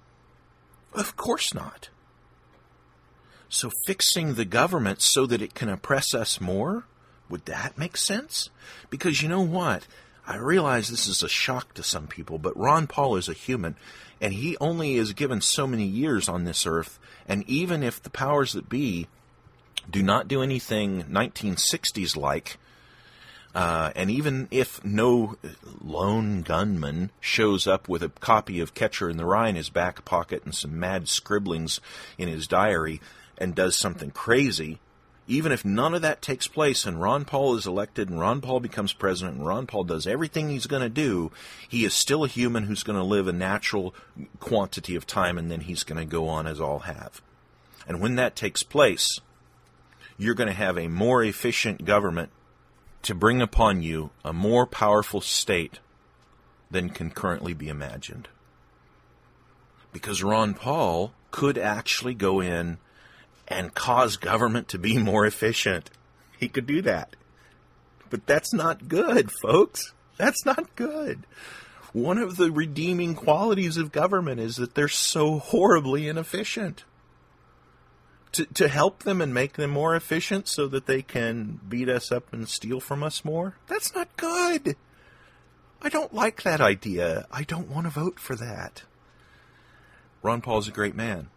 Of 0.94 1.18
course 1.18 1.54
not. 1.54 1.90
So 3.50 3.72
fixing 3.86 4.34
the 4.34 4.46
government 4.46 5.02
so 5.02 5.26
that 5.26 5.42
it 5.42 5.54
can 5.54 5.70
oppress 5.70 6.14
us 6.14 6.40
more 6.40 6.86
would 7.30 7.46
that 7.46 7.78
make 7.78 7.98
sense? 7.98 8.50
Because 8.90 9.22
you 9.22 9.30
know 9.30 9.42
what? 9.42 9.88
I 10.26 10.36
realize 10.36 10.90
this 10.90 11.08
is 11.08 11.24
a 11.24 11.30
shock 11.30 11.74
to 11.76 11.84
some 11.84 12.08
people, 12.08 12.38
but 12.38 12.58
Ron 12.58 12.88
Paul 12.88 13.16
is 13.16 13.30
a 13.30 13.34
human, 13.34 13.76
and 14.20 14.34
he 14.34 14.58
only 14.60 14.96
is 14.96 15.14
given 15.14 15.40
so 15.40 15.66
many 15.66 15.86
years 15.86 16.28
on 16.28 16.44
this 16.44 16.66
earth, 16.66 17.00
and 17.28 17.48
even 17.50 17.82
if 17.82 18.04
the 18.04 18.10
powers 18.10 18.54
that 18.54 18.68
be 18.68 19.08
do 19.90 20.04
not 20.04 20.28
do 20.28 20.42
anything 20.42 21.04
1960s 21.04 22.18
like, 22.18 22.58
uh, 23.56 23.92
and 23.96 24.12
even 24.12 24.48
if 24.52 24.84
no 24.84 25.38
lone 25.82 26.42
gunman 26.42 27.10
shows 27.22 27.66
up 27.66 27.88
with 27.88 28.04
a 28.04 28.10
copy 28.10 28.60
of 28.60 28.74
Catcher 28.74 29.10
in 29.10 29.18
the 29.18 29.26
Rye 29.26 29.48
in 29.50 29.56
his 29.56 29.70
back 29.70 30.04
pocket 30.04 30.44
and 30.44 30.54
some 30.54 30.80
mad 30.80 31.08
scribblings 31.08 31.80
in 32.18 32.28
his 32.28 32.48
diary 32.48 33.02
and 33.38 33.56
does 33.56 33.76
something 33.76 34.12
crazy, 34.12 34.80
even 35.28 35.52
if 35.52 35.66
none 35.66 35.94
of 35.94 36.02
that 36.02 36.22
takes 36.22 36.48
place 36.48 36.86
and 36.86 37.02
Ron 37.02 37.26
Paul 37.26 37.56
is 37.56 37.68
elected 37.68 38.10
and 38.10 38.20
Ron 38.20 38.40
Paul 38.40 38.62
becomes 38.62 38.94
president 38.94 39.38
and 39.38 39.46
Ron 39.46 39.68
Paul 39.68 39.84
does 39.84 40.08
everything 40.08 40.50
he's 40.50 40.68
going 40.68 40.82
to 40.82 40.90
do, 40.90 41.32
he 41.68 41.84
is 41.84 41.94
still 41.94 42.24
a 42.24 42.30
human 42.30 42.64
who's 42.64 42.84
going 42.84 42.98
to 42.98 43.04
live 43.04 43.28
a 43.28 43.34
natural 43.34 43.94
quantity 44.40 44.96
of 44.96 45.06
time 45.06 45.38
and 45.38 45.52
then 45.52 45.62
he's 45.62 45.84
going 45.84 46.00
to 46.00 46.10
go 46.10 46.30
on 46.30 46.48
as 46.48 46.62
all 46.62 46.80
have. 46.80 47.22
And 47.86 48.00
when 48.00 48.16
that 48.16 48.38
takes 48.38 48.64
place, 48.64 49.20
you're 50.18 50.34
going 50.34 50.48
to 50.48 50.54
have 50.54 50.78
a 50.78 50.88
more 50.88 51.22
efficient 51.24 51.84
government 51.84 52.32
to 53.04 53.14
bring 53.14 53.42
upon 53.42 53.82
you 53.82 54.12
a 54.24 54.32
more 54.32 54.66
powerful 54.66 55.22
state 55.22 55.80
than 56.72 56.90
can 56.90 57.12
currently 57.12 57.54
be 57.54 57.68
imagined. 57.68 58.30
Because 59.92 60.24
Ron 60.24 60.54
Paul 60.54 61.14
could 61.32 61.58
actually 61.58 62.14
go 62.14 62.42
in 62.42 62.78
and 63.48 63.74
cause 63.74 64.18
government 64.18 64.68
to 64.70 64.78
be 64.78 64.98
more 64.98 65.26
efficient. 65.26 65.90
He 66.38 66.50
could 66.50 66.66
do 66.66 66.82
that. 66.84 67.16
But 68.10 68.26
that's 68.26 68.54
not 68.54 68.88
good, 68.88 69.32
folks. 69.32 69.94
That's 70.18 70.46
not 70.46 70.76
good. 70.76 71.26
One 71.94 72.18
of 72.18 72.38
the 72.38 72.52
redeeming 72.52 73.16
qualities 73.16 73.78
of 73.78 73.92
government 73.92 74.40
is 74.40 74.58
that 74.58 74.76
they're 74.76 74.88
so 74.88 75.40
horribly 75.40 76.08
inefficient. 76.08 76.84
To, 78.34 78.46
to 78.46 78.68
help 78.68 79.04
them 79.04 79.22
and 79.22 79.34
make 79.34 79.54
them 79.54 79.72
more 79.72 79.96
efficient 79.96 80.48
so 80.48 80.68
that 80.68 80.86
they 80.86 81.02
can 81.02 81.60
beat 81.68 81.90
us 81.90 82.12
up 82.12 82.32
and 82.34 82.48
steal 82.48 82.80
from 82.80 83.02
us 83.02 83.26
more, 83.26 83.56
that's 83.68 83.96
not 83.96 84.16
good. 84.18 84.76
I 85.82 85.90
don't 85.90 86.14
like 86.14 86.44
that 86.44 86.62
idea. 86.62 87.26
I 87.32 87.44
don't 87.44 87.70
want 87.70 87.86
to 87.86 87.90
vote 87.90 88.20
for 88.20 88.36
that. 88.36 88.84
Ron 90.22 90.42
Paul's 90.42 90.68
a 90.68 90.72
great 90.72 90.96
man. 90.96 91.30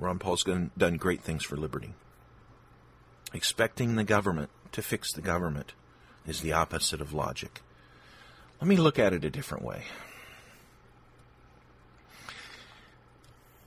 Ron 0.00 0.18
Paul's 0.18 0.44
done 0.44 0.96
great 0.96 1.22
things 1.22 1.44
for 1.44 1.56
liberty. 1.56 1.92
Expecting 3.34 3.94
the 3.94 4.04
government 4.04 4.50
to 4.72 4.82
fix 4.82 5.12
the 5.12 5.20
government 5.20 5.74
is 6.26 6.40
the 6.40 6.52
opposite 6.52 7.00
of 7.00 7.12
logic. 7.12 7.60
Let 8.60 8.68
me 8.68 8.76
look 8.76 8.98
at 8.98 9.12
it 9.12 9.24
a 9.24 9.30
different 9.30 9.64
way. 9.64 9.84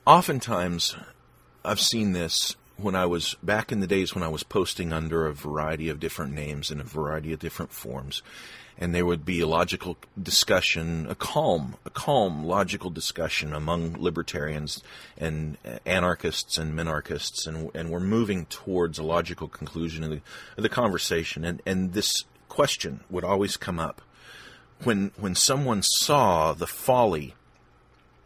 Oftentimes, 0.06 0.96
I've 1.64 1.80
seen 1.80 2.12
this 2.12 2.56
when 2.76 2.94
I 2.94 3.06
was 3.06 3.36
back 3.42 3.70
in 3.70 3.80
the 3.80 3.86
days 3.86 4.14
when 4.14 4.24
I 4.24 4.28
was 4.28 4.42
posting 4.42 4.92
under 4.92 5.26
a 5.26 5.32
variety 5.32 5.88
of 5.88 6.00
different 6.00 6.32
names 6.32 6.70
in 6.70 6.80
a 6.80 6.84
variety 6.84 7.32
of 7.32 7.38
different 7.38 7.72
forms 7.72 8.22
and 8.76 8.94
there 8.94 9.06
would 9.06 9.24
be 9.24 9.40
a 9.40 9.46
logical 9.46 9.96
discussion, 10.20 11.06
a 11.08 11.14
calm, 11.14 11.76
a 11.84 11.90
calm 11.90 12.44
logical 12.44 12.90
discussion 12.90 13.52
among 13.52 13.94
libertarians 13.94 14.82
and 15.16 15.56
anarchists 15.86 16.58
and 16.58 16.74
minarchists, 16.74 17.46
and 17.46 17.70
and 17.74 17.90
we're 17.90 18.00
moving 18.00 18.46
towards 18.46 18.98
a 18.98 19.04
logical 19.04 19.48
conclusion 19.48 20.02
of 20.02 20.10
the, 20.10 20.20
of 20.56 20.62
the 20.62 20.68
conversation. 20.68 21.44
And 21.44 21.62
and 21.64 21.92
this 21.92 22.24
question 22.48 23.00
would 23.10 23.24
always 23.24 23.56
come 23.56 23.78
up: 23.78 24.02
when 24.82 25.12
when 25.16 25.34
someone 25.34 25.82
saw 25.82 26.52
the 26.52 26.66
folly 26.66 27.34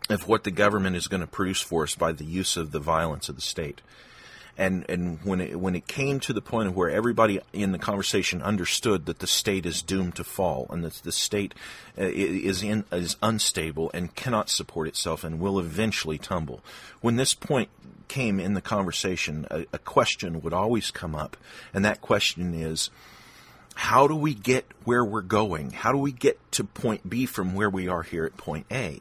of 0.08 0.26
what 0.26 0.44
the 0.44 0.50
government 0.50 0.96
is 0.96 1.08
going 1.08 1.20
to 1.20 1.26
produce 1.26 1.60
for 1.60 1.82
us 1.82 1.94
by 1.94 2.12
the 2.12 2.24
use 2.24 2.56
of 2.56 2.72
the 2.72 2.80
violence 2.80 3.28
of 3.28 3.36
the 3.36 3.42
state. 3.42 3.82
And 4.58 4.84
and 4.88 5.20
when 5.22 5.40
it 5.40 5.58
when 5.58 5.76
it 5.76 5.86
came 5.86 6.18
to 6.20 6.32
the 6.32 6.42
point 6.42 6.68
of 6.68 6.76
where 6.76 6.90
everybody 6.90 7.40
in 7.52 7.72
the 7.72 7.78
conversation 7.78 8.42
understood 8.42 9.06
that 9.06 9.20
the 9.20 9.26
state 9.28 9.64
is 9.64 9.80
doomed 9.82 10.16
to 10.16 10.24
fall 10.24 10.66
and 10.70 10.84
that 10.84 10.94
the 10.94 11.12
state 11.12 11.54
uh, 11.96 12.02
is 12.04 12.62
in 12.62 12.84
is 12.90 13.16
unstable 13.22 13.90
and 13.94 14.14
cannot 14.16 14.50
support 14.50 14.88
itself 14.88 15.22
and 15.22 15.38
will 15.38 15.60
eventually 15.60 16.18
tumble. 16.18 16.60
When 17.00 17.16
this 17.16 17.34
point 17.34 17.68
came 18.08 18.40
in 18.40 18.54
the 18.54 18.60
conversation, 18.60 19.46
a, 19.50 19.66
a 19.72 19.78
question 19.78 20.40
would 20.42 20.52
always 20.52 20.90
come 20.90 21.14
up, 21.14 21.36
and 21.72 21.84
that 21.84 22.00
question 22.00 22.52
is 22.52 22.90
how 23.78 24.08
do 24.08 24.16
we 24.16 24.34
get 24.34 24.66
where 24.82 25.04
we're 25.04 25.22
going? 25.22 25.70
How 25.70 25.92
do 25.92 25.98
we 25.98 26.10
get 26.10 26.36
to 26.52 26.64
point 26.64 27.08
B 27.08 27.26
from 27.26 27.54
where 27.54 27.70
we 27.70 27.86
are 27.86 28.02
here 28.02 28.24
at 28.24 28.36
point 28.36 28.66
A? 28.72 29.00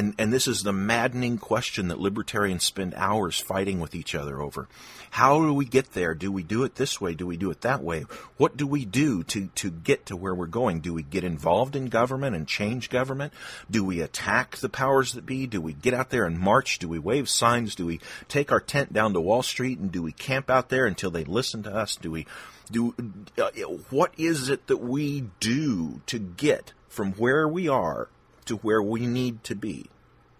And, 0.00 0.14
and 0.16 0.32
this 0.32 0.48
is 0.48 0.62
the 0.62 0.72
maddening 0.72 1.36
question 1.36 1.88
that 1.88 2.00
libertarians 2.00 2.64
spend 2.64 2.94
hours 2.94 3.38
fighting 3.38 3.80
with 3.80 3.94
each 3.94 4.14
other 4.14 4.40
over. 4.40 4.66
How 5.10 5.40
do 5.40 5.52
we 5.52 5.66
get 5.66 5.92
there? 5.92 6.14
Do 6.14 6.32
we 6.32 6.42
do 6.42 6.64
it 6.64 6.76
this 6.76 7.02
way? 7.02 7.12
Do 7.12 7.26
we 7.26 7.36
do 7.36 7.50
it 7.50 7.60
that 7.60 7.82
way? 7.82 8.06
What 8.38 8.56
do 8.56 8.66
we 8.66 8.86
do 8.86 9.22
to, 9.24 9.48
to 9.56 9.70
get 9.70 10.06
to 10.06 10.16
where 10.16 10.34
we're 10.34 10.46
going? 10.46 10.80
Do 10.80 10.94
we 10.94 11.02
get 11.02 11.22
involved 11.22 11.76
in 11.76 11.90
government 11.90 12.34
and 12.34 12.48
change 12.48 12.88
government? 12.88 13.34
Do 13.70 13.84
we 13.84 14.00
attack 14.00 14.56
the 14.56 14.70
powers 14.70 15.12
that 15.12 15.26
be? 15.26 15.46
Do 15.46 15.60
we 15.60 15.74
get 15.74 15.92
out 15.92 16.08
there 16.08 16.24
and 16.24 16.38
march? 16.38 16.78
Do 16.78 16.88
we 16.88 16.98
wave 16.98 17.28
signs? 17.28 17.74
Do 17.74 17.84
we 17.84 18.00
take 18.26 18.50
our 18.50 18.60
tent 18.60 18.94
down 18.94 19.12
to 19.12 19.20
Wall 19.20 19.42
Street 19.42 19.80
and 19.80 19.92
do 19.92 20.00
we 20.00 20.12
camp 20.12 20.48
out 20.48 20.70
there 20.70 20.86
until 20.86 21.10
they 21.10 21.24
listen 21.24 21.62
to 21.64 21.76
us? 21.76 21.96
Do 21.96 22.10
we 22.10 22.26
do 22.70 22.94
uh, 23.36 23.50
what 23.90 24.14
is 24.16 24.48
it 24.48 24.66
that 24.68 24.78
we 24.78 25.24
do 25.40 26.00
to 26.06 26.18
get 26.18 26.72
from 26.88 27.12
where 27.12 27.46
we 27.46 27.68
are 27.68 28.08
to 28.50 28.56
where 28.56 28.82
we 28.82 29.06
need 29.06 29.44
to 29.44 29.54
be. 29.54 29.86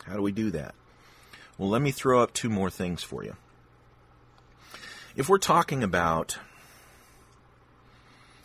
How 0.04 0.16
do 0.16 0.22
we 0.22 0.32
do 0.32 0.50
that? 0.50 0.74
Well, 1.56 1.68
let 1.68 1.80
me 1.80 1.92
throw 1.92 2.20
up 2.20 2.32
two 2.32 2.50
more 2.50 2.68
things 2.68 3.04
for 3.04 3.22
you. 3.22 3.36
If 5.14 5.28
we're 5.28 5.38
talking 5.38 5.84
about, 5.84 6.36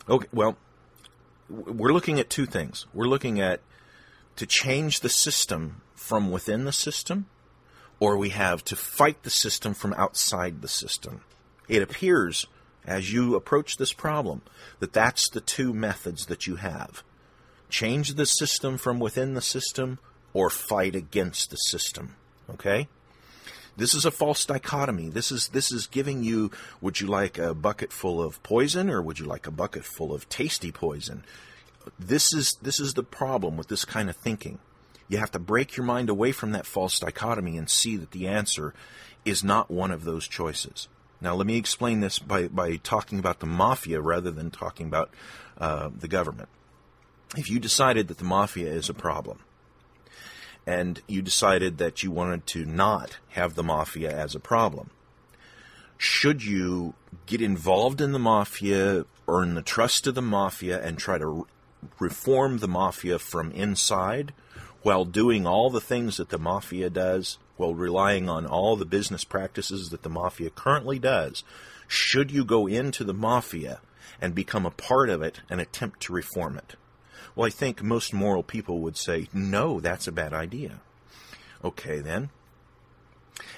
okay, 0.07 0.27
well, 0.31 0.55
we're 1.49 1.93
looking 1.93 2.19
at 2.19 2.29
two 2.29 2.45
things. 2.45 2.85
We're 2.93 3.07
looking 3.07 3.41
at 3.41 3.61
to 4.35 4.45
change 4.45 4.99
the 4.99 5.09
system 5.09 5.81
from 5.95 6.29
within 6.29 6.65
the 6.65 6.71
system, 6.71 7.25
or 7.99 8.17
we 8.17 8.29
have 8.29 8.63
to 8.65 8.75
fight 8.75 9.23
the 9.23 9.31
system 9.31 9.73
from 9.73 9.93
outside 9.93 10.61
the 10.61 10.67
system. 10.67 11.21
It 11.67 11.81
appears, 11.81 12.45
as 12.85 13.11
you 13.11 13.33
approach 13.33 13.77
this 13.77 13.93
problem, 13.93 14.43
that 14.77 14.93
that's 14.93 15.27
the 15.27 15.41
two 15.41 15.73
methods 15.73 16.27
that 16.27 16.45
you 16.45 16.57
have 16.57 17.01
change 17.75 18.13
the 18.13 18.25
system 18.25 18.77
from 18.77 18.99
within 18.99 19.33
the 19.33 19.41
system 19.41 19.99
or 20.33 20.49
fight 20.49 20.95
against 20.95 21.49
the 21.49 21.57
system. 21.57 22.15
Okay? 22.49 22.87
This 23.75 23.93
is 23.93 24.05
a 24.05 24.11
false 24.11 24.45
dichotomy. 24.45 25.09
This 25.09 25.29
is 25.29 25.49
this 25.49 25.73
is 25.73 25.85
giving 25.85 26.23
you 26.23 26.51
would 26.79 27.01
you 27.01 27.07
like 27.07 27.37
a 27.37 27.53
bucket 27.53 27.91
full 27.91 28.23
of 28.23 28.41
poison 28.43 28.89
or 28.89 29.01
would 29.01 29.19
you 29.19 29.25
like 29.25 29.45
a 29.45 29.51
bucket 29.51 29.83
full 29.83 30.13
of 30.13 30.29
tasty 30.29 30.71
poison? 30.71 31.25
This 31.99 32.33
is 32.33 32.57
this 32.61 32.79
is 32.79 32.93
the 32.93 33.03
problem 33.03 33.57
with 33.57 33.67
this 33.67 33.83
kind 33.83 34.09
of 34.09 34.15
thinking. 34.15 34.59
You 35.09 35.17
have 35.17 35.31
to 35.31 35.39
break 35.39 35.75
your 35.75 35.85
mind 35.85 36.09
away 36.09 36.31
from 36.31 36.53
that 36.53 36.65
false 36.65 36.97
dichotomy 36.99 37.57
and 37.57 37.69
see 37.69 37.97
that 37.97 38.11
the 38.11 38.27
answer 38.27 38.73
is 39.25 39.43
not 39.43 39.69
one 39.69 39.91
of 39.91 40.05
those 40.05 40.29
choices. 40.29 40.87
Now, 41.19 41.35
let 41.35 41.45
me 41.45 41.57
explain 41.57 41.99
this 41.99 42.19
by, 42.19 42.47
by 42.47 42.77
talking 42.77 43.19
about 43.19 43.39
the 43.39 43.45
mafia 43.45 43.99
rather 44.01 44.31
than 44.31 44.49
talking 44.49 44.87
about 44.87 45.09
uh, 45.57 45.89
the 45.95 46.07
government 46.07 46.49
if 47.35 47.49
you 47.49 47.59
decided 47.59 48.07
that 48.07 48.17
the 48.17 48.23
mafia 48.23 48.71
is 48.71 48.89
a 48.89 48.93
problem 48.93 49.39
and 50.65 51.01
you 51.07 51.21
decided 51.21 51.77
that 51.77 52.01
you 52.01 52.09
wanted 52.11 52.47
to 52.47 52.65
not 52.65 53.17
have 53.29 53.55
the 53.55 53.63
mafia 53.63 54.11
as 54.11 54.33
a 54.33 54.39
problem, 54.39 54.89
should 55.97 56.43
you 56.43 56.93
get 57.25 57.41
involved 57.41 58.01
in 58.01 58.11
the 58.11 58.19
mafia, 58.19 59.05
earn 59.27 59.55
the 59.55 59.61
trust 59.61 60.07
of 60.07 60.15
the 60.15 60.21
mafia, 60.21 60.81
and 60.81 60.97
try 60.97 61.17
to 61.17 61.27
re- 61.27 61.43
reform 61.99 62.59
the 62.59 62.67
mafia 62.67 63.19
from 63.19 63.51
inside 63.51 64.33
while 64.81 65.05
doing 65.05 65.47
all 65.47 65.69
the 65.69 65.81
things 65.81 66.17
that 66.17 66.29
the 66.29 66.37
mafia 66.37 66.89
does, 66.89 67.37
while 67.57 67.73
relying 67.73 68.29
on 68.29 68.45
all 68.45 68.75
the 68.75 68.85
business 68.85 69.23
practices 69.23 69.89
that 69.89 70.03
the 70.03 70.09
mafia 70.09 70.49
currently 70.49 70.99
does? 70.99 71.43
Should 71.87 72.31
you 72.31 72.43
go 72.43 72.67
into 72.67 73.03
the 73.03 73.13
mafia 73.13 73.81
and 74.21 74.35
become 74.35 74.65
a 74.65 74.71
part 74.71 75.09
of 75.09 75.21
it 75.21 75.41
and 75.49 75.61
attempt 75.61 76.01
to 76.01 76.13
reform 76.13 76.57
it? 76.57 76.75
Well, 77.35 77.47
I 77.47 77.49
think 77.49 77.83
most 77.83 78.13
moral 78.13 78.43
people 78.43 78.79
would 78.79 78.95
say, 78.95 79.27
no, 79.33 79.81
that's 79.81 80.07
a 80.07 80.11
bad 80.11 80.33
idea. 80.33 80.79
Okay, 81.63 81.99
then. 81.99 82.29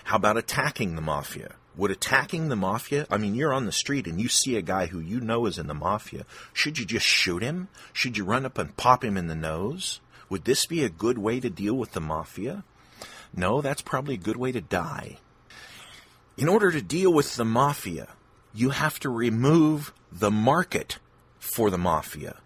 How 0.06 0.16
about 0.16 0.38
attacking 0.38 0.96
the 0.96 1.02
mafia? 1.02 1.56
Would 1.76 1.92
attacking 1.92 2.50
the 2.50 2.56
mafia, 2.56 3.06
I 3.12 3.18
mean, 3.18 3.36
you're 3.36 3.54
on 3.54 3.68
the 3.68 3.72
street 3.72 4.08
and 4.08 4.20
you 4.20 4.30
see 4.30 4.56
a 4.56 4.64
guy 4.64 4.88
who 4.88 5.00
you 5.00 5.20
know 5.20 5.46
is 5.46 5.60
in 5.60 5.68
the 5.68 5.76
mafia. 5.76 6.26
Should 6.54 6.80
you 6.80 6.86
just 6.86 7.06
shoot 7.06 7.44
him? 7.44 7.68
Should 7.94 8.18
you 8.18 8.26
run 8.26 8.46
up 8.48 8.58
and 8.58 8.76
pop 8.78 9.04
him 9.04 9.16
in 9.16 9.28
the 9.28 9.36
nose? 9.36 10.00
Would 10.28 10.46
this 10.46 10.66
be 10.66 10.84
a 10.84 10.90
good 10.90 11.20
way 11.20 11.40
to 11.40 11.50
deal 11.50 11.76
with 11.76 11.92
the 11.92 12.02
mafia? 12.02 12.64
No, 13.36 13.62
that's 13.62 13.84
probably 13.84 14.16
a 14.16 14.18
good 14.18 14.38
way 14.38 14.52
to 14.52 14.62
die. 14.62 15.18
In 16.36 16.50
order 16.50 16.72
to 16.72 16.82
deal 16.82 17.14
with 17.14 17.36
the 17.36 17.46
mafia, 17.46 18.08
you 18.56 18.72
have 18.72 19.00
to 19.02 19.10
remove 19.10 19.94
the 20.12 20.32
market 20.32 20.98
for 21.38 21.70
the 21.70 21.78
mafia 21.78 22.38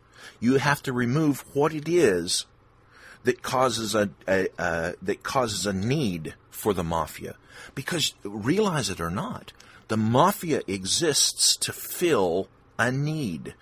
you 0.41 0.55
have 0.55 0.83
to 0.83 0.91
remove 0.91 1.45
what 1.53 1.73
it 1.73 1.87
is 1.87 2.45
that 3.23 3.41
causes 3.41 3.95
a, 3.95 4.09
a, 4.27 4.47
a, 4.57 4.95
that 5.01 5.23
causes 5.23 5.65
a 5.65 5.71
need 5.71 6.33
for 6.49 6.73
the 6.73 6.83
mafia. 6.83 7.35
Because 7.75 8.15
realize 8.23 8.89
it 8.89 8.99
or 8.99 9.11
not, 9.11 9.53
the 9.87 9.97
mafia 9.97 10.61
exists 10.67 11.55
to 11.57 11.71
fill 11.71 12.49
a 12.77 12.91
need. 12.91 13.53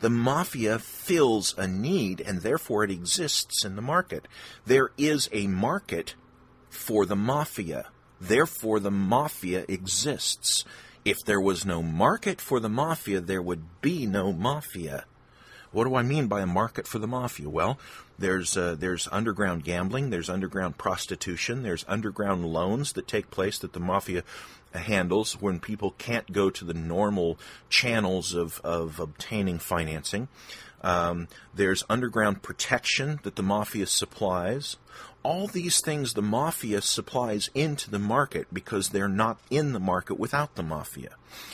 The 0.00 0.10
mafia 0.10 0.78
fills 0.78 1.58
a 1.58 1.66
need 1.66 2.20
and 2.20 2.42
therefore 2.42 2.84
it 2.84 2.90
exists 2.92 3.64
in 3.64 3.74
the 3.74 3.82
market. 3.82 4.28
There 4.64 4.90
is 4.96 5.28
a 5.32 5.48
market 5.48 6.14
for 6.70 7.04
the 7.04 7.16
mafia. 7.16 7.86
Therefore 8.20 8.78
the 8.78 8.92
mafia 8.92 9.64
exists. 9.66 10.64
If 11.04 11.18
there 11.24 11.40
was 11.40 11.66
no 11.66 11.82
market 11.82 12.40
for 12.40 12.60
the 12.60 12.68
mafia, 12.68 13.20
there 13.20 13.42
would 13.42 13.80
be 13.80 14.06
no 14.06 14.32
mafia. 14.32 15.04
What 15.70 15.84
do 15.84 15.94
I 15.94 16.02
mean 16.02 16.28
by 16.28 16.40
a 16.40 16.46
market 16.46 16.86
for 16.86 16.98
the 16.98 17.06
mafia? 17.06 17.48
Well, 17.48 17.78
there's 18.18 18.56
uh, 18.56 18.74
there's 18.78 19.08
underground 19.12 19.64
gambling, 19.64 20.10
there's 20.10 20.30
underground 20.30 20.78
prostitution, 20.78 21.62
there's 21.62 21.84
underground 21.86 22.46
loans 22.46 22.92
that 22.94 23.06
take 23.06 23.30
place 23.30 23.58
that 23.58 23.72
the 23.72 23.80
mafia 23.80 24.22
handles 24.74 25.40
when 25.40 25.60
people 25.60 25.92
can't 25.92 26.32
go 26.32 26.50
to 26.50 26.64
the 26.64 26.74
normal 26.74 27.38
channels 27.68 28.34
of, 28.34 28.60
of 28.64 29.00
obtaining 29.00 29.58
financing. 29.58 30.28
Um, 30.80 31.28
there's 31.54 31.84
underground 31.90 32.42
protection 32.42 33.18
that 33.24 33.34
the 33.34 33.42
mafia 33.42 33.86
supplies 33.86 34.76
all 35.22 35.46
these 35.46 35.80
things 35.80 36.14
the 36.14 36.22
mafia 36.22 36.80
supplies 36.80 37.50
into 37.54 37.90
the 37.90 37.98
market 37.98 38.46
because 38.52 38.88
they're 38.88 39.08
not 39.08 39.38
in 39.50 39.72
the 39.72 39.80
market 39.80 40.18
without 40.18 40.54
the 40.54 40.62
mafia. 40.62 41.10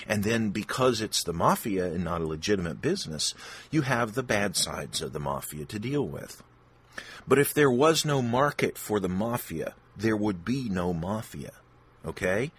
And 0.07 0.23
then 0.23 0.51
because 0.51 1.01
it's 1.01 1.25
the 1.25 1.33
mafia 1.33 1.87
and 1.87 2.05
not 2.05 2.21
a 2.21 2.27
legitimate 2.27 2.81
business, 2.81 3.35
you 3.71 3.83
have 3.83 4.15
the 4.15 4.23
bad 4.23 4.57
sides 4.57 5.01
of 5.03 5.13
the 5.13 5.21
mafia 5.21 5.65
to 5.65 5.79
deal 5.79 6.07
with. 6.07 6.43
But 7.27 7.39
if 7.39 7.55
there 7.55 7.71
was 7.71 8.05
no 8.05 8.23
market 8.23 8.77
for 8.77 9.01
the 9.01 9.09
mafia, 9.09 9.75
there 9.97 10.17
would 10.17 10.45
be 10.45 10.69
no 10.69 10.93
mafia. 10.93 11.53
Okay? 12.05 12.53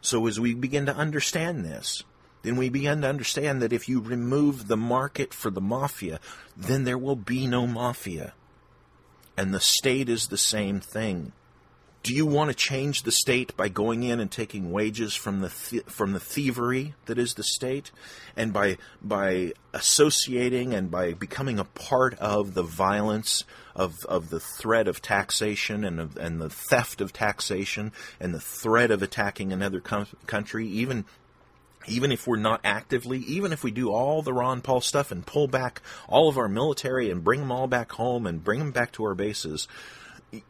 So 0.00 0.26
as 0.26 0.40
we 0.40 0.54
begin 0.54 0.86
to 0.86 0.96
understand 0.96 1.64
this, 1.64 2.04
then 2.42 2.56
we 2.56 2.68
begin 2.68 3.02
to 3.02 3.08
understand 3.08 3.60
that 3.62 3.72
if 3.72 3.88
you 3.88 4.00
remove 4.00 4.68
the 4.68 4.76
market 4.76 5.34
for 5.34 5.50
the 5.50 5.60
mafia, 5.60 6.20
then 6.56 6.84
there 6.84 6.98
will 6.98 7.16
be 7.16 7.46
no 7.46 7.66
mafia 7.66 8.32
and 9.38 9.54
the 9.54 9.60
state 9.60 10.08
is 10.08 10.26
the 10.26 10.36
same 10.36 10.80
thing. 10.80 11.32
Do 12.02 12.12
you 12.12 12.26
want 12.26 12.50
to 12.50 12.56
change 12.56 13.02
the 13.02 13.12
state 13.12 13.56
by 13.56 13.68
going 13.68 14.02
in 14.02 14.18
and 14.18 14.30
taking 14.30 14.72
wages 14.72 15.14
from 15.14 15.40
the 15.40 15.48
th- 15.48 15.84
from 15.84 16.12
the 16.12 16.20
thievery 16.20 16.94
that 17.06 17.18
is 17.18 17.34
the 17.34 17.42
state, 17.44 17.90
and 18.36 18.52
by 18.52 18.78
by 19.02 19.52
associating 19.72 20.74
and 20.74 20.90
by 20.90 21.12
becoming 21.12 21.58
a 21.58 21.64
part 21.64 22.14
of 22.18 22.54
the 22.54 22.62
violence 22.62 23.44
of, 23.76 24.04
of 24.06 24.30
the 24.30 24.40
threat 24.40 24.88
of 24.88 25.02
taxation 25.02 25.84
and 25.84 26.00
of, 26.00 26.16
and 26.16 26.40
the 26.40 26.50
theft 26.50 27.00
of 27.00 27.12
taxation 27.12 27.92
and 28.18 28.34
the 28.34 28.40
threat 28.40 28.90
of 28.90 29.02
attacking 29.02 29.52
another 29.52 29.80
com- 29.80 30.06
country, 30.26 30.66
even 30.66 31.04
even 31.88 32.12
if 32.12 32.26
we're 32.26 32.36
not 32.36 32.60
actively, 32.64 33.18
even 33.20 33.52
if 33.52 33.64
we 33.64 33.70
do 33.70 33.90
all 33.90 34.22
the 34.22 34.32
Ron 34.32 34.60
Paul 34.60 34.80
stuff 34.80 35.10
and 35.10 35.26
pull 35.26 35.48
back 35.48 35.82
all 36.08 36.28
of 36.28 36.38
our 36.38 36.48
military 36.48 37.10
and 37.10 37.24
bring 37.24 37.40
them 37.40 37.52
all 37.52 37.66
back 37.66 37.92
home 37.92 38.26
and 38.26 38.44
bring 38.44 38.58
them 38.58 38.72
back 38.72 38.92
to 38.92 39.04
our 39.04 39.14
bases, 39.14 39.68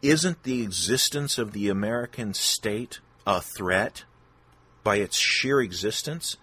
isn't 0.03 0.43
the 0.43 0.63
existence 0.63 1.39
of 1.39 1.53
the 1.53 1.69
American 1.69 2.35
state 2.35 3.01
a 3.27 3.41
threat 3.41 4.05
by 4.83 4.97
its 4.97 5.17
sheer 5.17 5.61
existence? 5.61 6.37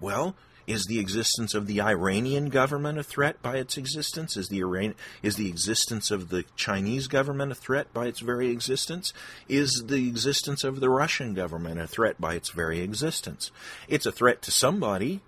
Well, 0.00 0.34
Is 0.68 0.84
the 0.84 0.98
existence 0.98 1.54
of 1.54 1.66
the 1.66 1.80
Iranian 1.80 2.50
government 2.50 2.98
a 2.98 3.02
threat 3.02 3.40
by 3.40 3.56
its 3.56 3.78
existence? 3.78 4.36
Is 4.36 4.50
the 4.50 4.58
Iran- 4.58 4.96
is 5.22 5.36
the 5.36 5.48
existence 5.48 6.10
of 6.10 6.28
the 6.28 6.44
Chinese 6.56 7.08
government 7.08 7.52
a 7.52 7.54
threat 7.54 7.90
by 7.94 8.04
its 8.04 8.20
very 8.20 8.50
existence? 8.50 9.14
Is 9.48 9.84
the 9.86 10.06
existence 10.06 10.64
of 10.64 10.80
the 10.80 10.90
Russian 10.90 11.32
government 11.32 11.80
a 11.80 11.86
threat 11.86 12.20
by 12.20 12.34
its 12.34 12.50
very 12.50 12.80
existence? 12.80 13.50
It's 13.88 14.04
a 14.04 14.12
threat 14.12 14.42
to 14.42 14.50
somebody. 14.50 15.22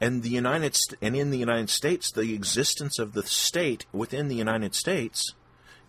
And 0.00 0.22
the 0.22 0.30
United 0.30 0.74
St- 0.74 0.98
and 1.02 1.14
in 1.14 1.28
the 1.30 1.36
United 1.36 1.68
States, 1.68 2.10
the 2.10 2.32
existence 2.32 2.98
of 2.98 3.12
the 3.12 3.24
state 3.24 3.84
within 3.92 4.28
the 4.28 4.36
United 4.36 4.74
States 4.74 5.34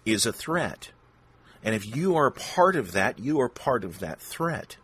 is 0.05 0.25
a 0.25 0.33
threat. 0.33 0.91
And 1.63 1.73
if 1.73 1.95
you 1.95 2.17
are 2.17 2.31
part 2.31 2.75
of 2.75 2.91
that, 2.91 3.17
you 3.17 3.39
are 3.39 3.47
part 3.47 3.85
of 3.85 3.99
that 3.99 4.19
threat. 4.19 4.75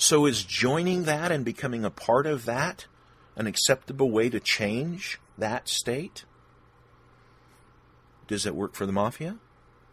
So 0.00 0.24
is 0.24 0.44
joining 0.44 1.02
that 1.02 1.30
and 1.30 1.44
becoming 1.44 1.84
a 1.84 1.90
part 1.90 2.26
of 2.26 2.46
that 2.46 2.86
an 3.36 3.46
acceptable 3.46 4.10
way 4.10 4.30
to 4.30 4.40
change 4.40 5.20
that 5.36 5.68
state? 5.68 6.24
Does 8.26 8.46
it 8.46 8.54
work 8.54 8.74
for 8.74 8.86
the 8.86 8.92
mafia? 8.92 9.36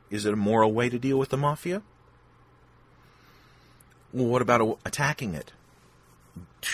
Is 0.10 0.26
it 0.26 0.32
a 0.32 0.38
moral 0.38 0.72
way 0.72 0.88
to 0.88 0.98
deal 0.98 1.20
with 1.20 1.28
the 1.28 1.36
mafia? 1.36 1.82
Well, 4.14 4.28
what 4.28 4.42
about 4.42 4.80
attacking 4.86 5.36
it? 5.36 5.52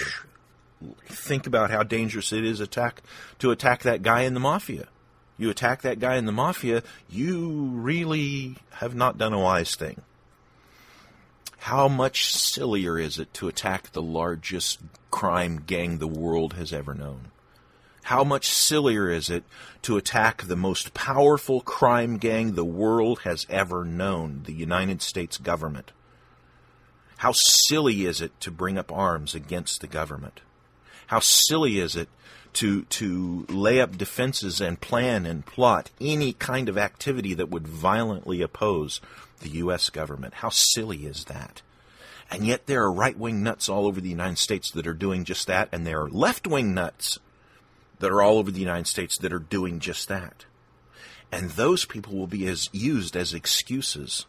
Think 1.07 1.47
about 1.47 1.71
how 1.71 1.81
dangerous 1.81 2.31
it 2.33 2.45
is 2.45 2.59
attack 2.59 3.01
to 3.39 3.49
attack 3.49 3.81
that 3.81 4.03
guy 4.03 4.21
in 4.21 4.35
the 4.35 4.39
mafia. 4.39 4.89
You 5.39 5.49
attack 5.49 5.81
that 5.81 5.99
guy 5.99 6.17
in 6.17 6.25
the 6.25 6.31
mafia, 6.31 6.83
you 7.09 7.71
really 7.73 8.57
have 8.73 8.93
not 8.93 9.17
done 9.17 9.33
a 9.33 9.39
wise 9.39 9.73
thing. 9.75 10.03
How 11.63 11.87
much 11.87 12.25
sillier 12.35 12.99
is 12.99 13.17
it 13.17 13.33
to 13.35 13.47
attack 13.47 13.93
the 13.93 14.01
largest 14.01 14.81
crime 15.11 15.63
gang 15.65 15.97
the 15.97 16.09
world 16.09 16.55
has 16.55 16.73
ever 16.73 16.93
known? 16.93 17.31
How 18.03 18.25
much 18.25 18.49
sillier 18.49 19.09
is 19.09 19.29
it 19.29 19.45
to 19.83 19.95
attack 19.95 20.41
the 20.41 20.57
most 20.57 20.93
powerful 20.93 21.61
crime 21.61 22.17
gang 22.17 22.55
the 22.55 22.65
world 22.65 23.19
has 23.19 23.47
ever 23.49 23.85
known, 23.85 24.41
the 24.43 24.51
United 24.51 25.01
States 25.01 25.37
government? 25.37 25.93
How 27.19 27.31
silly 27.31 28.03
is 28.03 28.19
it 28.19 28.37
to 28.41 28.51
bring 28.51 28.77
up 28.77 28.91
arms 28.91 29.33
against 29.33 29.79
the 29.79 29.87
government? 29.87 30.41
How 31.07 31.21
silly 31.21 31.79
is 31.79 31.95
it 31.95 32.09
to 32.53 32.83
to 32.83 33.45
lay 33.49 33.81
up 33.81 33.97
defenses 33.97 34.61
and 34.61 34.79
plan 34.79 35.25
and 35.25 35.45
plot 35.45 35.89
any 35.99 36.33
kind 36.33 36.69
of 36.69 36.77
activity 36.77 37.33
that 37.33 37.49
would 37.49 37.67
violently 37.67 38.41
oppose 38.41 39.01
the 39.41 39.49
U.S. 39.49 39.89
government. 39.89 40.35
How 40.35 40.49
silly 40.49 41.05
is 41.05 41.25
that? 41.25 41.61
And 42.31 42.45
yet 42.45 42.65
there 42.65 42.83
are 42.83 42.91
right 42.91 43.17
wing 43.17 43.43
nuts 43.43 43.69
all 43.69 43.85
over 43.85 44.01
the 44.01 44.09
United 44.09 44.37
States 44.37 44.71
that 44.71 44.87
are 44.87 44.93
doing 44.93 45.23
just 45.23 45.47
that, 45.47 45.69
and 45.71 45.85
there 45.85 46.01
are 46.01 46.09
left 46.09 46.47
wing 46.47 46.73
nuts 46.73 47.19
that 47.99 48.11
are 48.11 48.21
all 48.21 48.37
over 48.37 48.51
the 48.51 48.59
United 48.59 48.87
States 48.87 49.17
that 49.17 49.33
are 49.33 49.39
doing 49.39 49.79
just 49.79 50.07
that. 50.07 50.45
And 51.31 51.51
those 51.51 51.85
people 51.85 52.15
will 52.15 52.27
be 52.27 52.47
as 52.47 52.69
used 52.71 53.15
as 53.15 53.33
excuses 53.33 54.25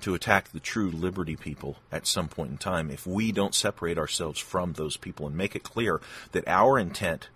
to 0.00 0.14
attack 0.14 0.50
the 0.50 0.60
true 0.60 0.90
liberty 0.90 1.36
people 1.36 1.78
at 1.90 2.06
some 2.06 2.28
point 2.28 2.50
in 2.50 2.58
time 2.58 2.90
if 2.90 3.06
we 3.06 3.32
don't 3.32 3.54
separate 3.54 3.98
ourselves 3.98 4.38
from 4.38 4.74
those 4.74 4.96
people 4.96 5.26
and 5.26 5.36
make 5.36 5.56
it 5.56 5.62
clear 5.62 6.00
that 6.32 6.46
our 6.46 6.78
intent 6.78 7.28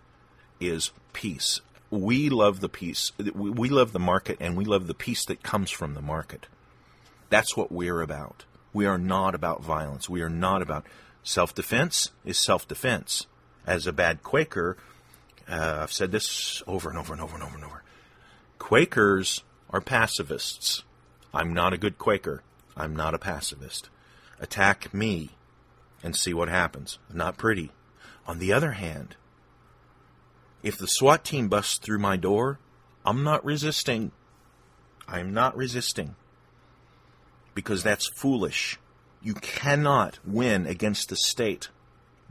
is 0.61 0.93
peace. 1.13 1.61
We 1.91 2.31
love 2.31 2.61
the 2.61 2.69
peace. 2.69 3.13
We 3.35 3.69
love 3.69 3.93
the 3.93 3.99
market 3.99 4.39
and 4.41 4.57
we 4.57 4.65
love 4.65 4.87
the 4.87 4.95
peace 4.95 5.25
that 5.27 5.43
comes 5.43 5.71
from 5.71 5.95
the 5.95 6.03
market. 6.03 6.47
That's 7.29 7.57
what 7.57 7.73
we're 7.73 8.01
about. 8.01 8.45
We 8.73 8.87
are 8.87 8.99
not 8.99 9.35
about 9.35 9.63
violence. 9.63 10.09
We 10.09 10.23
are 10.23 10.31
not 10.31 10.63
about 10.63 10.87
self 11.23 11.55
defense, 11.55 12.11
is 12.25 12.39
self 12.39 12.67
defense. 12.67 13.27
As 13.67 13.87
a 13.87 13.93
bad 13.93 14.23
Quaker, 14.23 14.77
uh, 15.49 15.81
I've 15.83 15.93
said 15.93 16.11
this 16.11 16.63
over 16.67 16.89
and 16.89 16.99
over 16.99 17.13
and 17.13 17.23
over 17.23 17.35
and 17.35 17.43
over 17.43 17.55
and 17.55 17.65
over. 17.65 17.83
Quakers 18.59 19.43
are 19.71 19.81
pacifists. 19.81 20.83
I'm 21.35 21.53
not 21.53 21.73
a 21.73 21.79
good 21.79 21.99
Quaker. 21.99 22.43
I'm 22.77 22.97
not 22.97 23.15
a 23.15 23.19
pacifist. 23.19 23.89
Attack 24.41 24.93
me 24.93 25.31
and 26.03 26.17
see 26.17 26.35
what 26.35 26.49
happens. 26.49 26.99
Not 27.13 27.39
pretty. 27.39 27.71
On 28.27 28.39
the 28.39 28.53
other 28.53 28.73
hand, 28.73 29.17
if 30.63 30.79
the 30.79 30.87
SWAT 30.87 31.25
team 31.25 31.49
busts 31.49 31.79
through 31.79 31.99
my 31.99 32.17
door, 32.17 32.59
I'm 33.05 33.25
not 33.25 33.45
resisting. 33.45 34.13
I'm 35.09 35.35
not 35.35 35.57
resisting 35.57 36.15
because 37.55 37.83
that's 37.83 38.09
foolish. 38.09 38.79
You 39.21 39.35
cannot 39.35 40.19
win 40.25 40.67
against 40.67 41.09
the 41.09 41.17
state 41.17 41.69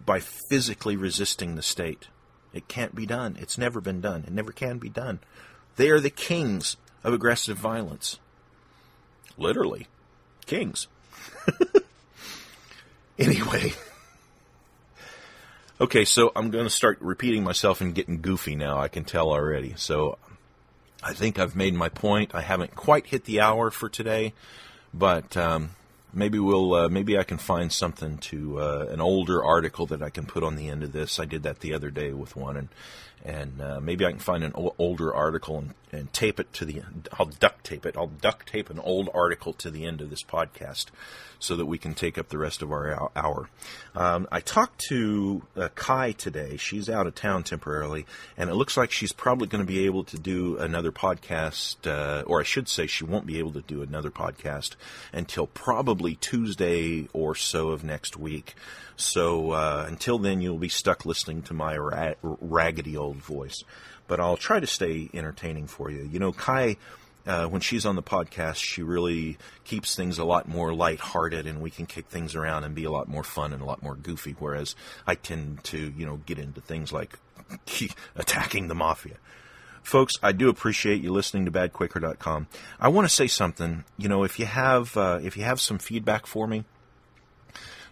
by 0.06 0.20
physically 0.20 0.96
resisting 0.96 1.56
the 1.56 1.62
state. 1.62 2.08
It 2.54 2.68
can't 2.68 2.96
be 2.96 3.06
done. 3.06 3.38
It's 3.40 3.58
never 3.58 3.80
been 3.80 4.02
done. 4.02 4.24
It 4.26 4.34
never 4.34 4.52
can 4.52 4.78
be 4.78 4.90
done. 4.90 5.20
They 5.76 5.90
are 5.90 6.00
the 6.00 6.10
kings 6.10 6.76
of 7.04 7.14
aggressive 7.14 7.58
violence. 7.58 8.20
Literally, 9.38 9.88
kings. 10.46 10.88
anyway. 13.20 13.74
Okay, 15.80 16.06
so 16.06 16.32
I'm 16.36 16.52
going 16.52 16.66
to 16.66 16.70
start 16.70 17.00
repeating 17.02 17.44
myself 17.44 17.82
and 17.82 17.96
getting 17.96 18.22
goofy 18.22 18.56
now. 18.56 18.80
I 18.80 18.88
can 18.88 19.04
tell 19.04 19.32
already. 19.32 19.74
So 19.78 20.18
I 21.04 21.14
think 21.14 21.40
I've 21.40 21.56
made 21.56 21.74
my 21.74 21.90
point. 21.90 22.36
I 22.36 22.42
haven't 22.42 22.76
quite 22.76 23.08
hit 23.08 23.26
the 23.26 23.42
hour 23.42 23.72
for 23.72 23.90
today. 23.90 24.34
But 24.94 25.36
um, 25.38 25.72
maybe 26.14 26.40
we'll 26.40 26.74
uh, 26.74 26.90
maybe 26.90 27.18
I 27.18 27.24
can 27.24 27.38
find 27.38 27.72
something 27.72 28.18
to 28.18 28.60
uh, 28.60 28.86
an 28.90 29.02
older 29.02 29.44
article 29.44 29.86
that 29.88 30.02
I 30.02 30.10
can 30.10 30.26
put 30.26 30.44
on 30.44 30.56
the 30.56 30.70
end 30.70 30.84
of 30.84 30.92
this. 30.92 31.20
I 31.20 31.26
did 31.26 31.44
that 31.44 31.60
the 31.60 31.74
other 31.74 31.90
day 31.90 32.12
with 32.12 32.36
one, 32.36 32.58
and 32.58 32.70
and 33.24 33.62
uh, 33.62 33.80
maybe 33.80 34.06
I 34.06 34.12
can 34.12 34.20
find 34.20 34.44
an 34.44 34.54
o- 34.56 34.76
older 34.78 35.14
article 35.14 35.58
and, 35.58 35.74
and 35.92 36.14
tape 36.14 36.40
it 36.40 36.52
to 36.54 36.66
the. 36.66 36.82
I'll 37.20 37.26
duct 37.26 37.64
tape 37.64 37.86
it. 37.86 37.96
I'll 37.98 38.08
duct 38.08 38.48
tape 38.48 38.70
an 38.70 38.80
old 38.80 39.10
article 39.14 39.54
to 39.54 39.70
the 39.70 39.86
end 39.86 40.02
of 40.02 40.10
this 40.10 40.24
podcast, 40.24 40.88
so 41.40 41.56
that 41.56 41.66
we 41.66 41.78
can 41.78 41.94
take 41.94 42.18
up 42.18 42.30
the 42.30 42.38
rest 42.38 42.62
of 42.62 42.72
our 42.72 43.10
hour. 43.16 43.50
Um, 43.96 44.28
I 44.32 44.40
talked 44.40 44.80
to 44.90 45.44
uh, 45.56 45.70
Kai 45.76 46.12
today. 46.14 46.58
She's 46.58 46.90
out 46.90 47.08
of 47.08 47.16
town 47.16 47.44
temporarily, 47.44 48.06
and 48.38 48.50
it 48.50 48.56
looks 48.56 48.78
like 48.78 48.92
she's 48.92 49.12
probably 49.12 49.48
going 49.48 49.64
to 49.64 49.72
be 49.72 49.86
able 49.86 50.04
to 50.06 50.18
do 50.18 50.58
another 50.58 50.92
podcast, 50.92 51.88
uh, 51.88 52.24
or 52.24 52.40
I 52.40 52.44
should 52.44 52.70
say, 52.70 52.88
she 52.88 53.04
won't 53.04 53.26
be 53.26 53.40
able 53.40 53.54
to 53.54 53.62
do 53.62 53.82
another 53.82 54.12
podcast 54.12 54.76
until 55.12 55.48
probably 55.48 56.16
Tuesday 56.16 57.08
or 57.14 57.36
so 57.36 57.70
of 57.70 57.84
next 57.84 58.18
week. 58.18 58.56
So 59.02 59.52
uh, 59.52 59.86
until 59.88 60.20
then, 60.20 60.42
you'll 60.42 60.58
be 60.58 60.70
stuck 60.70 61.06
listening 61.06 61.42
to 61.44 61.54
my 61.54 61.78
ra- 61.78 62.14
raggedy 62.22 62.96
old 62.96 63.18
voice. 63.18 63.64
But 64.08 64.20
I'll 64.20 64.38
try 64.38 64.60
to 64.60 64.68
stay 64.68 65.10
entertaining 65.14 65.68
for 65.68 65.90
you. 65.90 66.08
You 66.12 66.20
know, 66.20 66.32
Kai. 66.32 66.78
Uh, 67.24 67.46
when 67.46 67.62
she's 67.62 67.86
on 67.86 67.96
the 67.96 68.02
podcast, 68.02 68.56
she 68.56 68.82
really 68.82 69.38
keeps 69.64 69.96
things 69.96 70.18
a 70.18 70.26
lot 70.26 70.48
more 70.48 70.74
lighthearted, 70.74 71.46
and 71.46 71.62
we 71.62 71.70
can 71.70 71.86
kick 71.86 72.08
things 72.08 72.34
around 72.34 72.64
and 72.64 72.74
be 72.74 72.84
a 72.84 72.90
lot 72.90 73.08
more 73.08 73.24
fun 73.24 73.54
and 73.54 73.62
a 73.62 73.66
lot 73.66 73.84
more 73.84 73.94
goofy. 73.94 74.36
Whereas 74.40 74.76
I 75.06 75.14
tend 75.14 75.64
to, 75.66 75.94
you 75.96 76.04
know, 76.04 76.18
get 76.26 76.40
into 76.40 76.62
things 76.62 76.92
like 76.92 77.20
attacking 78.16 78.70
the 78.70 78.74
mafia. 78.74 79.18
Folks, 79.84 80.16
I 80.24 80.32
do 80.32 80.50
appreciate 80.50 81.02
you 81.02 81.12
listening 81.12 81.46
to 81.46 81.52
BadQuaker.com. 81.52 82.48
I 82.80 82.88
want 82.88 83.08
to 83.08 83.14
say 83.14 83.28
something. 83.28 83.84
You 83.98 84.10
know, 84.10 84.24
if 84.24 84.40
you 84.40 84.48
have 84.48 84.98
uh, 84.98 85.20
if 85.24 85.38
you 85.38 85.44
have 85.44 85.60
some 85.60 85.78
feedback 85.78 86.26
for 86.26 86.48
me, 86.48 86.66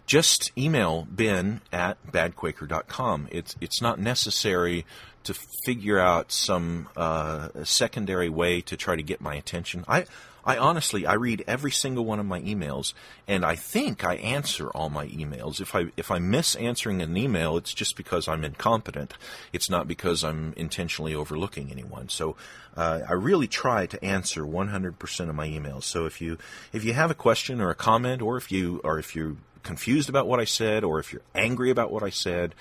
just 0.06 0.52
email 0.56 1.06
Ben 1.10 1.60
at 1.72 2.04
badquaker.com. 2.06 3.28
It's 3.30 3.56
it's 3.60 3.80
not 3.80 3.98
necessary 3.98 4.84
to 5.24 5.34
figure 5.64 5.98
out 5.98 6.32
some 6.32 6.88
uh, 6.96 7.48
secondary 7.64 8.28
way 8.28 8.60
to 8.62 8.76
try 8.76 8.96
to 8.96 9.02
get 9.02 9.20
my 9.20 9.34
attention. 9.34 9.84
I 9.86 10.06
I 10.44 10.56
honestly 10.56 11.06
I 11.06 11.14
read 11.14 11.44
every 11.46 11.70
single 11.70 12.04
one 12.04 12.18
of 12.18 12.26
my 12.26 12.40
emails, 12.40 12.94
and 13.28 13.44
I 13.44 13.56
think 13.56 14.04
I 14.04 14.14
answer 14.14 14.68
all 14.68 14.88
my 14.88 15.06
emails. 15.06 15.60
If 15.60 15.74
I 15.74 15.86
if 15.96 16.10
I 16.10 16.18
miss 16.18 16.54
answering 16.56 17.02
an 17.02 17.16
email, 17.16 17.56
it's 17.56 17.74
just 17.74 17.96
because 17.96 18.26
I'm 18.26 18.44
incompetent. 18.44 19.14
It's 19.52 19.68
not 19.68 19.86
because 19.86 20.24
I'm 20.24 20.54
intentionally 20.56 21.14
overlooking 21.14 21.70
anyone. 21.70 22.08
So 22.08 22.36
uh, 22.76 23.00
I 23.08 23.12
really 23.12 23.48
try 23.48 23.86
to 23.86 24.04
answer 24.04 24.42
100% 24.44 25.28
of 25.28 25.34
my 25.34 25.48
emails. 25.48 25.84
So 25.84 26.06
if 26.06 26.20
you 26.20 26.38
if 26.72 26.84
you 26.84 26.94
have 26.94 27.10
a 27.10 27.14
question 27.14 27.60
or 27.60 27.70
a 27.70 27.74
comment, 27.74 28.22
or 28.22 28.36
if 28.36 28.50
you 28.50 28.80
or 28.82 28.98
if 28.98 29.14
you 29.14 29.38
confused 29.62 30.08
about 30.08 30.26
what 30.26 30.40
I 30.40 30.44
said 30.44 30.84
or 30.84 30.98
if 30.98 31.12
you're 31.12 31.22
angry 31.34 31.70
about 31.70 31.90
what 31.90 32.02
I 32.02 32.10
said, 32.10 32.54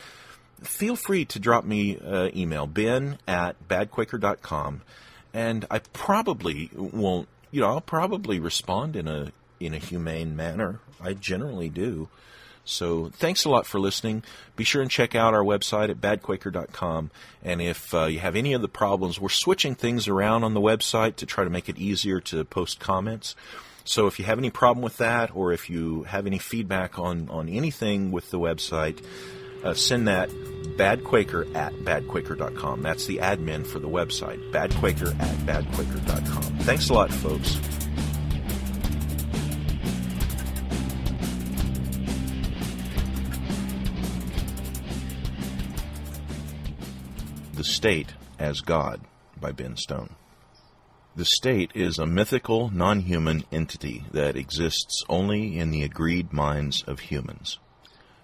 feel 0.62 0.96
free 0.96 1.26
to 1.26 1.40
drop 1.40 1.66
me 1.66 1.98
an 1.98 2.38
email, 2.38 2.68
ben 2.68 3.18
at 3.28 3.56
badquaker.com, 3.68 4.82
and 5.34 5.66
I 5.70 5.80
probably 5.80 6.70
won't, 6.74 7.28
you 7.52 7.62
know, 7.62 7.68
I'll 7.68 7.82
probably 7.82 8.40
respond 8.40 8.96
in 8.96 9.08
a, 9.08 9.32
in 9.60 9.74
a 9.74 9.78
humane 9.78 10.36
manner. 10.36 10.80
I 11.02 11.14
generally 11.14 11.70
do. 11.70 12.10
So 12.70 13.10
thanks 13.10 13.46
a 13.46 13.50
lot 13.50 13.66
for 13.66 13.80
listening. 13.80 14.24
Be 14.56 14.64
sure 14.64 14.82
and 14.82 14.92
check 14.92 15.16
out 15.16 15.34
our 15.34 15.44
website 15.44 15.90
at 15.90 16.00
badquaker.com. 16.00 17.10
And 17.44 17.62
if 17.62 17.94
uh, 17.96 18.06
you 18.06 18.20
have 18.20 18.36
any 18.36 18.54
of 18.54 18.62
the 18.62 18.68
problems, 18.68 19.20
we're 19.20 19.30
switching 19.30 19.74
things 19.74 20.08
around 20.08 20.44
on 20.44 20.54
the 20.54 20.62
website 20.62 21.16
to 21.18 21.26
try 21.26 21.44
to 21.44 21.50
make 21.50 21.68
it 21.68 21.80
easier 21.80 22.20
to 22.22 22.46
post 22.46 22.80
comments. 22.80 23.36
So 23.90 24.06
if 24.06 24.20
you 24.20 24.26
have 24.26 24.38
any 24.38 24.52
problem 24.52 24.84
with 24.84 24.98
that, 24.98 25.36
or 25.36 25.52
if 25.52 25.68
you 25.68 26.04
have 26.04 26.28
any 26.28 26.38
feedback 26.38 27.00
on, 27.00 27.28
on 27.32 27.50
anything 27.50 28.12
with 28.12 28.30
the 28.30 28.38
website, 28.38 29.04
uh, 29.64 29.74
send 29.74 30.08
that 30.08 30.30
badquaker 30.30 31.56
at 31.56 31.74
badquaker.com. 31.74 32.84
That's 32.84 33.08
the 33.08 33.18
admin 33.18 33.66
for 33.66 33.80
the 33.80 33.90
website, 33.90 34.52
badquaker 34.52 35.20
at 35.20 35.64
badquaker.com. 35.64 36.60
Thanks 36.60 36.90
a 36.90 36.94
lot, 36.94 37.12
folks. 37.12 37.60
The 47.56 47.64
State 47.64 48.14
as 48.38 48.62
God 48.62 49.02
by 49.42 49.52
Ben 49.52 49.76
Stone. 49.76 50.16
The 51.20 51.26
state 51.26 51.72
is 51.76 52.00
a 52.00 52.06
mythical, 52.06 52.70
non 52.70 53.02
human 53.02 53.44
entity 53.52 54.06
that 54.14 54.38
exists 54.38 55.04
only 55.10 55.60
in 55.60 55.70
the 55.70 55.84
agreed 55.84 56.32
minds 56.32 56.82
of 56.84 57.02
humans. 57.02 57.60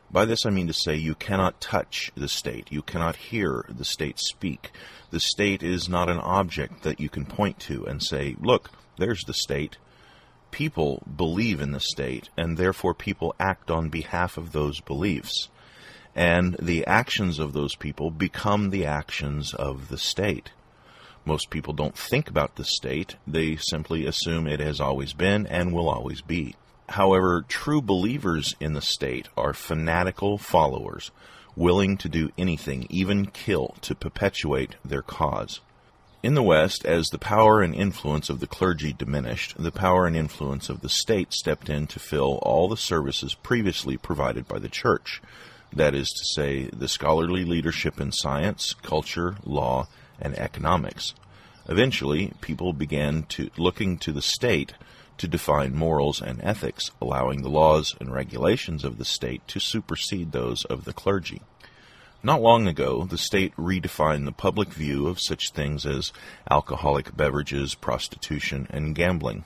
By 0.10 0.24
this 0.24 0.46
I 0.46 0.50
mean 0.50 0.68
to 0.68 0.74
say 0.74 0.96
you 0.96 1.14
cannot 1.14 1.60
touch 1.60 2.14
the 2.16 2.30
state, 2.30 2.72
you 2.72 2.82
cannot 2.82 3.18
hear 3.18 3.66
the 3.68 3.84
state 3.84 4.18
speak. 4.18 4.72
The 5.12 5.20
state 5.20 5.62
is 5.62 5.90
not 5.90 6.10
an 6.10 6.20
object 6.20 6.84
that 6.84 7.02
you 7.02 7.10
can 7.10 7.26
point 7.26 7.60
to 7.68 7.86
and 7.86 8.02
say, 8.02 8.38
look, 8.40 8.72
there's 8.98 9.26
the 9.26 9.34
state. 9.34 9.76
People 10.52 11.04
believe 11.18 11.60
in 11.60 11.74
the 11.74 11.82
state, 11.82 12.30
and 12.38 12.56
therefore 12.56 12.94
people 12.94 13.36
act 13.38 13.70
on 13.70 13.90
behalf 13.90 14.38
of 14.38 14.54
those 14.54 14.80
beliefs. 14.80 15.50
And 16.16 16.56
the 16.62 16.88
actions 16.88 17.40
of 17.40 17.52
those 17.52 17.76
people 17.76 18.10
become 18.10 18.70
the 18.70 18.86
actions 18.86 19.54
of 19.54 19.90
the 19.90 19.98
state. 19.98 20.52
Most 21.26 21.50
people 21.50 21.74
don't 21.74 21.98
think 21.98 22.30
about 22.30 22.56
the 22.56 22.64
state, 22.64 23.16
they 23.26 23.56
simply 23.56 24.06
assume 24.06 24.46
it 24.46 24.60
has 24.60 24.80
always 24.80 25.14
been 25.14 25.48
and 25.48 25.74
will 25.74 25.90
always 25.90 26.22
be. 26.22 26.56
However, 26.90 27.44
true 27.48 27.82
believers 27.82 28.56
in 28.60 28.74
the 28.74 28.82
state 28.82 29.28
are 29.36 29.54
fanatical 29.54 30.38
followers, 30.38 31.10
willing 31.56 31.98
to 31.98 32.08
do 32.10 32.30
anything, 32.38 32.86
even 32.92 33.26
kill, 33.26 33.76
to 33.82 33.96
perpetuate 33.96 34.76
their 34.86 35.02
cause. 35.02 35.62
In 36.22 36.36
the 36.36 36.44
West, 36.44 36.86
as 36.86 37.10
the 37.10 37.18
power 37.18 37.62
and 37.62 37.74
influence 37.74 38.30
of 38.30 38.40
the 38.40 38.48
clergy 38.48 38.94
diminished, 38.94 39.56
the 39.58 39.72
power 39.72 40.06
and 40.06 40.16
influence 40.16 40.70
of 40.70 40.82
the 40.82 40.90
state 40.90 41.34
stepped 41.34 41.70
in 41.70 41.88
to 41.88 42.00
fill 42.00 42.40
all 42.44 42.68
the 42.68 42.78
services 42.78 43.34
previously 43.34 43.98
provided 43.98 44.48
by 44.48 44.60
the 44.60 44.70
church. 44.70 45.22
That 45.74 45.96
is 45.96 46.10
to 46.10 46.26
say, 46.26 46.70
the 46.72 46.88
scholarly 46.88 47.46
leadership 47.46 48.00
in 48.00 48.12
science, 48.12 48.74
culture, 48.74 49.38
law, 49.44 49.88
and 50.20 50.38
economics. 50.38 51.14
Eventually, 51.68 52.34
people 52.42 52.74
began 52.74 53.24
to 53.24 53.50
looking 53.58 53.98
to 54.00 54.12
the 54.12 54.22
state 54.22 54.74
to 55.18 55.28
define 55.28 55.76
morals 55.76 56.22
and 56.22 56.42
ethics, 56.44 56.92
allowing 57.02 57.42
the 57.42 57.50
laws 57.50 57.96
and 58.00 58.14
regulations 58.14 58.84
of 58.84 58.98
the 58.98 59.06
state 59.06 59.48
to 59.48 59.60
supersede 59.60 60.32
those 60.32 60.66
of 60.66 60.86
the 60.86 60.94
clergy. 60.94 61.42
Not 62.22 62.42
long 62.42 62.68
ago, 62.68 63.06
the 63.06 63.18
state 63.18 63.56
redefined 63.56 64.26
the 64.26 64.32
public 64.32 64.70
view 64.70 65.08
of 65.08 65.22
such 65.22 65.52
things 65.52 65.86
as 65.86 66.12
alcoholic 66.50 67.16
beverages, 67.16 67.76
prostitution, 67.76 68.68
and 68.72 68.96
gambling. 68.96 69.44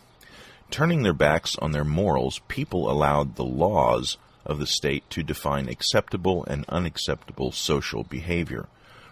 Turning 0.72 1.04
their 1.04 1.14
backs 1.14 1.58
on 1.58 1.72
their 1.72 1.84
morals, 1.84 2.40
people 2.48 2.90
allowed 2.90 3.36
the 3.36 3.44
laws 3.44 4.18
of 4.46 4.60
the 4.60 4.68
state 4.68 5.10
to 5.10 5.24
define 5.24 5.68
acceptable 5.68 6.46
and 6.46 6.66
unacceptable 6.70 7.52
social 7.52 8.04
behavior. 8.04 8.68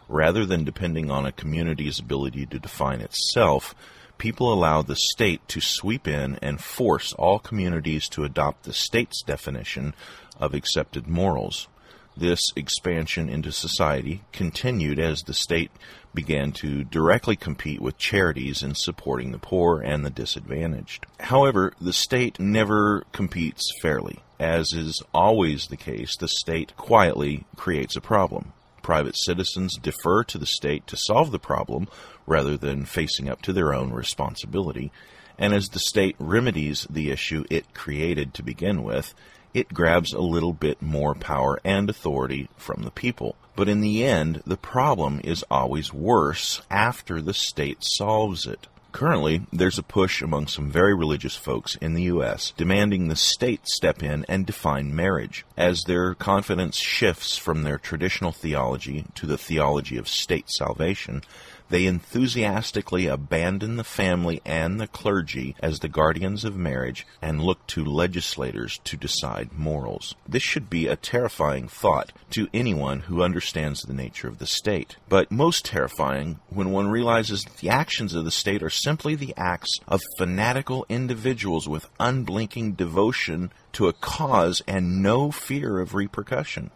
Rather 0.08 0.45
than 0.45 0.64
depending 0.64 1.12
on 1.12 1.26
a 1.26 1.32
community's 1.32 1.99
ability 1.99 2.45
to 2.45 2.60
define 2.60 3.01
itself, 3.01 3.76
people 4.18 4.53
allow 4.53 4.82
the 4.82 4.95
state 4.95 5.45
to 5.49 5.60
sweep 5.60 6.08
in 6.08 6.39
and 6.41 6.62
force 6.62 7.14
all 7.14 7.39
communities 7.39 8.08
to 8.10 8.24
adopt 8.24 8.64
the 8.64 8.74
state's 8.74 9.22
definition 9.22 9.93
of 10.39 10.53
accepted 10.53 11.08
morals. 11.08 11.68
This 12.16 12.41
expansion 12.55 13.30
into 13.30 13.51
society 13.51 14.24
continued 14.32 14.97
as 14.97 15.22
the 15.22 15.36
state 15.36 15.72
began 16.16 16.51
to 16.53 16.84
directly 16.84 17.36
compete 17.36 17.80
with 17.80 17.99
charities 17.99 18.64
in 18.64 18.74
supporting 18.74 19.32
the 19.32 19.38
poor 19.38 19.82
and 19.82 20.03
the 20.03 20.10
disadvantaged. 20.10 21.05
However, 21.20 21.74
the 21.80 21.93
state 21.93 22.39
never 22.39 23.03
competes 23.12 23.72
fairly. 23.82 24.20
As 24.39 24.74
is 24.74 25.03
always 25.14 25.68
the 25.68 25.78
case, 25.78 26.16
the 26.18 26.28
state 26.28 26.76
quietly 26.76 27.45
creates 27.55 27.95
a 27.95 28.01
problem 28.01 28.53
private 28.88 29.17
citizens 29.17 29.75
defer 29.75 30.23
to 30.23 30.38
the 30.38 30.45
state 30.45 30.88
to 30.88 30.95
solve 30.95 31.29
the 31.31 31.38
problem 31.38 31.89
rather 32.25 32.55
than 32.55 32.85
facing 32.85 33.27
up 33.27 33.41
to 33.41 33.51
their 33.51 33.73
own 33.73 33.91
responsibility. 33.91 34.93
And 35.38 35.53
as 35.53 35.67
the 35.67 35.77
state 35.77 36.15
remedies 36.19 36.88
the 36.89 37.11
issue 37.11 37.43
it 37.49 37.73
created 37.73 38.33
to 38.33 38.43
begin 38.43 38.83
with, 38.83 39.13
it 39.53 39.73
grabs 39.73 40.13
a 40.13 40.21
little 40.21 40.53
bit 40.53 40.81
more 40.81 41.13
power 41.15 41.59
and 41.65 41.89
authority 41.89 42.47
from 42.55 42.83
the 42.83 42.91
people. 42.91 43.35
But 43.57 43.67
in 43.67 43.81
the 43.81 44.05
end, 44.05 44.41
the 44.47 44.55
problem 44.55 45.19
is 45.21 45.43
always 45.51 45.91
worse 45.91 46.61
after 46.71 47.21
the 47.21 47.33
state 47.33 47.83
solves 47.83 48.47
it. 48.47 48.67
Currently, 48.97 49.45
there's 49.53 49.77
a 49.77 49.83
push 49.83 50.23
among 50.23 50.47
some 50.47 50.71
very 50.71 50.95
religious 50.95 51.35
folks 51.35 51.75
in 51.75 51.93
the 51.93 52.05
U.S. 52.05 52.51
demanding 52.57 53.09
the 53.09 53.15
state 53.15 53.67
step 53.67 54.01
in 54.01 54.25
and 54.27 54.43
define 54.43 54.95
marriage. 54.95 55.45
As 55.55 55.83
their 55.83 56.15
confidence 56.15 56.77
shifts 56.77 57.37
from 57.37 57.61
their 57.61 57.77
traditional 57.77 58.31
theology 58.31 59.05
to 59.13 59.27
the 59.27 59.37
theology 59.37 59.97
of 59.97 60.07
state 60.07 60.49
salvation, 60.49 61.21
they 61.70 61.86
enthusiastically 61.86 63.07
abandon 63.07 63.76
the 63.76 63.84
family 63.84 64.41
and 64.45 64.80
the 64.80 64.88
clergy 64.88 65.55
as 65.59 65.80
the 65.80 65.88
guardians 65.88 66.45
of 66.45 66.55
marriage 66.55 67.05
and 67.22 67.41
look 67.41 67.65
to 67.68 67.84
legislators 67.84 68.80
to 68.84 68.97
decide 68.97 69.57
morals. 69.57 70.15
This 70.28 70.43
should 70.43 70.70
be 70.70 70.88
a 70.88 70.95
terrifying 70.95 71.68
thought 71.68 72.11
to 72.32 72.47
anyone 72.53 73.01
who 73.01 73.22
understands 73.22 73.82
the 73.82 73.93
nature 73.93 74.28
of 74.28 74.39
the 74.39 74.47
state, 74.47 74.97
but 75.09 75.32
most 75.32 75.65
terrifying 75.65 76.39
when 76.49 76.72
one 76.72 76.88
realizes 76.88 77.43
that 77.43 77.57
the 77.57 77.70
actions 77.70 78.13
of 78.13 78.26
the 78.26 78.32
state 78.32 78.63
are 78.63 78.70
simply 78.70 79.15
the 79.15 79.34
acts 79.38 79.80
of 79.88 80.01
fanatical 80.18 80.86
individuals 80.89 81.68
with 81.68 81.89
unblinking 81.99 82.74
devotion 82.74 83.51
to 83.74 83.88
a 83.88 83.93
cause 83.93 84.61
and 84.68 85.01
no 85.01 85.32
fear 85.32 85.80
of 85.80 85.93
repercussion 85.93 86.72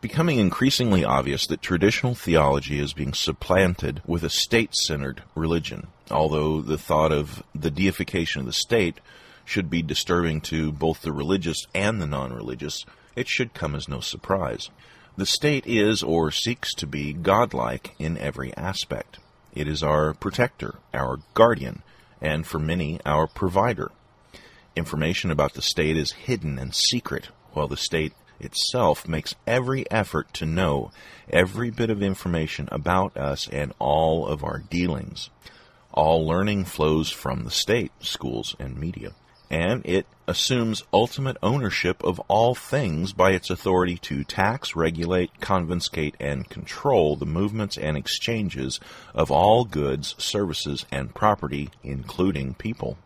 becoming 0.00 0.38
increasingly 0.38 1.04
obvious 1.04 1.46
that 1.46 1.62
traditional 1.62 2.14
theology 2.14 2.78
is 2.78 2.92
being 2.92 3.12
supplanted 3.12 4.00
with 4.06 4.22
a 4.22 4.30
state 4.30 4.74
centered 4.74 5.22
religion, 5.34 5.88
although 6.10 6.60
the 6.60 6.78
thought 6.78 7.12
of 7.12 7.42
the 7.54 7.70
deification 7.70 8.40
of 8.40 8.46
the 8.46 8.52
state 8.52 9.00
should 9.44 9.70
be 9.70 9.82
disturbing 9.82 10.40
to 10.40 10.70
both 10.70 11.02
the 11.02 11.12
religious 11.12 11.66
and 11.74 12.00
the 12.00 12.06
non 12.06 12.32
religious, 12.32 12.84
it 13.16 13.28
should 13.28 13.54
come 13.54 13.74
as 13.74 13.88
no 13.88 14.00
surprise. 14.00 14.70
The 15.16 15.26
state 15.26 15.66
is, 15.66 16.02
or 16.02 16.30
seeks 16.30 16.72
to 16.74 16.86
be, 16.86 17.12
godlike 17.12 17.96
in 17.98 18.16
every 18.18 18.56
aspect. 18.56 19.18
It 19.52 19.66
is 19.66 19.82
our 19.82 20.14
protector, 20.14 20.76
our 20.94 21.18
guardian, 21.34 21.82
and 22.20 22.46
for 22.46 22.60
many, 22.60 23.00
our 23.04 23.26
provider. 23.26 23.90
Information 24.76 25.32
about 25.32 25.54
the 25.54 25.62
state 25.62 25.96
is 25.96 26.12
hidden 26.12 26.56
and 26.56 26.72
secret, 26.72 27.30
while 27.52 27.66
the 27.66 27.76
state 27.76 28.12
itself 28.40 29.08
makes 29.08 29.34
every 29.46 29.90
effort 29.90 30.32
to 30.34 30.46
know 30.46 30.90
every 31.30 31.70
bit 31.70 31.90
of 31.90 32.02
information 32.02 32.68
about 32.70 33.16
us 33.16 33.48
and 33.48 33.72
all 33.78 34.26
of 34.26 34.44
our 34.44 34.58
dealings. 34.58 35.30
All 35.92 36.26
learning 36.26 36.64
flows 36.66 37.10
from 37.10 37.44
the 37.44 37.50
state, 37.50 37.92
schools, 38.00 38.54
and 38.58 38.78
media. 38.78 39.12
And 39.50 39.84
it 39.86 40.06
assumes 40.26 40.84
ultimate 40.92 41.38
ownership 41.42 42.04
of 42.04 42.20
all 42.28 42.54
things 42.54 43.14
by 43.14 43.30
its 43.30 43.48
authority 43.48 43.96
to 44.02 44.22
tax, 44.22 44.76
regulate, 44.76 45.40
confiscate, 45.40 46.14
and 46.20 46.48
control 46.48 47.16
the 47.16 47.24
movements 47.24 47.78
and 47.78 47.96
exchanges 47.96 48.78
of 49.14 49.30
all 49.30 49.64
goods, 49.64 50.14
services, 50.18 50.84
and 50.92 51.14
property, 51.14 51.70
including 51.82 52.54
people. 52.54 52.98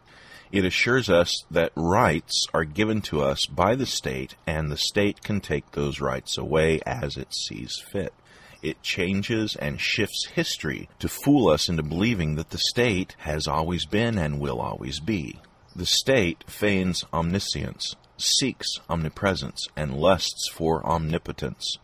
It 0.53 0.66
assures 0.66 1.09
us 1.09 1.44
that 1.50 1.72
rights 1.74 2.46
are 2.53 2.64
given 2.64 3.00
to 3.03 3.22
us 3.22 3.46
by 3.46 3.74
the 3.74 3.86
state, 3.86 4.36
and 4.46 4.70
the 4.70 4.76
state 4.76 5.22
can 5.22 5.40
take 5.40 5.70
those 5.70 5.98
rights 5.98 6.36
away 6.36 6.80
as 6.84 7.16
it 7.16 7.34
sees 7.34 7.82
fit. 7.90 8.12
It 8.61 8.82
changes 8.82 9.57
and 9.57 9.80
shifts 9.80 10.28
history 10.34 10.90
to 10.98 11.09
fool 11.09 11.48
us 11.48 11.70
into 11.70 11.82
believing 11.82 12.34
that 12.34 12.50
the 12.50 12.59
state 12.59 13.16
has 13.20 13.48
always 13.48 13.86
been 13.86 14.18
and 14.18 14.38
will 14.38 14.61
always 14.61 15.00
be. 15.00 15.40
The 15.74 15.86
state 15.86 16.44
feigns 16.46 17.03
omniscience, 17.14 17.96
seeks 18.18 18.68
omnipresence, 18.90 19.66
and 19.74 19.96
lusts 19.96 20.50
for 20.53 20.84
omnipotence. 20.86 21.78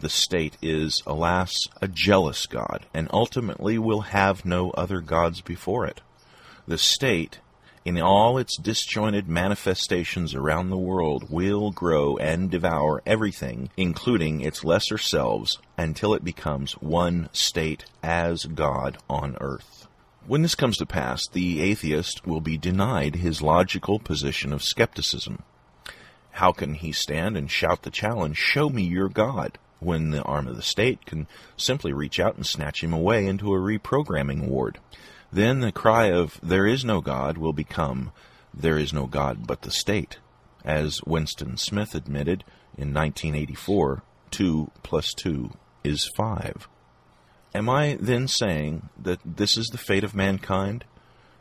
The 0.00 0.10
state 0.10 0.58
is, 0.60 1.02
alas, 1.06 1.52
a 1.80 1.88
jealous 1.88 2.46
God, 2.46 2.84
and 2.92 3.08
ultimately 3.14 3.78
will 3.78 4.02
have 4.02 4.44
no 4.44 4.72
other 4.72 5.00
gods 5.00 5.40
before 5.40 5.86
it. 5.86 6.02
The 6.68 6.78
state 6.78 7.40
in 7.96 8.02
all 8.02 8.38
its 8.38 8.56
disjointed 8.56 9.28
manifestations 9.28 10.32
around 10.34 10.70
the 10.70 10.76
world, 10.76 11.28
will 11.28 11.72
grow 11.72 12.16
and 12.18 12.48
devour 12.48 13.02
everything, 13.04 13.68
including 13.76 14.40
its 14.40 14.62
lesser 14.62 14.96
selves, 14.96 15.58
until 15.76 16.14
it 16.14 16.22
becomes 16.22 16.74
one 16.74 17.28
state 17.32 17.84
as 18.02 18.44
God 18.44 18.96
on 19.08 19.36
earth. 19.40 19.88
When 20.24 20.42
this 20.42 20.54
comes 20.54 20.76
to 20.76 20.86
pass, 20.86 21.26
the 21.26 21.60
atheist 21.60 22.26
will 22.26 22.40
be 22.40 22.56
denied 22.56 23.16
his 23.16 23.42
logical 23.42 23.98
position 23.98 24.52
of 24.52 24.62
skepticism. 24.62 25.42
How 26.32 26.52
can 26.52 26.74
he 26.74 26.92
stand 26.92 27.36
and 27.36 27.50
shout 27.50 27.82
the 27.82 27.90
challenge, 27.90 28.36
Show 28.36 28.70
me 28.70 28.84
your 28.84 29.08
God? 29.08 29.58
when 29.80 30.10
the 30.10 30.22
arm 30.22 30.46
of 30.46 30.56
the 30.56 30.62
state 30.62 31.06
can 31.06 31.26
simply 31.56 31.92
reach 31.92 32.20
out 32.20 32.36
and 32.36 32.46
snatch 32.46 32.84
him 32.84 32.92
away 32.92 33.26
into 33.26 33.54
a 33.54 33.58
reprogramming 33.58 34.46
ward. 34.46 34.78
Then 35.32 35.60
the 35.60 35.72
cry 35.72 36.10
of, 36.10 36.40
There 36.42 36.66
is 36.66 36.84
no 36.84 37.00
God, 37.00 37.38
will 37.38 37.52
become, 37.52 38.12
There 38.52 38.78
is 38.78 38.92
no 38.92 39.06
God 39.06 39.46
but 39.46 39.62
the 39.62 39.70
state. 39.70 40.18
As 40.64 41.02
Winston 41.04 41.56
Smith 41.56 41.94
admitted 41.94 42.44
in 42.76 42.92
1984, 42.92 44.02
2 44.30 44.70
plus 44.82 45.14
2 45.14 45.50
is 45.84 46.10
5. 46.16 46.68
Am 47.54 47.68
I 47.68 47.96
then 48.00 48.28
saying 48.28 48.90
that 49.00 49.20
this 49.24 49.56
is 49.56 49.68
the 49.68 49.78
fate 49.78 50.04
of 50.04 50.14
mankind? 50.14 50.84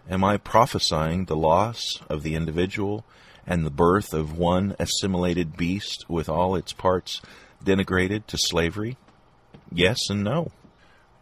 Am 0.10 0.24
I 0.24 0.38
prophesying 0.38 1.26
the 1.26 1.36
loss 1.36 2.00
of 2.10 2.24
the 2.24 2.36
individual 2.36 3.06
and 3.46 3.66
the 3.66 3.72
birth 3.72 4.14
of 4.14 4.38
one 4.38 4.76
assimilated 4.80 5.58
beast 5.58 6.06
with 6.08 6.30
all 6.30 6.56
its 6.56 6.74
parts 6.74 7.22
denigrated 7.64 8.26
to 8.28 8.38
slavery? 8.38 8.98
Yes 9.72 10.10
and 10.10 10.24
no. 10.24 10.52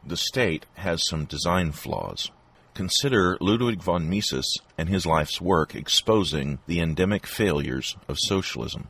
The 0.06 0.18
state 0.18 0.66
has 0.76 1.06
some 1.08 1.26
design 1.26 1.74
flaws. 1.74 2.32
Consider 2.78 3.40
Ludwig 3.42 3.82
von 3.82 4.08
Mises 4.08 4.62
and 4.78 4.88
his 4.88 5.04
life's 5.04 5.42
work 5.42 5.74
exposing 5.74 6.60
the 6.68 6.80
endemic 6.80 7.26
failures 7.26 7.98
of 8.08 8.20
socialism. 8.20 8.90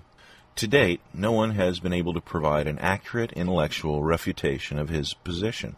To 0.58 0.68
date, 0.68 1.00
no 1.14 1.32
one 1.32 1.52
has 1.52 1.80
been 1.80 1.94
able 1.94 2.14
to 2.14 2.20
provide 2.20 2.68
an 2.68 2.80
accurate 2.80 3.32
intellectual 3.32 4.04
refutation 4.04 4.78
of 4.78 4.90
his 4.90 5.14
position. 5.14 5.78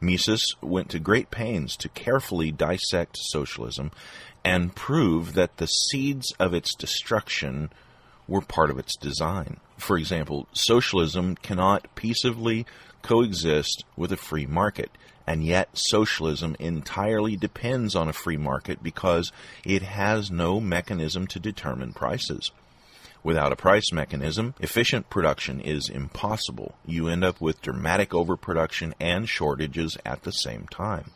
Mises 0.00 0.56
went 0.60 0.90
to 0.90 0.98
great 0.98 1.30
pains 1.30 1.76
to 1.76 1.88
carefully 1.90 2.50
dissect 2.50 3.16
socialism 3.16 3.92
and 4.44 4.74
prove 4.74 5.34
that 5.34 5.58
the 5.58 5.68
seeds 5.68 6.34
of 6.40 6.52
its 6.52 6.74
destruction 6.74 7.70
were 8.26 8.40
part 8.40 8.68
of 8.68 8.80
its 8.80 8.96
design. 8.96 9.58
For 9.76 9.96
example, 9.96 10.48
socialism 10.54 11.36
cannot 11.36 11.94
peaceably 11.94 12.66
coexist 13.02 13.84
with 13.96 14.10
a 14.10 14.16
free 14.16 14.46
market, 14.46 14.90
and 15.28 15.44
yet 15.44 15.68
socialism 15.74 16.56
entirely 16.58 17.36
depends 17.36 17.94
on 17.94 18.08
a 18.08 18.14
free 18.14 18.38
market 18.38 18.82
because 18.82 19.30
it 19.62 19.82
has 19.82 20.30
no 20.30 20.58
mechanism 20.58 21.26
to 21.26 21.38
determine 21.38 21.92
prices. 21.92 22.50
Without 23.22 23.52
a 23.52 23.56
price 23.56 23.92
mechanism, 23.92 24.54
efficient 24.58 25.10
production 25.10 25.60
is 25.60 25.90
impossible. 25.90 26.76
You 26.86 27.08
end 27.08 27.24
up 27.24 27.42
with 27.42 27.60
dramatic 27.60 28.14
overproduction 28.14 28.94
and 28.98 29.28
shortages 29.28 29.98
at 30.02 30.22
the 30.22 30.32
same 30.32 30.66
time. 30.70 31.10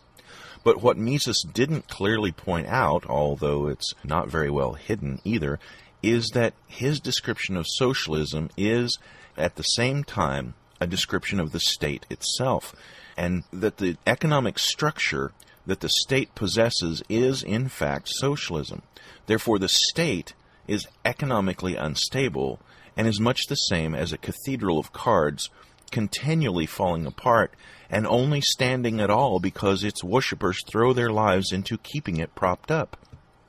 But 0.62 0.82
what 0.82 0.98
Mises 0.98 1.42
didn't 1.50 1.88
clearly 1.88 2.32
point 2.32 2.66
out, 2.66 3.06
although 3.08 3.66
it's 3.66 3.94
not 4.04 4.28
very 4.28 4.50
well 4.50 4.74
hidden 4.74 5.22
either, 5.24 5.58
is 6.02 6.28
that 6.34 6.52
his 6.66 7.00
description 7.00 7.56
of 7.56 7.64
socialism 7.66 8.50
is 8.58 8.98
at 9.38 9.56
the 9.56 9.62
same 9.62 10.04
time 10.04 10.52
a 10.82 10.86
description 10.86 11.40
of 11.40 11.52
the 11.52 11.60
state 11.60 12.04
itself, 12.10 12.74
and 13.16 13.44
that 13.52 13.78
the 13.78 13.96
economic 14.06 14.58
structure 14.58 15.32
that 15.66 15.80
the 15.80 15.88
state 15.88 16.34
possesses 16.34 17.02
is 17.08 17.42
in 17.42 17.68
fact 17.68 18.08
socialism. 18.08 18.82
Therefore, 19.26 19.58
the 19.58 19.68
state 19.68 20.34
is 20.66 20.88
economically 21.04 21.76
unstable 21.76 22.60
and 22.96 23.06
is 23.06 23.20
much 23.20 23.46
the 23.46 23.54
same 23.54 23.94
as 23.94 24.12
a 24.12 24.18
cathedral 24.18 24.78
of 24.78 24.92
cards 24.92 25.50
continually 25.90 26.66
falling 26.66 27.06
apart 27.06 27.54
and 27.90 28.06
only 28.06 28.40
standing 28.40 29.00
at 29.00 29.10
all 29.10 29.38
because 29.38 29.84
its 29.84 30.02
worshippers 30.02 30.64
throw 30.66 30.92
their 30.92 31.10
lives 31.10 31.52
into 31.52 31.76
keeping 31.78 32.16
it 32.16 32.34
propped 32.34 32.70
up. 32.70 32.96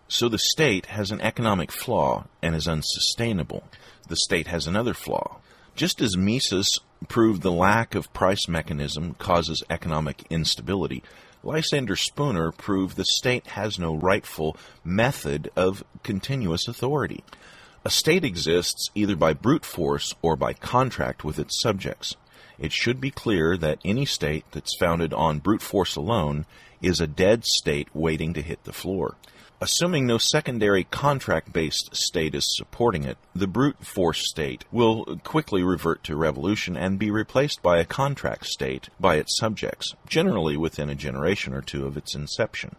So 0.07 0.29
the 0.29 0.37
state 0.37 0.87
has 0.87 1.11
an 1.11 1.21
economic 1.21 1.71
flaw 1.71 2.25
and 2.41 2.55
is 2.55 2.67
unsustainable. 2.67 3.63
The 4.09 4.17
state 4.17 4.47
has 4.47 4.67
another 4.67 4.93
flaw. 4.93 5.37
Just 5.75 6.01
as 6.01 6.17
Mises 6.17 6.79
proved 7.07 7.41
the 7.41 7.51
lack 7.51 7.95
of 7.95 8.13
price 8.13 8.47
mechanism 8.47 9.15
causes 9.15 9.63
economic 9.69 10.23
instability, 10.29 11.03
Lysander 11.43 11.97
Spooner 11.97 12.51
proved 12.53 12.95
the 12.95 13.03
state 13.05 13.47
has 13.47 13.77
no 13.77 13.95
rightful 13.95 14.55
method 14.83 15.51
of 15.55 15.83
continuous 16.01 16.67
authority. 16.67 17.23
A 17.83 17.89
state 17.89 18.23
exists 18.23 18.89
either 18.95 19.17
by 19.17 19.33
brute 19.33 19.65
force 19.65 20.15
or 20.21 20.37
by 20.37 20.53
contract 20.53 21.25
with 21.25 21.37
its 21.37 21.61
subjects. 21.61 22.15
It 22.57 22.71
should 22.71 23.01
be 23.01 23.11
clear 23.11 23.57
that 23.57 23.79
any 23.83 24.05
state 24.05 24.45
that's 24.51 24.77
founded 24.77 25.13
on 25.13 25.39
brute 25.39 25.61
force 25.61 25.97
alone 25.97 26.45
is 26.81 27.01
a 27.01 27.07
dead 27.07 27.43
state 27.43 27.89
waiting 27.93 28.33
to 28.35 28.41
hit 28.41 28.63
the 28.63 28.71
floor. 28.71 29.15
Assuming 29.63 30.05
no 30.05 30.17
secondary 30.17 30.83
contract 30.83 31.53
based 31.53 31.95
state 31.95 32.35
is 32.35 32.53
supporting 32.57 33.05
it, 33.05 33.17
the 33.33 33.47
brute 33.47 33.77
force 33.85 34.29
state 34.29 34.65
will 34.73 35.05
quickly 35.23 35.63
revert 35.63 36.03
to 36.03 36.17
revolution 36.17 36.75
and 36.75 36.99
be 36.99 37.09
replaced 37.09 37.61
by 37.61 37.77
a 37.77 37.85
contract 37.85 38.45
state 38.47 38.89
by 38.99 39.15
its 39.15 39.39
subjects, 39.39 39.95
generally 40.05 40.57
within 40.57 40.89
a 40.89 40.95
generation 40.95 41.53
or 41.53 41.61
two 41.61 41.85
of 41.85 41.95
its 41.95 42.13
inception. 42.13 42.75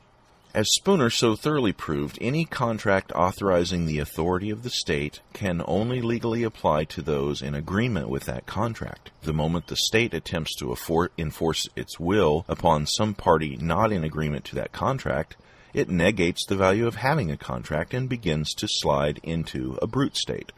As 0.52 0.68
Spooner 0.74 1.08
so 1.08 1.34
thoroughly 1.34 1.72
proved, 1.72 2.18
any 2.20 2.44
contract 2.44 3.12
authorizing 3.12 3.86
the 3.86 3.98
authority 3.98 4.50
of 4.50 4.62
the 4.62 4.68
state 4.68 5.22
can 5.32 5.62
only 5.66 6.02
legally 6.02 6.42
apply 6.42 6.84
to 6.84 7.00
those 7.00 7.40
in 7.40 7.54
agreement 7.54 8.10
with 8.10 8.24
that 8.24 8.44
contract. 8.44 9.10
The 9.22 9.32
moment 9.32 9.68
the 9.68 9.76
state 9.76 10.12
attempts 10.12 10.54
to 10.56 10.76
enforce 11.16 11.66
its 11.74 11.98
will 11.98 12.44
upon 12.46 12.86
some 12.86 13.14
party 13.14 13.56
not 13.58 13.90
in 13.90 14.04
agreement 14.04 14.44
to 14.44 14.54
that 14.56 14.72
contract, 14.72 15.36
it 15.74 15.90
negates 15.90 16.46
the 16.46 16.56
value 16.56 16.86
of 16.86 16.94
having 16.94 17.30
a 17.30 17.36
contract 17.36 17.92
and 17.92 18.08
begins 18.08 18.54
to 18.54 18.68
slide 18.68 19.20
into 19.22 19.78
a 19.82 19.86
brute 19.86 20.16
state. 20.16 20.52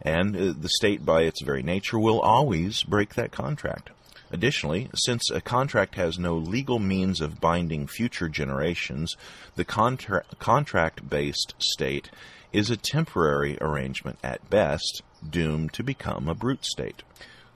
And 0.00 0.34
uh, 0.34 0.54
the 0.58 0.70
state, 0.70 1.04
by 1.04 1.22
its 1.22 1.42
very 1.42 1.62
nature, 1.62 1.98
will 1.98 2.20
always 2.20 2.82
break 2.82 3.14
that 3.14 3.30
contract. 3.30 3.90
Additionally, 4.32 4.88
since 4.94 5.30
a 5.30 5.42
contract 5.42 5.94
has 5.96 6.18
no 6.18 6.36
legal 6.36 6.78
means 6.78 7.20
of 7.20 7.40
binding 7.40 7.86
future 7.86 8.30
generations, 8.30 9.14
the 9.56 9.64
contra- 9.64 10.24
contract 10.38 11.08
based 11.08 11.54
state 11.58 12.10
is 12.50 12.70
a 12.70 12.76
temporary 12.76 13.58
arrangement 13.60 14.18
at 14.24 14.48
best, 14.48 15.02
doomed 15.28 15.72
to 15.74 15.82
become 15.82 16.28
a 16.28 16.34
brute 16.34 16.64
state. 16.64 17.02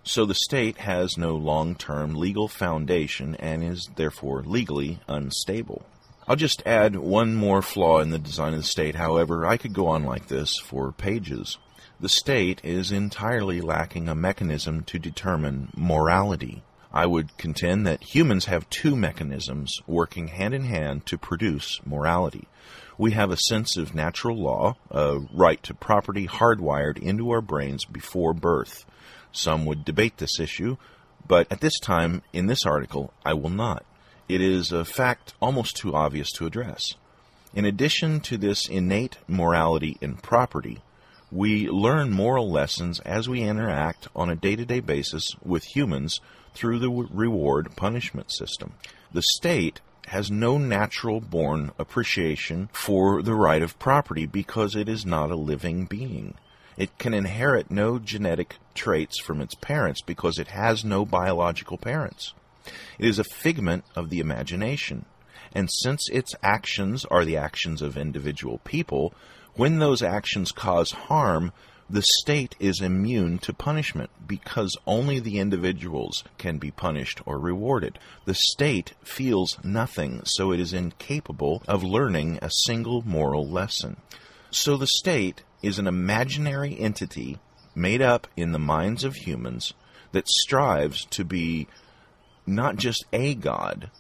So 0.04 0.24
the 0.24 0.34
state 0.34 0.78
has 0.78 1.16
no 1.16 1.34
long 1.34 1.74
term 1.74 2.14
legal 2.14 2.46
foundation 2.46 3.34
and 3.36 3.64
is 3.64 3.88
therefore 3.96 4.42
legally 4.42 5.00
unstable. 5.08 5.84
I'll 6.28 6.34
just 6.34 6.60
add 6.66 6.96
one 6.96 7.36
more 7.36 7.62
flaw 7.62 8.00
in 8.00 8.10
the 8.10 8.18
design 8.18 8.52
of 8.52 8.58
the 8.58 8.66
state. 8.66 8.96
However, 8.96 9.46
I 9.46 9.56
could 9.56 9.72
go 9.72 9.86
on 9.86 10.02
like 10.02 10.26
this 10.26 10.58
for 10.58 10.90
pages. 10.90 11.56
The 12.00 12.08
state 12.08 12.60
is 12.64 12.90
entirely 12.90 13.60
lacking 13.60 14.08
a 14.08 14.16
mechanism 14.16 14.82
to 14.84 14.98
determine 14.98 15.70
morality. 15.76 16.64
I 16.92 17.06
would 17.06 17.36
contend 17.36 17.86
that 17.86 18.02
humans 18.02 18.46
have 18.46 18.68
two 18.70 18.96
mechanisms 18.96 19.80
working 19.86 20.26
hand 20.28 20.52
in 20.52 20.64
hand 20.64 21.06
to 21.06 21.16
produce 21.16 21.80
morality. 21.86 22.48
We 22.98 23.12
have 23.12 23.30
a 23.30 23.36
sense 23.36 23.76
of 23.76 23.94
natural 23.94 24.36
law, 24.36 24.74
a 24.90 25.20
right 25.32 25.62
to 25.62 25.74
property 25.74 26.26
hardwired 26.26 26.98
into 26.98 27.30
our 27.30 27.40
brains 27.40 27.84
before 27.84 28.34
birth. 28.34 28.84
Some 29.30 29.64
would 29.66 29.84
debate 29.84 30.16
this 30.16 30.40
issue, 30.40 30.76
but 31.28 31.46
at 31.52 31.60
this 31.60 31.78
time 31.78 32.22
in 32.32 32.46
this 32.46 32.66
article, 32.66 33.12
I 33.24 33.34
will 33.34 33.50
not 33.50 33.86
it 34.28 34.40
is 34.40 34.72
a 34.72 34.84
fact 34.84 35.34
almost 35.40 35.76
too 35.76 35.94
obvious 35.94 36.32
to 36.32 36.46
address. 36.46 36.94
In 37.54 37.64
addition 37.64 38.20
to 38.20 38.36
this 38.36 38.68
innate 38.68 39.18
morality 39.28 39.96
in 40.00 40.16
property, 40.16 40.82
we 41.32 41.68
learn 41.68 42.12
moral 42.12 42.50
lessons 42.50 43.00
as 43.00 43.28
we 43.28 43.42
interact 43.42 44.08
on 44.14 44.30
a 44.30 44.36
day 44.36 44.56
to 44.56 44.64
day 44.64 44.80
basis 44.80 45.34
with 45.44 45.64
humans 45.64 46.20
through 46.54 46.78
the 46.78 46.90
reward 46.90 47.74
punishment 47.76 48.32
system. 48.32 48.74
The 49.12 49.22
state 49.22 49.80
has 50.08 50.30
no 50.30 50.56
natural 50.56 51.20
born 51.20 51.72
appreciation 51.78 52.68
for 52.72 53.22
the 53.22 53.34
right 53.34 53.62
of 53.62 53.78
property 53.78 54.26
because 54.26 54.76
it 54.76 54.88
is 54.88 55.04
not 55.04 55.30
a 55.30 55.36
living 55.36 55.84
being. 55.84 56.34
It 56.76 56.96
can 56.98 57.14
inherit 57.14 57.70
no 57.70 57.98
genetic 57.98 58.56
traits 58.74 59.18
from 59.18 59.40
its 59.40 59.54
parents 59.54 60.02
because 60.02 60.38
it 60.38 60.48
has 60.48 60.84
no 60.84 61.04
biological 61.04 61.78
parents. 61.78 62.34
It 62.98 63.06
is 63.06 63.18
a 63.18 63.24
figment 63.24 63.84
of 63.94 64.10
the 64.10 64.20
imagination. 64.20 65.04
And 65.52 65.70
since 65.70 66.08
its 66.10 66.34
actions 66.42 67.04
are 67.06 67.24
the 67.24 67.36
actions 67.36 67.82
of 67.82 67.96
individual 67.96 68.58
people, 68.64 69.14
when 69.54 69.78
those 69.78 70.02
actions 70.02 70.52
cause 70.52 70.90
harm, 70.92 71.52
the 71.88 72.02
state 72.02 72.56
is 72.58 72.80
immune 72.80 73.38
to 73.38 73.52
punishment 73.52 74.10
because 74.26 74.76
only 74.86 75.20
the 75.20 75.38
individuals 75.38 76.24
can 76.36 76.58
be 76.58 76.70
punished 76.70 77.20
or 77.24 77.38
rewarded. 77.38 77.98
The 78.24 78.34
state 78.34 78.94
feels 79.04 79.56
nothing, 79.62 80.22
so 80.24 80.52
it 80.52 80.58
is 80.58 80.72
incapable 80.72 81.62
of 81.68 81.84
learning 81.84 82.40
a 82.42 82.50
single 82.50 83.02
moral 83.06 83.48
lesson. 83.48 83.98
So 84.50 84.76
the 84.76 84.88
state 84.88 85.44
is 85.62 85.78
an 85.78 85.86
imaginary 85.86 86.78
entity 86.78 87.38
made 87.74 88.02
up 88.02 88.26
in 88.36 88.52
the 88.52 88.58
minds 88.58 89.04
of 89.04 89.14
humans 89.14 89.72
that 90.12 90.28
strives 90.28 91.04
to 91.06 91.24
be 91.24 91.68
not 92.47 92.76
just 92.76 93.05
a 93.12 93.34
God, 93.34 93.90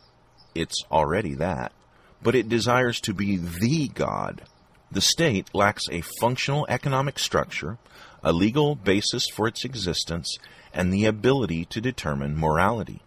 it's 0.54 0.84
already 0.90 1.34
that, 1.34 1.72
but 2.22 2.34
it 2.34 2.48
desires 2.48 3.00
to 3.00 3.12
be 3.12 3.36
the 3.36 3.88
God, 3.88 4.42
The 4.90 5.00
state 5.00 5.48
lacks 5.52 5.82
a 5.90 6.02
functional 6.20 6.66
economic 6.68 7.18
structure, 7.18 7.78
a 8.22 8.32
legal 8.32 8.74
basis 8.74 9.28
for 9.28 9.48
its 9.48 9.64
existence, 9.64 10.38
and 10.72 10.92
the 10.92 11.06
ability 11.06 11.64
to 11.66 11.80
determine 11.80 12.38
morality. 12.38 13.02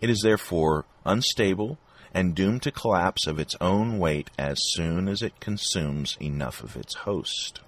It 0.00 0.10
is 0.10 0.20
therefore 0.22 0.84
unstable 1.04 1.78
and 2.12 2.34
doomed 2.34 2.62
to 2.64 2.72
collapse 2.72 3.26
of 3.26 3.38
its 3.38 3.54
own 3.60 3.98
weight 3.98 4.30
as 4.36 4.58
soon 4.74 5.08
as 5.08 5.22
it 5.22 5.40
consumes 5.40 6.16
enough 6.20 6.62
of 6.62 6.76
its 6.76 6.94
host. 6.96 7.60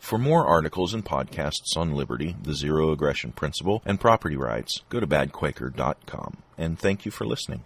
For 0.00 0.18
more 0.18 0.46
articles 0.46 0.92
and 0.92 1.04
podcasts 1.04 1.76
on 1.76 1.94
liberty, 1.94 2.34
the 2.42 2.54
zero 2.54 2.90
aggression 2.90 3.32
principle, 3.32 3.82
and 3.84 4.00
property 4.00 4.36
rights, 4.36 4.82
go 4.88 4.98
to 4.98 5.06
badquaker.com. 5.06 6.38
And 6.58 6.78
thank 6.78 7.04
you 7.04 7.12
for 7.12 7.26
listening. 7.26 7.62